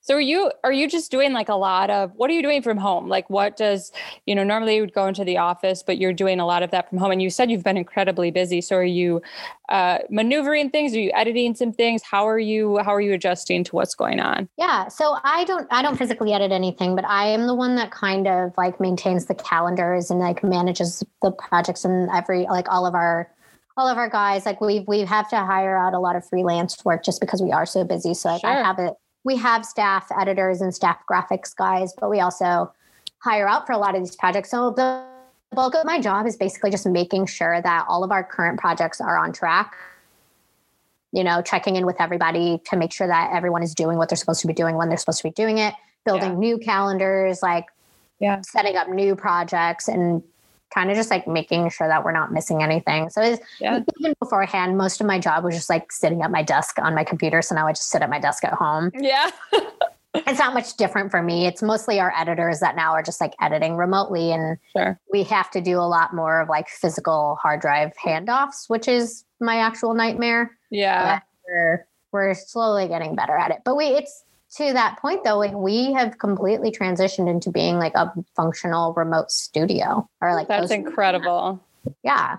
So 0.00 0.14
are 0.14 0.20
you 0.20 0.50
are 0.64 0.72
you 0.72 0.88
just 0.88 1.10
doing 1.10 1.32
like 1.32 1.48
a 1.48 1.54
lot 1.54 1.90
of 1.90 2.12
what 2.16 2.30
are 2.30 2.32
you 2.32 2.42
doing 2.42 2.62
from 2.62 2.78
home? 2.78 3.08
Like 3.08 3.28
what 3.28 3.56
does, 3.56 3.92
you 4.26 4.34
know, 4.34 4.42
normally 4.42 4.76
you 4.76 4.80
would 4.80 4.94
go 4.94 5.06
into 5.06 5.24
the 5.24 5.36
office, 5.36 5.82
but 5.82 5.98
you're 5.98 6.12
doing 6.12 6.40
a 6.40 6.46
lot 6.46 6.62
of 6.62 6.70
that 6.70 6.88
from 6.88 6.98
home. 6.98 7.10
And 7.10 7.20
you 7.20 7.28
said 7.28 7.50
you've 7.50 7.62
been 7.62 7.76
incredibly 7.76 8.30
busy. 8.30 8.60
So 8.60 8.76
are 8.76 8.84
you 8.84 9.20
uh 9.68 9.98
maneuvering 10.08 10.70
things? 10.70 10.94
Are 10.94 11.00
you 11.00 11.10
editing 11.14 11.54
some 11.54 11.72
things? 11.72 12.02
How 12.02 12.26
are 12.26 12.38
you 12.38 12.78
how 12.78 12.94
are 12.94 13.00
you 13.00 13.12
adjusting 13.12 13.64
to 13.64 13.76
what's 13.76 13.94
going 13.94 14.18
on? 14.18 14.48
Yeah, 14.56 14.88
so 14.88 15.18
I 15.24 15.44
don't 15.44 15.66
I 15.70 15.82
don't 15.82 15.96
physically 15.96 16.32
edit 16.32 16.52
anything, 16.52 16.96
but 16.96 17.04
I 17.04 17.26
am 17.26 17.46
the 17.46 17.54
one 17.54 17.76
that 17.76 17.90
kind 17.90 18.26
of 18.26 18.52
like 18.56 18.80
maintains 18.80 19.26
the 19.26 19.34
calendars 19.34 20.10
and 20.10 20.20
like 20.20 20.42
manages 20.42 21.04
the 21.20 21.32
projects 21.32 21.84
and 21.84 22.08
every 22.14 22.44
like 22.44 22.66
all 22.70 22.86
of 22.86 22.94
our 22.94 23.30
all 23.76 23.88
of 23.88 23.96
our 23.96 24.08
guys 24.08 24.44
like 24.44 24.60
we 24.60 24.84
we 24.88 25.00
have 25.00 25.28
to 25.28 25.36
hire 25.36 25.78
out 25.78 25.94
a 25.94 25.98
lot 26.00 26.16
of 26.16 26.26
freelance 26.28 26.84
work 26.84 27.04
just 27.04 27.20
because 27.20 27.40
we 27.40 27.52
are 27.52 27.64
so 27.64 27.84
busy. 27.84 28.14
So 28.14 28.30
like 28.30 28.44
I 28.44 28.54
have 28.54 28.78
it 28.78 28.94
we 29.28 29.36
have 29.36 29.62
staff 29.62 30.06
editors 30.18 30.62
and 30.62 30.74
staff 30.74 30.96
graphics 31.08 31.54
guys, 31.54 31.92
but 32.00 32.08
we 32.08 32.18
also 32.18 32.72
hire 33.18 33.46
out 33.46 33.66
for 33.66 33.74
a 33.74 33.78
lot 33.78 33.94
of 33.94 34.00
these 34.02 34.16
projects. 34.16 34.50
So 34.50 34.70
the 34.70 35.04
bulk 35.52 35.74
of 35.74 35.84
my 35.84 36.00
job 36.00 36.26
is 36.26 36.34
basically 36.34 36.70
just 36.70 36.86
making 36.86 37.26
sure 37.26 37.60
that 37.60 37.84
all 37.90 38.02
of 38.02 38.10
our 38.10 38.24
current 38.24 38.58
projects 38.58 39.02
are 39.02 39.18
on 39.18 39.32
track 39.32 39.76
you 41.12 41.24
know, 41.24 41.40
checking 41.40 41.76
in 41.76 41.86
with 41.86 41.96
everybody 42.00 42.60
to 42.66 42.76
make 42.76 42.92
sure 42.92 43.06
that 43.06 43.30
everyone 43.32 43.62
is 43.62 43.74
doing 43.74 43.96
what 43.96 44.10
they're 44.10 44.16
supposed 44.16 44.42
to 44.42 44.46
be 44.46 44.52
doing 44.52 44.76
when 44.76 44.88
they're 44.90 44.98
supposed 44.98 45.22
to 45.22 45.26
be 45.26 45.30
doing 45.30 45.56
it, 45.56 45.72
building 46.04 46.32
Yeah. 46.32 46.38
new 46.38 46.58
calendars, 46.58 47.42
like 47.42 47.64
Yeah. 48.20 48.42
setting 48.42 48.76
up 48.76 48.88
new 48.90 49.16
projects 49.16 49.88
and 49.88 50.22
kind 50.72 50.90
of 50.90 50.96
just 50.96 51.10
like 51.10 51.26
making 51.26 51.70
sure 51.70 51.88
that 51.88 52.04
we're 52.04 52.12
not 52.12 52.32
missing 52.32 52.62
anything. 52.62 53.10
So 53.10 53.22
it's, 53.22 53.42
Yeah. 53.60 53.80
even 54.00 54.14
beforehand, 54.20 54.76
most 54.76 55.00
of 55.00 55.06
my 55.06 55.18
job 55.18 55.44
was 55.44 55.54
just 55.54 55.70
like 55.70 55.90
sitting 55.92 56.22
at 56.22 56.30
my 56.30 56.42
desk 56.42 56.78
on 56.78 56.94
my 56.94 57.04
computer. 57.04 57.42
So 57.42 57.54
now 57.54 57.66
I 57.66 57.72
just 57.72 57.88
sit 57.90 58.02
at 58.02 58.10
my 58.10 58.18
desk 58.20 58.44
at 58.44 58.52
home. 58.54 58.90
Yeah. 58.98 59.30
It's 60.14 60.38
not 60.38 60.54
much 60.54 60.74
different 60.76 61.10
for 61.10 61.22
me. 61.22 61.46
It's 61.46 61.62
mostly 61.62 62.00
our 62.00 62.12
editors 62.16 62.60
that 62.60 62.74
now 62.76 62.92
are 62.92 63.02
just 63.02 63.20
like 63.20 63.34
editing 63.40 63.76
remotely 63.76 64.32
and 64.32 64.56
sure. 64.74 64.98
we 65.12 65.22
have 65.24 65.50
to 65.52 65.60
do 65.60 65.78
a 65.78 65.86
lot 65.86 66.14
more 66.14 66.40
of 66.40 66.48
like 66.48 66.68
physical 66.68 67.38
hard 67.40 67.60
drive 67.60 67.92
handoffs, 68.02 68.68
which 68.68 68.88
is 68.88 69.24
my 69.38 69.58
actual 69.58 69.94
nightmare. 69.94 70.56
Yeah. 70.70 71.20
We're 71.46 71.86
we're 72.10 72.34
slowly 72.34 72.88
getting 72.88 73.14
better 73.16 73.36
at 73.36 73.50
it. 73.50 73.58
But 73.64 73.76
we 73.76 73.84
it's 73.84 74.24
to 74.56 74.72
that 74.72 74.98
point 74.98 75.24
though, 75.24 75.38
like 75.38 75.52
we 75.52 75.92
have 75.92 76.18
completely 76.18 76.70
transitioned 76.70 77.28
into 77.28 77.50
being 77.50 77.78
like 77.78 77.94
a 77.94 78.12
functional 78.34 78.94
remote 78.94 79.30
studio 79.30 80.08
or 80.20 80.34
like 80.34 80.48
That's 80.48 80.70
incredible. 80.70 81.62
Yeah. 82.02 82.38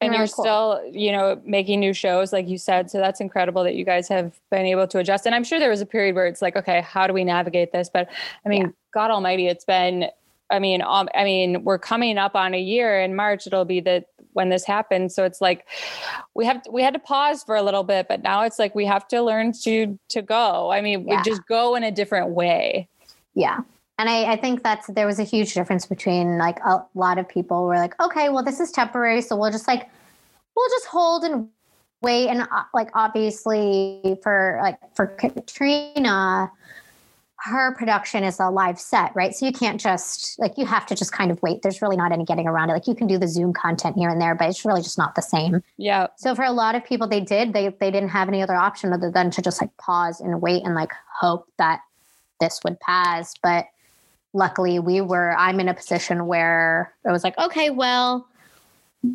And 0.00 0.14
you're 0.14 0.28
cool. 0.28 0.44
still, 0.44 0.82
you 0.92 1.10
know, 1.10 1.40
making 1.44 1.80
new 1.80 1.92
shows, 1.92 2.32
like 2.32 2.48
you 2.48 2.56
said. 2.56 2.88
So 2.88 2.98
that's 2.98 3.20
incredible 3.20 3.64
that 3.64 3.74
you 3.74 3.84
guys 3.84 4.06
have 4.08 4.38
been 4.48 4.64
able 4.64 4.86
to 4.88 4.98
adjust. 4.98 5.26
And 5.26 5.34
I'm 5.34 5.42
sure 5.42 5.58
there 5.58 5.70
was 5.70 5.80
a 5.80 5.86
period 5.86 6.14
where 6.14 6.26
it's 6.26 6.40
like, 6.40 6.54
okay, 6.54 6.82
how 6.82 7.08
do 7.08 7.12
we 7.12 7.24
navigate 7.24 7.72
this? 7.72 7.90
But 7.92 8.08
I 8.46 8.48
mean, 8.48 8.62
Yeah. 8.62 8.68
God 8.94 9.10
Almighty, 9.10 9.48
it's 9.48 9.64
been. 9.64 10.06
I 10.50 10.58
mean, 10.58 10.82
um, 10.82 11.08
I 11.14 11.24
mean, 11.24 11.64
we're 11.64 11.78
coming 11.78 12.18
up 12.18 12.34
on 12.34 12.54
a 12.54 12.60
year 12.60 13.00
in 13.00 13.14
March. 13.14 13.46
It'll 13.46 13.64
be 13.64 13.80
that 13.80 14.06
when 14.32 14.48
this 14.48 14.64
happened. 14.64 15.12
So 15.12 15.24
it's 15.24 15.40
like 15.40 15.66
we 16.34 16.46
have 16.46 16.62
we 16.70 16.82
had 16.82 16.94
to 16.94 17.00
pause 17.00 17.42
for 17.42 17.56
a 17.56 17.62
little 17.62 17.84
bit, 17.84 18.06
but 18.08 18.22
now 18.22 18.42
it's 18.42 18.58
like 18.58 18.74
we 18.74 18.86
have 18.86 19.06
to 19.08 19.22
learn 19.22 19.52
to 19.64 19.98
to 20.10 20.22
go. 20.22 20.70
I 20.70 20.80
mean, 20.80 21.06
Yeah. 21.06 21.16
we 21.16 21.22
just 21.22 21.46
go 21.46 21.74
in 21.74 21.82
a 21.82 21.90
different 21.90 22.30
way. 22.30 22.88
Yeah. 23.34 23.60
And 23.98 24.08
I, 24.08 24.32
I 24.32 24.36
think 24.36 24.62
that's 24.62 24.86
there 24.86 25.06
was 25.06 25.18
a 25.18 25.24
huge 25.24 25.54
difference 25.54 25.84
between 25.84 26.38
like 26.38 26.60
a 26.60 26.84
lot 26.94 27.18
of 27.18 27.28
people 27.28 27.64
were 27.64 27.76
like, 27.76 28.00
okay, 28.00 28.28
well, 28.28 28.44
this 28.44 28.60
is 28.60 28.70
temporary. 28.70 29.20
So 29.22 29.36
we'll 29.36 29.50
just 29.50 29.66
like, 29.66 29.88
we'll 30.54 30.68
just 30.70 30.86
hold 30.86 31.24
and 31.24 31.48
wait. 32.00 32.28
And 32.28 32.42
uh, 32.42 32.62
like, 32.72 32.90
obviously, 32.94 34.16
for 34.22 34.60
like 34.62 34.78
for 34.94 35.08
Katrina, 35.08 36.48
her 37.40 37.72
production 37.74 38.24
is 38.24 38.40
a 38.40 38.50
live 38.50 38.80
set, 38.80 39.14
right? 39.14 39.32
So 39.32 39.46
you 39.46 39.52
can't 39.52 39.80
just 39.80 40.38
like, 40.40 40.58
you 40.58 40.66
have 40.66 40.86
to 40.86 40.94
just 40.96 41.12
kind 41.12 41.30
of 41.30 41.40
wait. 41.40 41.62
There's 41.62 41.80
really 41.80 41.96
not 41.96 42.10
any 42.10 42.24
getting 42.24 42.48
around 42.48 42.70
it. 42.70 42.72
Like, 42.72 42.88
you 42.88 42.96
can 42.96 43.06
do 43.06 43.16
the 43.16 43.28
Zoom 43.28 43.52
content 43.52 43.96
here 43.96 44.08
and 44.08 44.20
there, 44.20 44.34
but 44.34 44.48
it's 44.48 44.64
really 44.64 44.82
just 44.82 44.98
not 44.98 45.14
the 45.14 45.22
same. 45.22 45.62
Yeah, 45.76 46.08
So 46.16 46.34
for 46.34 46.42
a 46.42 46.50
lot 46.50 46.74
of 46.74 46.84
people, 46.84 47.06
they 47.06 47.20
did. 47.20 47.52
They 47.52 47.68
they 47.68 47.92
didn't 47.92 48.08
have 48.08 48.28
any 48.28 48.42
other 48.42 48.56
option 48.56 48.92
other 48.92 49.10
than 49.10 49.30
to 49.30 49.42
just 49.42 49.60
like 49.60 49.74
pause 49.76 50.20
and 50.20 50.42
wait 50.42 50.64
and 50.64 50.74
like 50.74 50.90
hope 51.20 51.48
that 51.58 51.80
this 52.40 52.60
would 52.64 52.80
pass. 52.80 53.34
But 53.40 53.66
luckily, 54.32 54.80
we 54.80 55.00
were. 55.00 55.36
I'm 55.38 55.60
in 55.60 55.68
a 55.68 55.74
position 55.74 56.26
where 56.26 56.92
it 57.04 57.12
was 57.12 57.22
like, 57.22 57.38
okay, 57.38 57.70
well, 57.70 58.26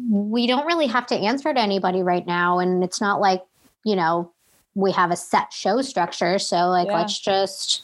we 0.09 0.47
don't 0.47 0.65
really 0.65 0.87
have 0.87 1.07
to 1.07 1.15
answer 1.15 1.53
to 1.53 1.59
anybody 1.59 2.03
right 2.03 2.25
now, 2.25 2.59
and 2.59 2.85
it's 2.85 3.01
not 3.01 3.19
like 3.19 3.43
you 3.83 3.97
know 3.97 4.31
we 4.75 4.93
have 4.93 5.11
a 5.11 5.17
set 5.17 5.51
show 5.51 5.81
structure. 5.81 6.39
So 6.39 6.69
like, 6.69 6.87
Yeah. 6.87 6.99
let's 6.99 7.19
just 7.19 7.83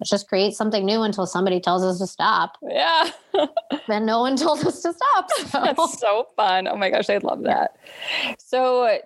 let's 0.00 0.10
just 0.10 0.28
create 0.28 0.54
something 0.54 0.84
new 0.84 1.02
until 1.02 1.26
somebody 1.26 1.60
tells 1.60 1.84
us 1.84 1.98
to 1.98 2.06
stop. 2.06 2.56
yeah. 2.62 3.10
And 3.88 4.06
no 4.06 4.20
one 4.20 4.36
told 4.36 4.64
us 4.64 4.82
to 4.82 4.92
stop. 4.92 5.28
So. 5.50 5.60
That's 5.60 5.98
so 5.98 6.28
fun. 6.36 6.68
Oh 6.68 6.76
my 6.76 6.90
gosh, 6.90 7.10
I 7.10 7.18
love 7.18 7.42
that. 7.42 7.76
So 8.38 8.98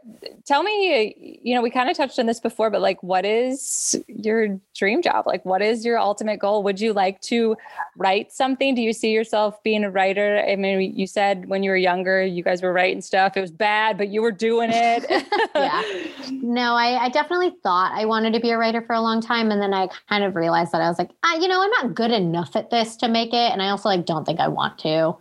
tell 0.45 0.63
me, 0.63 1.41
you 1.43 1.55
know, 1.55 1.63
we 1.63 1.71
kind 1.71 1.89
of 1.89 1.97
touched 1.97 2.19
on 2.19 2.27
this 2.27 2.39
before, 2.39 2.69
but 2.71 2.83
like, 2.83 3.03
what 3.03 3.25
is 3.25 3.97
your 4.09 4.61
dream 4.75 5.01
job? 5.01 5.27
Like, 5.27 5.45
what 5.45 5.63
is 5.63 5.87
your 5.87 5.99
ultimate 5.99 6.39
goal? 6.39 6.63
Would 6.65 6.81
you 6.81 6.93
like 6.93 7.21
to 7.23 7.57
write 7.97 8.31
something? 8.31 8.75
Do 8.75 8.83
you 8.83 8.93
see 8.93 9.11
yourself 9.11 9.63
being 9.63 9.85
a 9.85 9.91
writer? 9.91 10.45
I 10.47 10.57
mean, 10.57 10.95
you 10.95 11.07
said 11.07 11.49
when 11.49 11.63
you 11.63 11.71
were 11.71 11.77
younger, 11.77 12.23
you 12.23 12.43
guys 12.43 12.63
were 12.63 12.73
writing 12.73 13.01
stuff. 13.01 13.37
It 13.37 13.41
was 13.41 13.53
bad, 13.53 13.97
but 13.97 14.09
you 14.09 14.21
were 14.21 14.33
doing 14.33 14.71
it. 14.73 15.05
Yeah. 15.55 15.83
No, 16.31 16.75
I, 16.75 17.05
I 17.05 17.09
definitely 17.11 17.53
thought 17.63 17.93
I 17.95 18.05
wanted 18.07 18.33
to 18.35 18.41
be 18.41 18.51
a 18.51 18.59
writer 18.59 18.83
for 18.83 18.95
a 18.95 19.01
long 19.01 19.21
time. 19.21 19.51
And 19.51 19.63
then 19.63 19.73
I 19.73 19.89
kind 20.09 20.25
of 20.25 20.35
realized 20.35 20.73
that 20.73 20.81
I 20.85 20.89
was 20.89 20.99
like, 20.99 21.11
ah, 21.25 21.35
you 21.37 21.49
know, 21.49 21.63
I'm 21.63 21.71
not 21.71 21.95
good 21.95 22.11
enough 22.11 22.55
at 22.57 22.71
this 22.71 22.97
to 22.99 23.09
make 23.09 23.33
it. 23.33 23.53
And 23.53 23.63
I 23.63 23.71
also 23.71 23.89
like 23.89 24.07
don't 24.07 24.25
think 24.25 24.41
I 24.41 24.49
want 24.49 24.79
to 24.81 25.17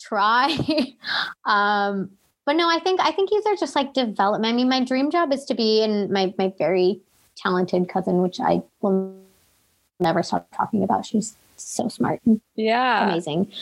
try. 0.00 0.56
um, 1.44 2.10
but 2.44 2.56
no, 2.56 2.68
I 2.68 2.80
think 2.80 3.00
I 3.00 3.12
think 3.12 3.30
these 3.30 3.46
are 3.46 3.56
just 3.56 3.76
like 3.76 3.94
development. 3.94 4.52
I 4.52 4.56
mean, 4.56 4.68
my 4.68 4.84
dream 4.84 5.10
job 5.10 5.32
is 5.32 5.44
to 5.46 5.54
be 5.54 5.82
in 5.82 6.12
my 6.12 6.34
my 6.38 6.52
very 6.58 7.00
talented 7.36 7.88
cousin, 7.88 8.22
which 8.22 8.40
I 8.40 8.62
will 8.80 9.16
never 10.00 10.22
stop 10.22 10.48
talking 10.54 10.82
about. 10.82 11.06
She's 11.06 11.36
so 11.56 11.88
smart 11.88 12.20
yeah. 12.56 13.08
amazing. 13.08 13.52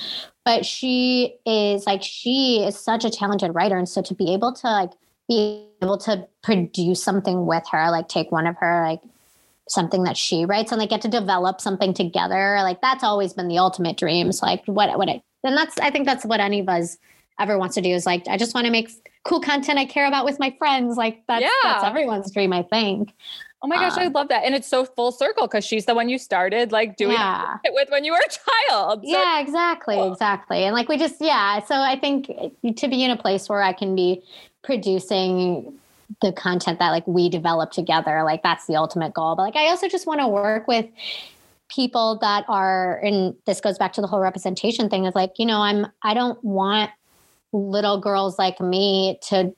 But 0.44 0.64
she 0.64 1.34
is 1.44 1.86
like 1.86 2.02
she 2.02 2.64
is 2.64 2.78
such 2.78 3.04
a 3.04 3.10
talented 3.10 3.54
writer, 3.54 3.76
and 3.76 3.88
so 3.88 4.00
to 4.02 4.14
be 4.14 4.32
able 4.32 4.52
to 4.54 4.66
like 4.66 4.90
be 5.28 5.66
able 5.82 5.98
to 5.98 6.26
produce 6.42 7.02
something 7.02 7.46
with 7.46 7.64
her, 7.70 7.90
like 7.90 8.08
take 8.08 8.32
one 8.32 8.46
of 8.46 8.56
her 8.56 8.82
like 8.82 9.02
something 9.70 10.02
that 10.04 10.16
she 10.16 10.44
writes 10.44 10.72
and 10.72 10.80
they 10.80 10.86
get 10.86 11.00
to 11.02 11.08
develop 11.08 11.60
something 11.60 11.94
together, 11.94 12.58
like 12.62 12.80
that's 12.80 13.04
always 13.04 13.32
been 13.32 13.48
the 13.48 13.58
ultimate 13.58 13.96
dreams. 13.96 14.42
Like 14.42 14.64
what 14.66 14.96
what 14.98 15.08
it 15.08 15.22
and 15.44 15.56
that's 15.56 15.78
I 15.78 15.90
think 15.90 16.06
that's 16.06 16.24
what 16.24 16.40
any 16.40 16.60
of 16.60 16.68
us 16.68 16.98
ever 17.38 17.56
wants 17.58 17.74
to 17.76 17.80
do 17.80 17.90
is 17.90 18.04
like 18.06 18.26
I 18.28 18.36
just 18.36 18.54
want 18.54 18.66
to 18.66 18.70
make 18.70 18.90
cool 19.24 19.40
content 19.40 19.78
I 19.78 19.84
care 19.86 20.06
about 20.06 20.24
with 20.24 20.38
my 20.38 20.54
friends. 20.58 20.96
Like 20.96 21.22
that's 21.28 21.46
that's 21.62 21.84
everyone's 21.84 22.30
dream, 22.32 22.52
I 22.52 22.62
think. 22.62 23.14
Oh 23.62 23.68
my 23.68 23.76
gosh, 23.76 23.98
I 23.98 24.06
Um, 24.06 24.12
love 24.14 24.28
that. 24.28 24.44
And 24.46 24.54
it's 24.54 24.66
so 24.66 24.86
full 24.86 25.12
circle 25.12 25.46
because 25.46 25.66
she's 25.66 25.84
the 25.84 25.94
one 25.94 26.08
you 26.08 26.16
started 26.18 26.72
like 26.72 26.96
doing 26.96 27.12
Yeah. 27.12 27.58
it 27.64 27.72
with 27.74 27.90
when 27.90 28.04
you 28.04 28.12
were 28.12 28.18
a 28.18 28.70
child. 28.70 29.02
So 29.04 29.10
yeah 29.10 29.38
exactly 29.40 29.96
cool. 29.96 30.12
exactly 30.12 30.64
and 30.64 30.74
like 30.74 30.88
we 30.88 30.96
just 30.96 31.16
yeah 31.20 31.60
so 31.64 31.74
i 31.74 31.98
think 31.98 32.26
to 32.76 32.88
be 32.88 33.02
in 33.04 33.10
a 33.10 33.16
place 33.16 33.48
where 33.48 33.62
i 33.62 33.72
can 33.72 33.94
be 33.94 34.22
producing 34.62 35.74
the 36.22 36.32
content 36.32 36.78
that 36.78 36.90
like 36.90 37.06
we 37.06 37.28
develop 37.28 37.70
together 37.70 38.22
like 38.24 38.42
that's 38.42 38.66
the 38.66 38.76
ultimate 38.76 39.14
goal 39.14 39.36
but 39.36 39.42
like 39.42 39.56
i 39.56 39.68
also 39.68 39.88
just 39.88 40.06
want 40.06 40.20
to 40.20 40.28
work 40.28 40.66
with 40.66 40.86
people 41.68 42.18
that 42.20 42.44
are 42.48 42.98
and 42.98 43.34
this 43.46 43.60
goes 43.60 43.78
back 43.78 43.92
to 43.92 44.00
the 44.00 44.06
whole 44.06 44.20
representation 44.20 44.88
thing 44.90 45.04
is 45.04 45.14
like 45.14 45.32
you 45.38 45.46
know 45.46 45.60
i'm 45.60 45.86
i 46.02 46.14
don't 46.14 46.42
want 46.42 46.90
little 47.52 48.00
girls 48.00 48.38
like 48.38 48.60
me 48.60 49.18
to 49.22 49.54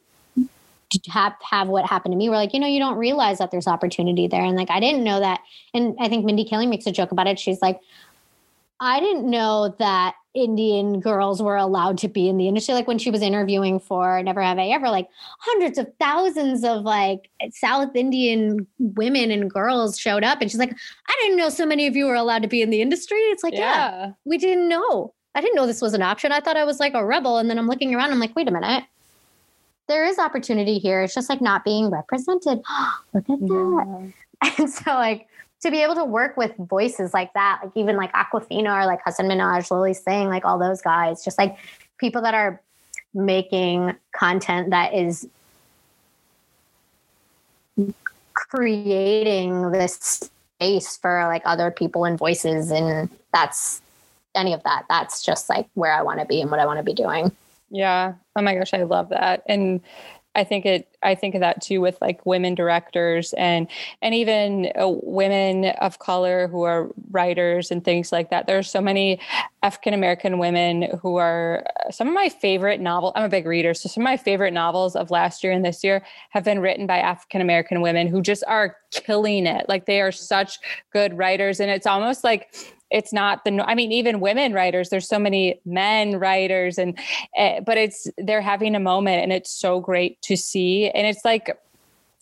have 1.09 1.35
have 1.43 1.69
what 1.69 1.87
happened 1.87 2.13
to 2.13 2.17
me. 2.17 2.29
We're 2.29 2.37
like, 2.37 2.53
you 2.53 2.61
know, 2.61 2.67
you 2.67 2.79
don't 2.79 2.97
realize 2.97 3.39
that 3.39 3.51
there's 3.51 3.67
opportunity 3.67 4.27
there. 4.27 4.43
And 4.43 4.57
like 4.57 4.71
I 4.71 4.81
didn't 4.81 5.05
know 5.05 5.21
that. 5.21 5.41
And 5.75 5.97
I 6.01 6.09
think 6.09 6.25
Mindy 6.25 6.45
Kaling 6.45 6.69
makes 6.69 6.87
a 6.87 6.93
joke 6.93 7.13
about 7.13 7.27
it. 7.27 7.39
She's 7.39 7.63
like, 7.63 7.81
I 8.83 8.99
didn't 8.99 9.31
know 9.31 9.77
that 9.79 10.17
Indian 10.35 10.99
girls 10.99 11.41
were 11.41 11.55
allowed 11.55 11.99
to 11.99 12.09
be 12.09 12.29
in 12.29 12.37
the 12.37 12.49
industry. 12.49 12.75
Like 12.75 12.89
when 12.89 12.99
she 12.99 13.13
was 13.13 13.23
interviewing 13.23 13.79
for 13.79 14.21
Never 14.25 14.43
Have 14.43 14.59
I 14.59 14.67
Ever, 14.67 14.89
like 14.89 15.09
hundreds 15.39 15.79
of 15.79 15.87
thousands 16.01 16.65
of 16.65 16.83
like 16.83 17.31
South 17.53 17.95
Indian 17.95 18.67
women 18.81 19.31
and 19.31 19.49
girls 19.49 20.01
showed 20.01 20.25
up. 20.25 20.41
And 20.41 20.51
she's 20.51 20.59
like, 20.59 20.73
I 21.07 21.21
didn't 21.23 21.37
know 21.37 21.49
so 21.49 21.65
many 21.65 21.87
of 21.87 21.95
you 21.95 22.07
were 22.07 22.17
allowed 22.17 22.43
to 22.43 22.49
be 22.49 22.61
in 22.61 22.71
the 22.71 22.83
industry. 22.83 23.19
It's 23.19 23.45
like, 23.45 23.53
yeah, 23.53 23.61
yeah. 23.61 24.13
we 24.25 24.37
didn't 24.37 24.69
know. 24.69 25.15
I 25.37 25.41
didn't 25.41 25.55
know 25.55 25.69
this 25.69 25.81
was 25.81 25.95
an 25.95 26.03
option. 26.03 26.33
I 26.33 26.41
thought 26.41 26.57
I 26.57 26.65
was 26.65 26.81
like 26.81 26.95
a 26.95 27.07
rebel. 27.07 27.39
And 27.39 27.49
then 27.49 27.61
I'm 27.61 27.69
looking 27.69 27.95
around, 27.95 28.11
I'm 28.11 28.19
like, 28.19 28.35
wait 28.35 28.49
a 28.49 28.51
minute. 28.51 28.83
There 29.87 30.05
is 30.05 30.19
opportunity 30.19 30.81
here. 30.81 31.03
It's 31.03 31.15
just 31.15 31.29
like 31.29 31.41
not 31.41 31.65
being 31.65 31.89
represented. 31.89 32.63
Look 33.15 33.31
at 33.31 33.39
that. 33.39 34.13
And 34.59 34.69
so 34.69 34.95
like 34.95 35.29
to 35.63 35.71
be 35.71 35.83
able 35.83 35.95
to 35.95 36.05
work 36.05 36.37
with 36.37 36.55
voices 36.57 37.15
like 37.15 37.33
that, 37.35 37.61
like 37.63 37.73
even 37.77 37.97
like 37.97 38.13
Awkwafina 38.13 38.83
or 38.83 38.87
like 38.87 39.01
Hasan 39.05 39.27
Minhaj, 39.27 39.71
Lilly 39.71 39.95
Singh, 39.95 40.29
like 40.29 40.45
all 40.45 40.59
those 40.59 40.83
guys, 40.83 41.25
just 41.25 41.39
like 41.39 41.57
people 41.99 42.23
that 42.23 42.35
are 42.35 42.61
making 43.15 43.95
content 44.13 44.71
that 44.71 44.95
is 44.95 45.29
creating 48.35 49.71
this 49.71 50.31
space 50.59 50.97
for 50.97 51.27
like 51.27 51.43
other 51.45 51.71
people 51.71 52.05
and 52.05 52.19
voices 52.19 52.71
and 52.71 53.11
that's 53.33 53.83
any 54.35 54.55
of 54.55 54.63
that 54.63 54.85
that's 54.89 55.23
just 55.23 55.49
like 55.51 55.69
where 55.75 55.93
i 55.93 56.03
want 56.03 56.19
to 56.19 56.25
be 56.25 56.41
and 56.41 56.51
what 56.51 56.59
i 56.59 56.65
want 56.65 56.79
to 56.79 56.83
be 56.83 56.95
doing 56.95 57.31
Yeah. 57.73 58.13
Oh 58.37 58.43
my 58.43 58.55
gosh, 58.55 58.75
I 58.75 58.83
love 58.83 59.09
that. 59.09 59.43
And 59.47 59.81
I 60.35 60.45
think 60.45 60.65
it 60.65 60.89
I 61.03 61.15
think 61.15 61.35
of 61.35 61.41
that 61.41 61.61
too 61.61 61.81
with 61.81 61.99
like 62.01 62.25
women 62.25 62.55
directors 62.55 63.35
and 63.35 63.69
and 64.01 64.15
even 64.15 64.73
uh, 64.81 64.89
women 65.03 65.67
of 65.81 65.99
color 65.99 66.49
who 66.49 66.63
are 66.63 66.91
writers 67.11 67.71
and 67.71 67.85
things 67.85 68.13
like 68.13 68.31
that. 68.31 68.47
There 68.47 68.59
are 68.59 68.63
so 68.63 68.81
many 68.81 69.21
African 69.63 69.93
American 69.93 70.39
women 70.39 70.99
who 71.03 71.17
are 71.17 71.65
uh, 71.87 71.91
some 71.91 72.09
of 72.09 72.15
my 72.15 72.29
favorite 72.29 72.81
novel. 72.81 73.13
I'm 73.15 73.25
a 73.25 73.29
big 73.29 73.47
reader, 73.47 73.75
so 73.75 73.89
some 73.89 74.03
of 74.03 74.05
my 74.05 74.17
favorite 74.17 74.53
novels 74.53 74.97
of 74.97 75.11
last 75.11 75.45
year 75.45 75.53
and 75.53 75.65
this 75.65 75.85
year 75.85 76.03
have 76.31 76.45
been 76.45 76.61
written 76.61 76.87
by 76.87 76.99
African 76.99 77.41
American 77.41 77.83
women 77.83 78.07
who 78.07 78.23
just 78.23 78.45
are 78.49 78.77
killing 78.91 79.47
it. 79.47 79.69
Like 79.69 79.87
they 79.87 80.01
are 80.01 80.13
such 80.13 80.59
good 80.93 81.17
writers 81.17 81.61
and 81.61 81.71
it's 81.71 81.87
almost 81.87 82.25
like 82.25 82.55
it's 82.93 83.13
not 83.13 83.45
the 83.45 83.65
i 83.67 83.75
mean 83.75 83.91
even 83.91 84.21
women 84.21 84.53
writers 84.53 84.91
there's 84.91 85.09
so 85.09 85.19
many 85.19 85.61
men 85.65 86.19
writers 86.19 86.79
and 86.79 86.99
uh, 87.39 87.61
but 87.61 87.77
it's 87.77 88.07
they're 88.19 88.43
having 88.43 88.75
a 88.75 88.81
moment 88.81 89.23
and 89.23 89.33
it's 89.33 89.51
so 89.51 89.81
great 89.81 90.21
to 90.23 90.37
see 90.37 90.89
and 90.91 91.07
it's 91.07 91.25
like 91.25 91.59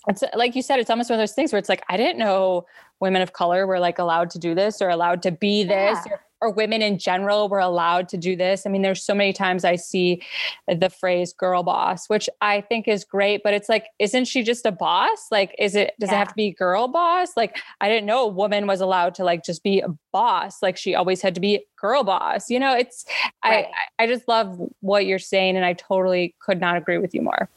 it's 0.06 0.22
like 0.34 0.56
you 0.56 0.62
said 0.62 0.78
it's 0.78 0.88
almost 0.88 1.10
one 1.10 1.18
of 1.18 1.22
those 1.22 1.34
things 1.34 1.52
where 1.52 1.58
it's 1.58 1.68
like 1.68 1.84
i 1.88 1.96
didn't 1.96 2.18
know 2.18 2.64
women 3.00 3.20
of 3.20 3.32
color 3.32 3.66
were 3.66 3.80
like 3.80 3.98
allowed 3.98 4.30
to 4.30 4.38
do 4.38 4.54
this 4.54 4.80
or 4.80 4.88
allowed 4.88 5.22
to 5.22 5.30
be 5.30 5.64
this 5.64 5.98
Yeah. 6.06 6.12
or, 6.12 6.20
or 6.40 6.50
women 6.50 6.82
in 6.82 6.98
general 6.98 7.48
were 7.48 7.58
allowed 7.58 8.08
to 8.08 8.16
do 8.16 8.34
this. 8.34 8.66
I 8.66 8.70
mean, 8.70 8.82
there's 8.82 9.02
so 9.02 9.14
many 9.14 9.32
times 9.32 9.64
I 9.64 9.76
see 9.76 10.22
the 10.66 10.88
phrase 10.88 11.32
girl 11.32 11.62
boss, 11.62 12.08
which 12.08 12.28
I 12.40 12.62
think 12.62 12.88
is 12.88 13.04
great, 13.04 13.42
but 13.42 13.52
it's 13.52 13.68
like, 13.68 13.86
isn't 13.98 14.24
she 14.24 14.42
just 14.42 14.64
a 14.64 14.72
boss? 14.72 15.28
Like, 15.30 15.54
is 15.58 15.74
it, 15.74 15.94
does 16.00 16.10
it 16.10 16.14
have 16.14 16.28
to 16.28 16.34
be 16.34 16.50
girl 16.50 16.88
boss? 16.88 17.36
Like, 17.36 17.58
I 17.80 17.88
didn't 17.88 18.06
know 18.06 18.24
a 18.24 18.28
woman 18.28 18.66
was 18.66 18.80
allowed 18.80 19.14
to 19.16 19.24
like 19.24 19.44
just 19.44 19.62
be 19.62 19.80
a 19.80 19.88
boss. 20.12 20.62
Like, 20.62 20.76
she 20.76 20.94
always 20.94 21.20
had 21.20 21.34
to 21.34 21.40
be 21.40 21.64
girl 21.76 22.04
boss. 22.04 22.48
You 22.48 22.58
know, 22.58 22.74
it's, 22.74 23.04
Right. 23.44 23.66
I, 23.98 24.04
I 24.04 24.06
just 24.06 24.28
love 24.28 24.58
what 24.80 25.06
you're 25.06 25.18
saying. 25.18 25.56
And 25.56 25.64
I 25.64 25.72
totally 25.74 26.34
could 26.40 26.60
not 26.60 26.76
agree 26.76 26.98
with 26.98 27.14
you 27.14 27.22
more. 27.22 27.48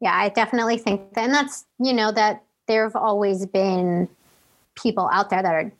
Yeah, 0.00 0.14
I 0.14 0.30
definitely 0.30 0.78
think 0.78 1.12
that, 1.14 1.24
and 1.24 1.34
that's, 1.34 1.66
you 1.78 1.92
know, 1.92 2.10
that 2.12 2.42
there 2.66 2.84
have 2.84 2.96
always 2.96 3.44
been 3.46 4.08
people 4.74 5.08
out 5.12 5.28
there 5.28 5.42
that 5.42 5.54
are 5.54 5.70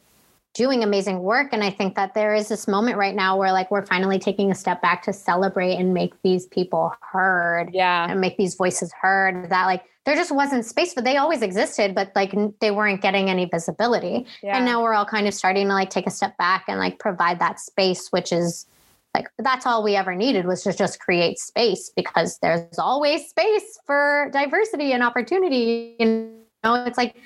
doing 0.54 0.82
amazing 0.82 1.20
work. 1.20 1.48
And 1.52 1.62
I 1.62 1.70
think 1.70 1.94
that 1.94 2.14
there 2.14 2.34
is 2.34 2.48
this 2.48 2.66
moment 2.66 2.96
right 2.96 3.14
now 3.14 3.36
where 3.36 3.52
like 3.52 3.70
we're 3.70 3.86
finally 3.86 4.18
taking 4.18 4.50
a 4.50 4.54
step 4.54 4.82
back 4.82 5.02
to 5.04 5.12
celebrate 5.12 5.74
and 5.76 5.94
make 5.94 6.12
these 6.22 6.46
people 6.46 6.92
heard 7.12 7.70
Yeah. 7.72 8.10
and 8.10 8.20
make 8.20 8.36
these 8.36 8.56
voices 8.56 8.92
heard 9.00 9.48
that 9.50 9.66
like 9.66 9.84
there 10.06 10.16
just 10.16 10.32
wasn't 10.32 10.64
space 10.64 10.92
for 10.92 11.02
they 11.02 11.18
always 11.18 11.42
existed, 11.42 11.94
but 11.94 12.10
like 12.16 12.34
they 12.60 12.70
weren't 12.72 13.00
getting 13.00 13.30
any 13.30 13.44
visibility. 13.44 14.26
Yeah. 14.42 14.56
And 14.56 14.64
now 14.64 14.82
we're 14.82 14.94
all 14.94 15.04
kind 15.04 15.28
of 15.28 15.34
starting 15.34 15.68
to 15.68 15.74
like 15.74 15.90
take 15.90 16.06
a 16.06 16.10
step 16.10 16.36
back 16.36 16.64
and 16.68 16.80
like 16.80 16.98
provide 16.98 17.38
that 17.38 17.60
space, 17.60 18.08
which 18.08 18.32
is 18.32 18.66
like 19.14 19.26
that's 19.38 19.66
all 19.66 19.82
we 19.84 19.94
ever 19.96 20.14
needed 20.14 20.46
was 20.46 20.62
to 20.62 20.72
just 20.72 21.00
create 21.00 21.38
space 21.38 21.90
because 21.94 22.38
there's 22.38 22.78
always 22.78 23.28
space 23.28 23.78
for 23.86 24.30
diversity 24.32 24.92
and 24.92 25.02
opportunity. 25.02 25.96
You 26.00 26.32
know, 26.64 26.74
it's 26.84 26.98
like 26.98 27.16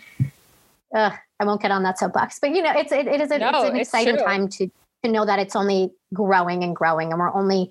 uh, 0.95 1.11
I 1.40 1.45
won't 1.45 1.61
get 1.61 1.70
on 1.70 1.82
that 1.82 1.99
soapbox, 1.99 2.38
but 2.38 2.51
you 2.55 2.62
know, 2.62 2.72
it's 2.74 2.92
it, 2.92 3.07
it 3.07 3.20
is 3.20 3.30
a, 3.30 3.38
No, 3.38 3.49
it's 3.49 3.70
an 3.70 3.76
it's 3.76 3.88
exciting 3.88 4.16
true. 4.16 4.24
time 4.24 4.49
to 4.49 4.70
to 5.05 5.11
know 5.11 5.26
that 5.26 5.38
it's 5.38 5.55
only 5.57 5.92
growing 6.14 6.62
and 6.64 6.74
growing, 6.74 7.11
and 7.11 7.20
we're 7.20 7.34
only 7.34 7.70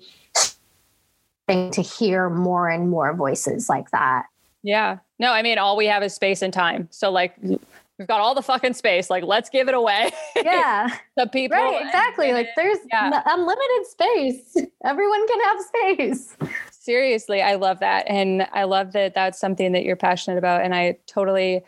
starting 1.46 1.70
to 1.72 1.82
hear 1.82 2.30
more 2.30 2.68
and 2.68 2.88
more 2.90 3.12
voices 3.14 3.68
like 3.68 3.90
that. 3.90 4.26
Yeah. 4.62 4.98
No, 5.18 5.32
I 5.32 5.42
mean, 5.42 5.58
all 5.58 5.76
we 5.76 5.86
have 5.86 6.02
is 6.02 6.14
space 6.14 6.42
and 6.42 6.52
time. 6.52 6.88
So, 6.90 7.10
like, 7.10 7.34
we've 7.98 8.08
got 8.08 8.20
all 8.20 8.34
the 8.34 8.42
fucking 8.42 8.74
space. 8.74 9.10
Like, 9.10 9.24
let's 9.24 9.50
give 9.50 9.68
it 9.68 9.74
away 9.74 10.10
Yeah, 10.36 10.88
the 11.16 11.26
people. 11.26 11.56
right, 11.56 11.84
exactly. 11.84 12.32
Like 12.32 12.48
there's 12.56 12.78
yeah. 12.90 13.22
unlimited 13.26 13.86
space. 13.86 14.56
Everyone 14.84 15.26
can 15.28 15.40
have 15.40 15.60
space. 15.60 16.36
seriously, 16.70 17.42
I 17.42 17.54
love 17.54 17.80
that. 17.80 18.04
And 18.08 18.46
I 18.52 18.64
love 18.64 18.92
that 18.92 19.14
that's 19.14 19.38
something 19.38 19.72
that 19.72 19.84
you're 19.84 19.96
passionate 19.96 20.38
about. 20.38 20.62
And 20.62 20.74
I 20.74 20.98
totally 21.06 21.62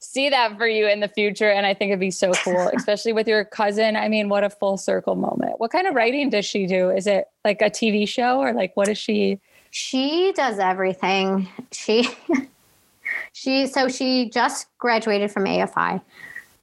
see 0.00 0.28
that 0.28 0.56
for 0.56 0.66
you 0.66 0.88
in 0.88 1.00
the 1.00 1.08
future. 1.08 1.50
And 1.50 1.66
I 1.66 1.74
think 1.74 1.90
it'd 1.90 2.00
be 2.00 2.10
so 2.10 2.32
cool, 2.32 2.70
especially 2.76 3.12
with 3.12 3.28
your 3.28 3.44
cousin. 3.44 3.96
I 3.96 4.08
mean, 4.08 4.28
what 4.28 4.44
a 4.44 4.50
full 4.50 4.76
circle 4.76 5.14
moment. 5.14 5.60
What 5.60 5.70
kind 5.70 5.86
of 5.86 5.94
writing 5.94 6.30
does 6.30 6.44
she 6.44 6.66
do? 6.66 6.90
Is 6.90 7.06
it 7.06 7.28
like 7.44 7.62
a 7.62 7.70
TV 7.70 8.08
show 8.08 8.40
or 8.40 8.52
like 8.52 8.76
what 8.76 8.88
is 8.88 8.98
she? 8.98 9.40
She 9.70 10.32
does 10.34 10.58
everything. 10.58 11.48
She 11.72 12.08
she 13.32 13.66
so 13.66 13.88
she 13.88 14.30
just 14.30 14.66
graduated 14.78 15.30
from 15.30 15.44
AFI 15.44 16.00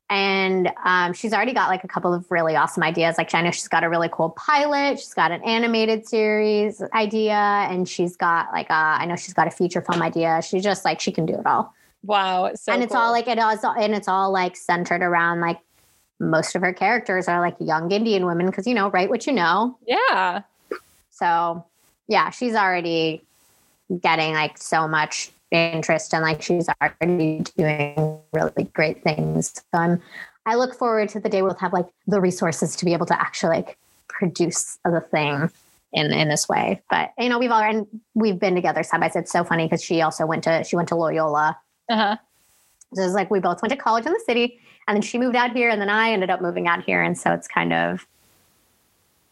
and 0.10 0.72
um, 0.86 1.14
she's 1.14 1.34
already 1.34 1.54
got 1.54 1.70
like 1.70 1.84
a 1.84 1.88
couple 1.88 2.14
of 2.14 2.30
really 2.32 2.56
awesome 2.56 2.84
ideas. 2.84 3.18
Like 3.18 3.34
I 3.34 3.42
know 3.42 3.52
she's 3.52 3.68
got 3.68 3.84
a 3.84 3.90
really 3.90 4.10
cool 4.12 4.30
pilot. 4.32 5.00
She's 5.00 5.14
got 5.14 5.32
an 5.32 5.44
animated 5.44 6.08
series 6.08 6.82
idea, 6.94 7.34
and 7.34 7.88
she's 7.88 8.16
got 8.16 8.52
like 8.52 8.70
a, 8.70 8.74
I 8.74 9.06
know 9.06 9.16
she's 9.16 9.34
got 9.34 9.48
a 9.48 9.52
feature 9.52 9.82
film 9.82 10.02
idea. 10.02 10.42
She 10.42 10.60
just 10.60 10.86
like 10.86 11.02
she 11.02 11.12
can 11.12 11.26
do 11.26 11.34
it 11.34 11.46
all, 11.46 11.74
Wow. 12.04 12.52
So 12.56 12.72
and 12.72 12.84
it's 12.84 12.94
cool. 12.94 13.02
all 13.02 13.12
like 13.12 13.28
it 13.28 13.38
is, 13.38 13.64
and 13.64 13.94
it's 13.94 14.08
all 14.08 14.32
like 14.32 14.56
centered 14.56 15.02
around 15.02 15.42
like 15.42 15.60
most 16.20 16.56
of 16.56 16.62
her 16.62 16.74
characters 16.74 17.28
are 17.28 17.40
like 17.40 17.56
young 17.60 17.92
Indian 17.92 18.26
women 18.26 18.48
because 18.48 18.66
you 18.66 18.74
know 18.74 18.90
write 18.90 19.10
what 19.10 19.28
you 19.28 19.34
know. 19.34 19.78
yeah. 19.86 20.42
So 21.10 21.66
yeah, 22.08 22.30
she's 22.30 22.56
already 22.56 23.22
getting 24.02 24.34
like 24.34 24.58
so 24.58 24.88
much 24.88 25.32
interest 25.52 26.14
and 26.14 26.24
like 26.24 26.42
she's 26.42 26.68
already 26.82 27.44
doing 27.58 28.20
really 28.34 28.66
great 28.74 29.04
things. 29.04 29.54
So 29.54 29.64
I'm 29.74 30.02
I 30.46 30.56
look 30.56 30.76
forward 30.76 31.10
to 31.10 31.20
the 31.20 31.30
day 31.30 31.42
we'll 31.42 31.56
have 31.56 31.74
like 31.74 31.88
the 32.08 32.22
resources 32.22 32.76
to 32.78 32.86
be 32.86 32.94
able 32.94 33.06
to 33.08 33.20
actually 33.20 33.58
like 33.58 33.78
produce 34.08 34.80
the 34.86 35.02
thing 35.02 35.52
in 35.94 36.14
in 36.14 36.30
this 36.30 36.48
way. 36.48 36.82
But 36.90 37.12
you 37.18 37.30
know, 37.30 37.40
we've 37.40 37.52
already 37.52 37.86
we've 38.14 38.40
been 38.40 38.56
together 38.56 38.84
side 38.84 39.02
by 39.02 39.10
side. 39.10 39.24
It's 39.24 39.32
so 39.32 39.44
funny 39.44 39.66
because 39.66 39.84
she 39.84 40.02
also 40.02 40.26
went 40.26 40.44
to 40.46 40.64
she 40.64 40.76
went 40.76 40.90
to 40.90 40.96
Loyola. 40.96 41.58
Uh 41.90 41.96
huh. 41.96 42.18
So 42.94 43.04
it's 43.04 43.14
like 43.14 43.30
we 43.30 43.40
both 43.40 43.62
went 43.62 43.72
to 43.72 43.78
college 43.78 44.06
in 44.06 44.14
the 44.14 44.24
city 44.26 44.60
and 44.88 44.96
then 44.96 45.02
she 45.02 45.18
moved 45.18 45.36
out 45.36 45.52
here 45.52 45.70
and 45.70 45.82
then 45.82 45.90
I 45.90 46.12
ended 46.12 46.30
up 46.30 46.42
moving 46.42 46.68
out 46.68 46.84
here. 46.84 47.02
And 47.02 47.18
so 47.18 47.32
it's 47.32 47.48
kind 47.48 47.74
of 47.74 48.06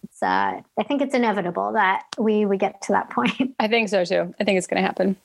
it's 0.04 0.22
uh 0.22 0.62
I 0.80 0.84
think 0.84 1.02
it's 1.02 1.16
inevitable 1.16 1.72
that 1.74 2.04
we 2.18 2.46
we 2.46 2.58
get 2.58 2.82
to 2.84 2.92
that 2.94 3.10
point. 3.10 3.56
I 3.60 3.68
think 3.68 3.90
so 3.90 4.04
too. 4.06 4.34
I 4.40 4.44
think 4.44 4.58
it's 4.58 4.68
going 4.68 4.82
to 4.82 4.86
happen. 4.86 5.16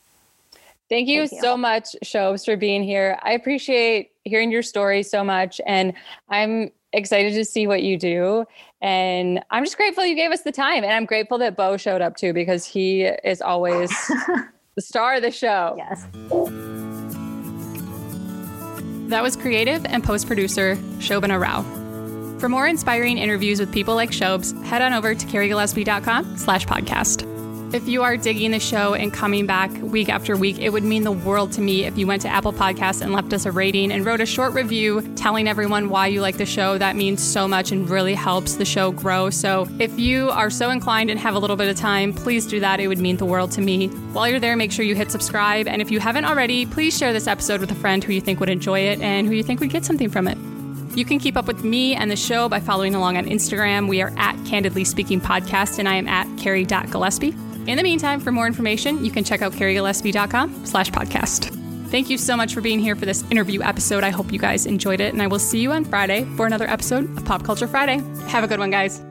Thank 0.89 1.07
you, 1.09 1.21
Thank 1.21 1.33
you. 1.33 1.41
so 1.41 1.57
much, 1.57 1.95
Shobes, 2.05 2.45
for 2.45 2.57
being 2.57 2.83
here. 2.83 3.17
I 3.23 3.33
appreciate 3.33 4.11
hearing 4.25 4.51
your 4.51 4.63
story 4.65 5.05
so 5.05 5.23
much. 5.23 5.61
And 5.65 5.93
I'm 6.31 6.73
excited 6.93 7.33
to 7.35 7.45
see 7.45 7.69
what 7.69 7.85
you 7.85 7.97
do. 7.97 8.45
And 8.81 9.41
I'm 9.53 9.65
just 9.65 9.77
grateful 9.77 10.05
you 10.05 10.17
gave 10.17 10.33
us 10.33 10.41
the 10.41 10.51
time. 10.51 10.83
And 10.83 10.93
I'm 10.93 11.05
grateful 11.07 11.39
that 11.39 11.57
Bo 11.57 11.77
showed 11.77 12.01
up 12.01 12.17
too, 12.17 12.33
because 12.33 12.65
he 12.65 13.03
is 13.03 13.41
always 13.41 13.89
the 14.75 14.83
star 14.83 15.15
of 15.15 15.23
the 15.23 15.31
show. 15.31 15.77
yes. 15.79 16.07
That 19.11 19.25
was 19.25 19.35
creative 19.35 19.85
and 19.87 20.05
post 20.05 20.29
producer 20.29 20.77
Shobana 20.99 21.41
Rao. 21.41 21.63
For 22.39 22.49
more 22.49 22.69
inspiring 22.69 23.19
interviews 23.19 23.59
with 23.59 23.73
people 23.73 23.97
like 23.97 24.11
Shobes, 24.11 24.55
head 24.65 24.83
on 24.83 24.93
over 24.93 25.17
to 25.17 25.27
carriegillespie.com 25.27 26.39
slash 26.39 26.65
podcast. 26.65 27.27
If 27.73 27.87
you 27.87 28.03
are 28.03 28.17
digging 28.17 28.51
the 28.51 28.59
show 28.59 28.95
and 28.95 29.13
coming 29.13 29.47
back 29.47 29.71
week 29.81 30.09
after 30.09 30.37
week, 30.37 30.59
it 30.59 30.71
would 30.71 30.83
mean 30.83 31.05
the 31.05 31.13
world 31.13 31.53
to 31.53 31.61
me 31.61 31.85
if 31.85 31.97
you 31.97 32.05
went 32.05 32.21
to 32.23 32.29
Apple 32.29 32.53
Podcasts 32.53 33.01
and 33.01 33.13
left 33.13 33.33
us 33.33 33.47
a 33.47 33.53
rating 33.53 33.93
and 33.93 34.05
wrote 34.05 34.21
a 34.21 34.27
short 34.27 34.55
review 34.55 35.03
telling 35.15 35.47
everyone 35.47 35.89
why 35.89 36.09
you 36.09 36.21
like 36.21 36.37
the 36.37 36.47
show. 36.47 36.79
That 36.79 36.97
means 36.97 37.23
so 37.23 37.47
much 37.47 37.71
and 37.71 37.89
really 37.89 38.15
helps 38.15 38.57
the 38.57 38.65
show 38.65 38.91
grow. 38.91 39.31
So 39.31 39.69
if 39.79 39.97
you 40.01 40.31
are 40.31 40.51
so 40.51 40.71
inclined 40.71 41.11
and 41.11 41.21
have 41.21 41.37
a 41.37 41.39
little 41.39 41.55
bit 41.55 41.69
of 41.69 41.77
time, 41.77 42.13
please 42.13 42.45
do 42.45 42.59
that. 42.59 42.81
It 42.81 42.89
would 42.89 42.99
mean 42.99 43.19
the 43.19 43.25
world 43.25 43.53
to 43.53 43.61
me. 43.61 43.87
While 43.87 44.29
you're 44.29 44.41
there, 44.41 44.57
make 44.57 44.73
sure 44.73 44.85
you 44.85 44.97
hit 44.97 45.13
subscribe. 45.13 45.69
And 45.69 45.81
if 45.81 45.93
you 45.93 46.01
haven't 46.01 46.25
already, 46.25 46.67
please 46.67 46.99
share 46.99 47.13
this 47.13 47.29
episode 47.29 47.61
with 47.61 47.71
a 47.71 47.77
friend 47.77 48.03
who 48.03 48.13
you 48.13 48.21
think 48.21 48.41
would 48.41 48.49
enjoy 48.49 48.81
it 48.81 49.01
and 49.01 49.29
who 49.29 49.35
you 49.35 49.45
think 49.45 49.61
would 49.61 49.71
get 49.71 49.85
something 49.85 50.11
from 50.11 50.27
it. 50.27 50.37
You 50.97 51.05
can 51.05 51.21
keep 51.21 51.37
up 51.37 51.47
with 51.47 51.63
me 51.63 51.95
and 51.95 52.11
the 52.11 52.17
show 52.17 52.49
by 52.49 52.59
following 52.59 52.97
along 52.97 53.17
on 53.17 53.27
Instagram. 53.27 53.89
We 53.89 54.03
are 54.03 54.13
at 54.17 54.35
Candidly 54.45 54.83
Speaking 54.83 55.21
Podcast, 55.21 55.79
and 55.79 55.89
I 55.89 55.95
am 55.95 56.09
at 56.09 56.27
Carrie.Gillespie. 56.37 57.33
In 57.67 57.77
the 57.77 57.83
meantime, 57.83 58.21
for 58.21 58.33
more 58.33 58.47
information, 58.47 59.05
you 59.05 59.11
can 59.11 59.23
check 59.23 59.43
out 59.43 59.53
carriegillespie.com 59.53 60.67
slash 60.67 60.91
podcast. 60.91 61.57
Thank 61.91 62.09
you 62.09 62.19
so 62.19 62.37
much 62.37 62.55
for 62.55 62.61
being 62.61 62.79
here 62.79 62.95
for 62.95 63.05
this 63.05 63.25
interview 63.31 63.63
episode. 63.63 64.05
I 64.05 64.11
hope 64.11 64.33
you 64.33 64.39
guys 64.39 64.65
enjoyed 64.67 65.01
it, 65.01 65.13
and 65.13 65.21
I 65.21 65.27
will 65.27 65.41
see 65.41 65.61
you 65.61 65.73
on 65.73 65.85
Friday 65.85 66.25
for 66.37 66.47
another 66.47 66.69
episode 66.69 67.17
of 67.19 67.25
Pop 67.25 67.45
Culture 67.45 67.67
Friday. 67.67 67.99
Have 68.29 68.45
a 68.45 68.49
good 68.49 68.61
one, 68.61 68.71
guys. 68.71 69.03